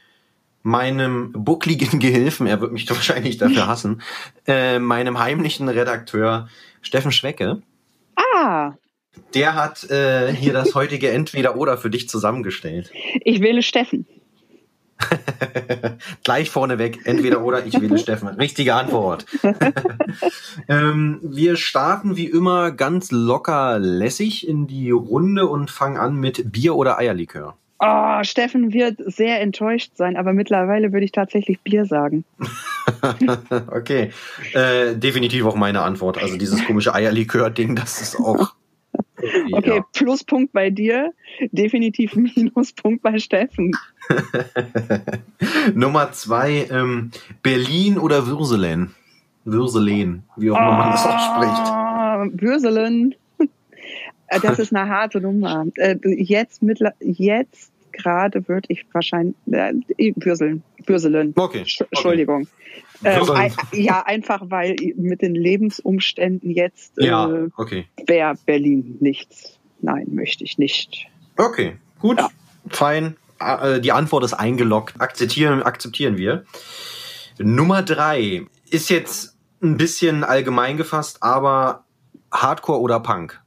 [0.62, 4.02] meinem buckligen Gehilfen, er wird mich wahrscheinlich dafür hassen,
[4.46, 6.48] äh, meinem heimlichen Redakteur
[6.82, 7.62] Steffen Schwecke.
[8.16, 8.72] Ah,
[9.34, 12.90] Der hat äh, hier das heutige Entweder-Oder für dich zusammengestellt.
[13.24, 14.06] ich wähle Steffen.
[16.24, 18.28] Gleich vorneweg, entweder oder, ich wähle Steffen.
[18.28, 19.26] Richtige Antwort.
[20.68, 26.52] ähm, wir starten wie immer ganz locker lässig in die Runde und fangen an mit
[26.52, 27.56] Bier oder Eierlikör.
[27.82, 32.26] Oh, Steffen wird sehr enttäuscht sein, aber mittlerweile würde ich tatsächlich Bier sagen.
[33.68, 34.12] okay,
[34.52, 36.22] äh, definitiv auch meine Antwort.
[36.22, 38.52] Also dieses komische Eierlikör-Ding, das ist auch.
[39.52, 39.84] Okay, ja.
[39.92, 41.12] Pluspunkt bei dir,
[41.52, 43.72] definitiv Minuspunkt bei Steffen.
[45.74, 47.10] Nummer zwei, ähm,
[47.42, 48.94] Berlin oder Würselen?
[49.44, 51.70] Würselen, wie auch immer man das ausspricht.
[51.72, 53.14] Ah, Würselen.
[54.28, 55.64] Äh, Das ist eine harte Nummer.
[55.76, 59.72] Äh, Jetzt, mittler- jetzt gerade würde ich wahrscheinlich äh,
[60.16, 60.62] Würseln.
[60.86, 61.32] Würselen.
[61.36, 61.62] Okay.
[61.62, 61.88] Sch- okay.
[61.92, 62.48] Entschuldigung.
[63.04, 67.86] Ähm, ein, ja, einfach weil mit den Lebensumständen jetzt Ja, äh, okay.
[68.06, 69.58] wäre Berlin nichts.
[69.80, 71.06] Nein, möchte ich nicht.
[71.36, 72.28] Okay, gut, Ja.
[72.68, 73.16] fein.
[73.40, 75.00] Äh, Die Antwort ist eingeloggt.
[75.00, 76.44] Akzeptieren, akzeptieren wir.
[77.38, 81.84] Nummer drei ist jetzt ein bisschen allgemein gefasst, aber
[82.32, 83.40] Hardcore oder Punk?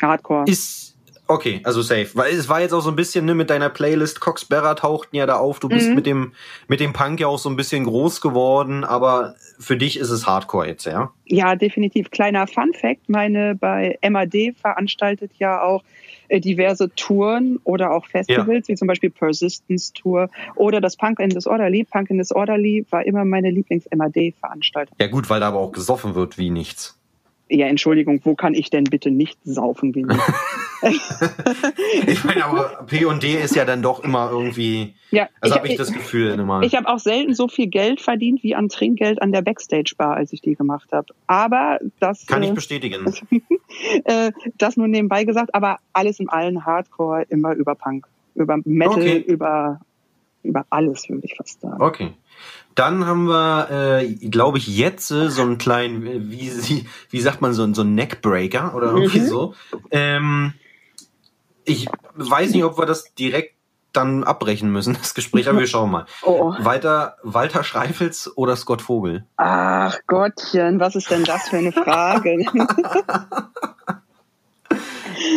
[0.00, 0.44] Hardcore.
[0.46, 0.95] Ist
[1.28, 2.08] okay, also safe.
[2.14, 5.16] Weil es war jetzt auch so ein bisschen ne, mit deiner Playlist, Cox Berra tauchten
[5.16, 5.60] ja da auf.
[5.60, 5.94] Du bist Mhm.
[5.94, 6.32] mit dem
[6.68, 10.26] mit dem Punk ja auch so ein bisschen groß geworden, aber für dich ist es
[10.26, 11.10] Hardcore jetzt, ja?
[11.26, 12.10] Ja, definitiv.
[12.10, 15.82] Kleiner Fun Fact, meine bei MAD veranstaltet ja auch
[16.28, 21.30] äh, diverse Touren oder auch Festivals, wie zum Beispiel Persistence Tour oder das Punk in
[21.30, 21.84] Disorderly.
[21.84, 24.96] Punk in Disorderly war immer meine Lieblings-MAD-Veranstaltung.
[25.00, 26.98] Ja gut, weil da aber auch gesoffen wird wie nichts.
[27.48, 30.08] Ja, Entschuldigung, wo kann ich denn bitte nicht saufen nicht?
[32.06, 35.76] ich meine, aber P&D ist ja dann doch immer irgendwie, Ja, also ich, habe ich
[35.76, 36.62] das Gefühl immer.
[36.62, 40.32] Ich habe auch selten so viel Geld verdient wie an Trinkgeld an der Backstage-Bar, als
[40.32, 41.06] ich die gemacht habe.
[41.26, 43.12] Aber das, Kann ich äh, bestätigen.
[44.04, 48.94] äh, das nur nebenbei gesagt, aber alles in allen Hardcore immer über Punk, über Metal,
[48.94, 49.18] Okay.
[49.18, 49.80] über,
[50.46, 51.82] über alles, würde ich fast sagen.
[51.82, 52.14] Okay.
[52.74, 53.70] Dann haben wir,
[54.00, 57.62] äh, glaube ich, jetzt äh, so einen kleinen, äh, wie, sie, wie sagt man, so,
[57.62, 59.26] einen- so einen Neckbreaker oder irgendwie Mhm.
[59.26, 59.54] so.
[59.90, 60.52] Ähm,
[61.64, 63.54] ich weiß nicht, ob wir das direkt
[63.94, 66.04] dann abbrechen müssen, das Gespräch, aber wir schauen mal.
[66.22, 66.54] Oh.
[66.58, 69.24] Weiter Walter Schreifels oder Scott Vogel?
[69.38, 72.36] Ach Gottchen, was ist denn das für eine Frage?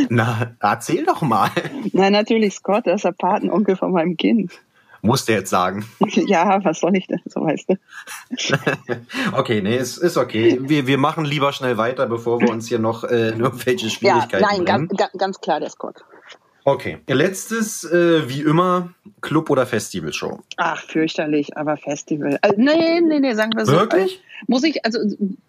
[0.09, 1.49] Na, erzähl doch mal.
[1.93, 4.51] Nein, natürlich Scott, das ist der Patenonkel von meinem Kind.
[5.01, 5.85] Muss der jetzt sagen.
[5.99, 7.75] ja, was soll ich denn, so weißt du.
[9.33, 10.59] Okay, nee, ist, ist okay.
[10.61, 14.51] Wir, wir machen lieber schnell weiter, bevor wir uns hier noch äh, irgendwelche Schwierigkeiten ja,
[14.51, 16.03] nein, ganz, ganz, klar der Scott.
[16.65, 16.99] Okay.
[17.07, 20.39] Letztes, äh, wie immer, Club- oder Festivalshow.
[20.57, 22.37] Ach, fürchterlich, aber Festival.
[22.41, 23.73] Also, nee, nee, nee, sagen wir so.
[23.73, 24.21] Wirklich?
[24.47, 24.99] Muss ich, also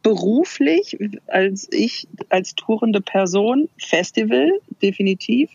[0.03, 4.51] beruflich, als ich, als tourende Person, Festival,
[4.83, 5.51] definitiv.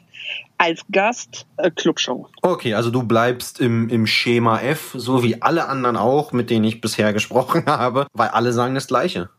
[0.58, 2.28] Als Gast, äh, Clubshow.
[2.42, 6.66] Okay, also du bleibst im, im Schema F, so wie alle anderen auch, mit denen
[6.66, 9.30] ich bisher gesprochen habe, weil alle sagen das Gleiche.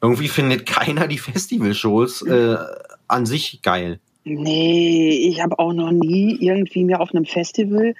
[0.00, 2.56] Irgendwie findet keiner die Festivalshows äh,
[3.08, 4.00] an sich geil.
[4.24, 7.94] Nee, ich habe auch noch nie irgendwie mir auf einem Festival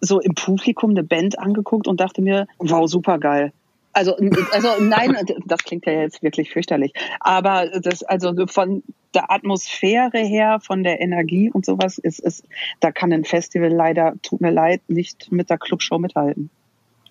[0.00, 3.52] so im Publikum eine Band angeguckt und dachte mir, wow, super geil.
[3.92, 4.16] Also,
[4.52, 6.92] also nein, das klingt ja jetzt wirklich fürchterlich.
[7.20, 8.82] Aber das, also von
[9.14, 12.42] der Atmosphäre her, von der Energie und sowas ist es,
[12.80, 16.50] da kann ein Festival leider, tut mir leid, nicht mit der Clubshow mithalten.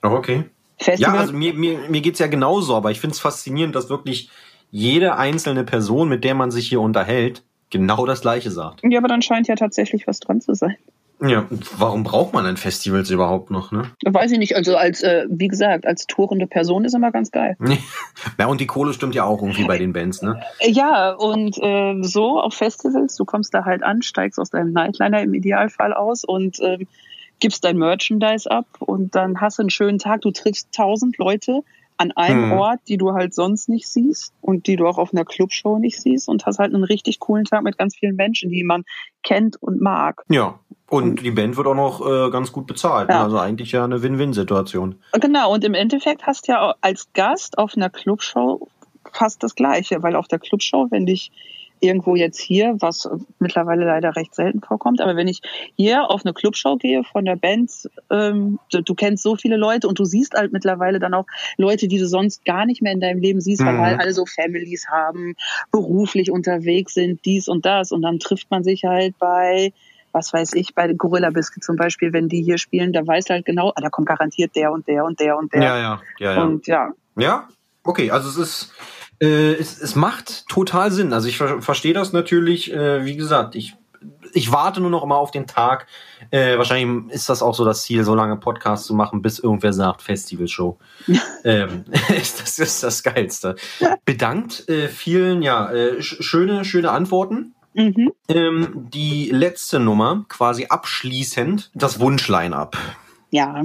[0.01, 0.45] Oh, okay.
[0.77, 4.29] Festival, Ja, also mir, mir, mir geht's ja genauso, aber ich find's faszinierend, dass wirklich
[4.71, 8.81] jede einzelne Person, mit der man sich hier unterhält, genau das Gleiche sagt.
[8.83, 10.77] ja, aber dann scheint ja tatsächlich was dran zu sein.
[11.23, 11.45] Ja,
[11.77, 13.91] warum braucht man denn Festivals überhaupt noch, ne?
[14.03, 17.55] Weiß ich nicht, also als, äh, wie gesagt, als tourende Person ist immer ganz geil.
[18.37, 20.41] Ja, und die Kohle stimmt ja auch irgendwie bei den Bands, ne?
[20.61, 25.21] Ja, und äh, so auf Festivals, du kommst da halt an, steigst aus deinem Nightliner
[25.21, 26.87] im Idealfall aus und ähm,
[27.39, 30.21] gibst dein Merchandise ab und dann hast du einen schönen Tag.
[30.21, 31.63] Du triffst tausend Leute
[32.01, 32.57] an einem Hm.
[32.57, 36.01] Ort, die du halt sonst nicht siehst und die du auch auf einer Clubshow nicht
[36.01, 38.83] siehst und hast halt einen richtig coolen Tag mit ganz vielen Menschen, die man
[39.21, 40.23] kennt und mag.
[40.29, 40.59] Ja.
[40.89, 43.07] Und die Band wird auch noch äh, ganz gut bezahlt.
[43.09, 43.19] Ja.
[43.19, 43.23] Ne?
[43.25, 44.95] Also eigentlich ja eine Win-Win-Situation.
[45.13, 48.67] Genau, und im Endeffekt hast du ja als Gast auf einer Clubshow
[49.13, 51.31] fast das Gleiche, weil auf der Clubshow, wenn dich
[51.81, 53.09] irgendwo jetzt hier, was
[53.39, 55.41] mittlerweile leider recht selten vorkommt, aber wenn ich
[55.75, 57.71] hier auf eine Clubshow gehe von der Band,
[58.09, 61.25] ähm, du, du kennst so viele Leute und du siehst halt mittlerweile dann auch
[61.57, 63.81] Leute, die du sonst gar nicht mehr in deinem Leben siehst, weil Mhm.
[63.81, 65.35] halt alle so Families haben,
[65.71, 69.73] beruflich unterwegs sind, dies und das und dann trifft man sich halt bei
[70.13, 73.45] was weiß ich, bei Gorilla Biscuit zum Beispiel, wenn die hier spielen, da weiß halt
[73.45, 75.61] genau, ah, da kommt garantiert der und der und der und der.
[75.63, 76.43] Ja, ja, ja, ja.
[76.43, 77.47] Und ja, Ja,
[77.85, 78.73] okay, also es ist,
[79.21, 81.13] äh, es, es macht total Sinn.
[81.13, 83.75] Also ich ver verstehe das natürlich, äh, wie gesagt, ich,
[84.33, 85.85] ich warte nur noch immer auf den Tag.
[86.31, 89.73] Äh, wahrscheinlich ist das auch so das Ziel, so lange Podcasts zu machen, bis irgendwer
[89.73, 90.79] sagt, Festivalshow.
[91.43, 93.55] ähm, das ist das Geilste.
[94.05, 97.53] Bedankt äh, vielen, ja, äh, sch schöne, schöne Antworten.
[97.73, 98.11] Mhm.
[98.27, 102.75] Ähm, die letzte Nummer, quasi abschließend, das Wunschline-up.
[103.29, 103.63] Ja.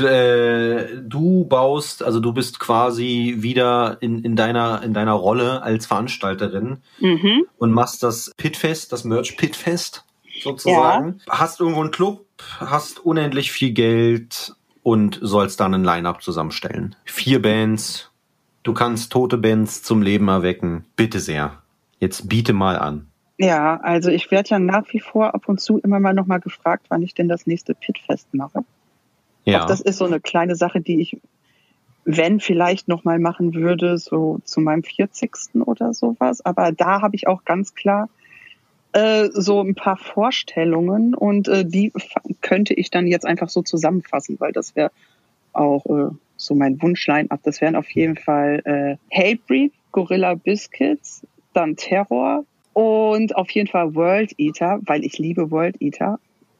[0.00, 5.86] Äh, du baust, also du bist quasi wieder in, in deiner in deiner Rolle als
[5.86, 7.46] Veranstalterin Mhm.
[7.58, 10.04] und machst das Pitfest, das Merch Pitfest
[10.42, 11.20] sozusagen.
[11.28, 12.26] Hast irgendwo einen Club,
[12.60, 16.94] hast unendlich viel Geld und sollst dann ein Line-up zusammenstellen.
[17.04, 18.10] Vier Bands,
[18.62, 20.84] du kannst tote Bands zum Leben erwecken.
[20.96, 21.62] Bitte sehr.
[21.98, 23.08] Jetzt biete mal an.
[23.38, 26.86] Ja, also ich werde ja nach wie vor ab und zu immer mal nochmal gefragt,
[26.88, 28.64] wann ich denn das nächste Pitfest mache.
[29.48, 29.62] Ja.
[29.62, 31.18] Auch das ist so eine kleine Sache, die ich,
[32.04, 35.30] wenn vielleicht nochmal machen würde, so zu meinem 40.
[35.64, 36.44] oder sowas.
[36.44, 38.08] Aber da habe ich auch ganz klar
[38.92, 41.92] äh, so ein paar Vorstellungen und äh, die
[42.40, 44.90] könnte ich dann jetzt einfach so zusammenfassen, weil das wäre
[45.52, 47.40] auch äh, so mein Wunschline ab.
[47.42, 52.44] Das wären auf jeden Fall äh, Hatebreed, Gorilla Biscuits, dann Terror
[52.74, 56.18] und auf jeden Fall World Eater, weil ich liebe World Eater.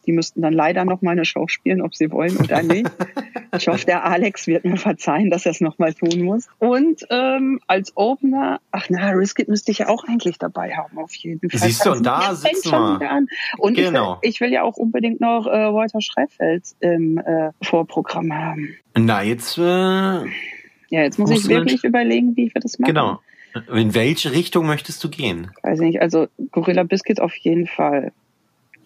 [0.08, 2.90] Die müssten dann leider noch mal eine Show spielen, ob sie wollen oder nicht.
[3.56, 6.48] Ich hoffe, der Alex wird mir verzeihen, dass er es noch mal tun muss.
[6.58, 11.14] Und ähm, als Opener, ach na, Riskit müsste ich ja auch eigentlich dabei haben, auf
[11.14, 11.58] jeden Fall.
[11.60, 13.26] Siehst du, und da sitzen schon wieder an.
[13.56, 14.18] Und Genau.
[14.20, 18.76] ich, will, ich will ja auch unbedingt noch äh, Walter Schreifeld im äh, Vorprogramm haben.
[18.94, 20.26] Na, jetzt, äh, Ja,
[20.90, 22.92] jetzt muss ich wirklich überlegen, wie wir das machen.
[22.92, 23.20] genau.
[23.74, 25.50] In welche Richtung möchtest du gehen?
[25.62, 28.12] Weiß nicht, also Gorilla Biscuit auf jeden Fall.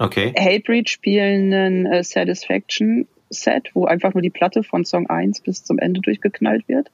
[0.03, 0.35] Okay.
[0.37, 5.63] Hatebreed spielen ein äh, Satisfaction Set, wo einfach nur die Platte von Song 1 bis
[5.65, 6.91] zum Ende durchgeknallt wird.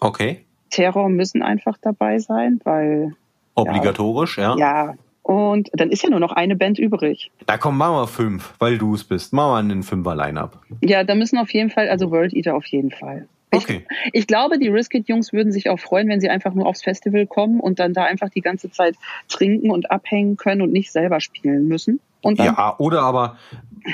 [0.00, 0.44] Okay.
[0.70, 3.16] Terror müssen einfach dabei sein, weil
[3.54, 4.56] Obligatorisch, ja.
[4.56, 4.94] ja.
[5.22, 7.30] Und dann ist ja nur noch eine Band übrig.
[7.46, 9.32] Da kommen machen wir fünf, weil du es bist.
[9.32, 10.60] Machen wir einen Fünfer-Line-Up.
[10.80, 13.26] Ja, da müssen auf jeden Fall, also World Eater auf jeden Fall.
[13.50, 13.86] Okay.
[14.06, 17.26] Ich, ich glaube, die Riskit-Jungs würden sich auch freuen, wenn sie einfach nur aufs Festival
[17.26, 18.96] kommen und dann da einfach die ganze Zeit
[19.28, 22.00] trinken und abhängen können und nicht selber spielen müssen.
[22.36, 23.36] Ja, oder aber,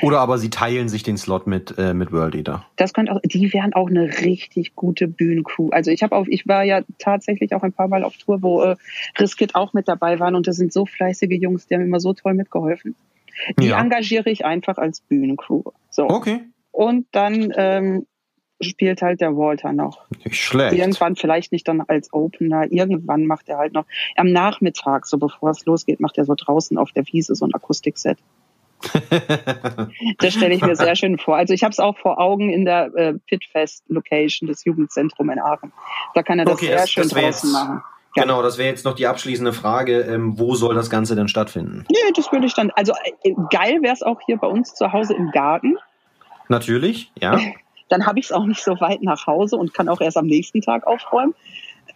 [0.03, 2.65] oder aber sie teilen sich den Slot mit, äh, mit World Eater.
[2.77, 5.71] das könnte auch, die wären auch eine richtig gute Bühnencrew.
[5.71, 8.63] Also ich habe auf, ich war ja tatsächlich auch ein paar Mal auf Tour, wo
[8.63, 8.77] äh,
[9.19, 12.13] Riskit auch mit dabei waren und das sind so fleißige Jungs, die haben immer so
[12.13, 12.95] toll mitgeholfen.
[13.59, 13.81] Die Ja.
[13.81, 15.63] engagiere ich einfach als Bühnencrew.
[15.91, 16.09] So.
[16.09, 16.41] Okay.
[16.73, 18.07] Und dann ähm,
[18.61, 20.05] spielt halt der Walter noch.
[20.25, 20.77] Nicht schlecht.
[20.77, 23.85] Irgendwann vielleicht nicht dann als Opener, irgendwann macht er halt noch
[24.17, 27.55] am Nachmittag, so bevor es losgeht, macht er so draußen auf der Wiese so ein
[27.55, 28.19] Akustikset.
[30.19, 31.37] Das stelle ich mir sehr schön vor.
[31.37, 35.73] Also ich habe es auch vor Augen in der äh, Pitfest-Location des Jugendzentrums in Aachen.
[36.15, 37.83] Da kann er das Okay, sehr das- schön das draußen jetzt- machen.
[38.17, 38.23] Ja.
[38.25, 40.01] Genau, das wäre jetzt noch die abschließende Frage.
[40.01, 41.85] Ähm, wo soll das Ganze denn stattfinden?
[41.91, 42.93] Nee, das würde ich dann, also
[43.23, 45.77] äh, geil wäre es auch hier bei uns zu Hause im Garten.
[46.49, 47.39] Natürlich, ja.
[47.91, 50.27] Dann habe ich es auch nicht so weit nach Hause und kann auch erst am
[50.27, 51.35] nächsten Tag aufräumen.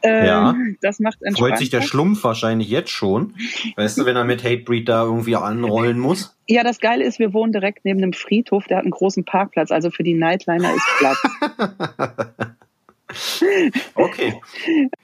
[0.03, 0.55] Ähm, Ja.
[0.83, 1.19] Das macht.
[1.37, 3.35] Freut sich der Schlumpf wahrscheinlich jetzt schon.
[3.77, 6.37] Weißt du, wenn er mit Hatebreed da irgendwie anrollen muss?
[6.47, 9.71] Ja, das Geile ist, wir wohnen direkt neben einem Friedhof, der hat einen großen Parkplatz,
[9.71, 11.23] also für die Nightliner ist Platz.
[13.95, 14.41] Okay.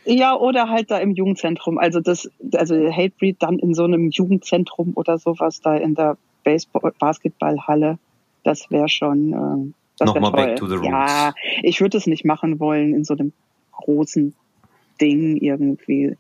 [0.05, 1.79] ja, oder halt da im Jugendzentrum.
[1.79, 6.93] Also das, also Hatebreed dann in so einem Jugendzentrum oder sowas da in der Baseball
[6.99, 7.99] Basketballhalle,
[8.43, 9.73] das wäre schon äh,
[10.07, 10.89] Nochmal back to the roots.
[10.89, 13.33] Ja, ich würde es nicht machen wollen in so einem
[13.73, 14.35] großen
[15.01, 16.17] Ding irgendwie.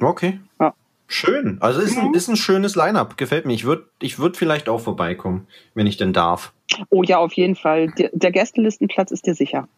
[0.00, 0.40] Okay.
[0.60, 0.74] Ja.
[1.08, 1.58] Schön.
[1.60, 3.16] Also ist ein, ist ein schönes Line-up.
[3.16, 3.52] Gefällt mir.
[3.52, 6.52] Ich würde ich würd vielleicht auch vorbeikommen, wenn ich denn darf.
[6.90, 7.92] Oh ja, auf jeden Fall.
[7.92, 9.68] Der, der Gästelistenplatz ist dir sicher.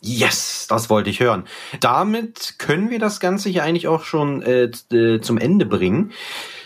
[0.00, 1.44] Yes, das wollte ich hören.
[1.80, 6.12] Damit können wir das Ganze hier eigentlich auch schon äh, äh, zum Ende bringen.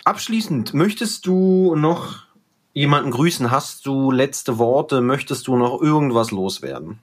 [0.04, 2.24] Abschließend, möchtest du noch
[2.72, 3.50] jemanden grüßen?
[3.50, 5.00] Hast du letzte Worte?
[5.00, 6.98] Möchtest du noch irgendwas loswerden?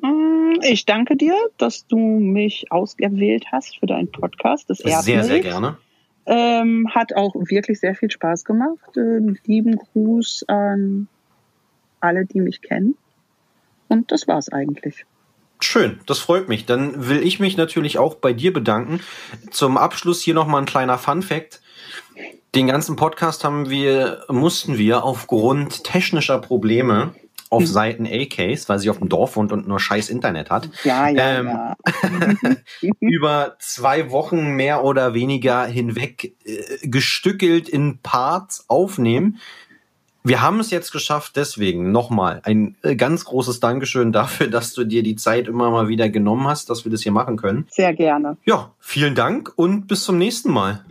[0.00, 4.68] Mm, Ich danke dir, dass du mich ausgewählt hast für deinen Podcast.
[4.70, 5.76] Das ehrt sehr, sehr gerne.
[6.28, 8.96] Ähm, hat auch wirklich sehr viel Spaß gemacht.
[8.96, 11.06] Ähm, lieben Gruß an
[12.00, 12.96] alle, die mich kennen.
[13.88, 15.06] Und das war's eigentlich.
[15.60, 16.66] Schön, das freut mich.
[16.66, 19.00] Dann will ich mich natürlich auch bei dir bedanken.
[19.50, 21.62] Zum Abschluss hier nochmal ein kleiner Fun Fact.
[22.56, 27.12] Den ganzen Podcast haben wir, mussten wir aufgrund technischer Probleme
[27.50, 27.66] auf Mhm.
[27.66, 31.38] Seiten A-Case, weil sie auf dem Dorf wohnt und nur scheiß Internet hat, Ja, ja,
[31.38, 31.76] Ähm, ja.
[33.00, 39.38] über zwei Wochen mehr oder weniger hinweg äh, gestückelt in Parts aufnehmen.
[40.24, 44.84] Wir haben es jetzt geschafft, deswegen nochmal ein äh, ganz großes Dankeschön dafür, dass du
[44.84, 47.66] dir die Zeit immer mal wieder genommen hast, dass wir das hier machen können.
[47.70, 48.38] Sehr gerne.
[48.46, 50.82] Ja, vielen Dank und bis zum nächsten Mal.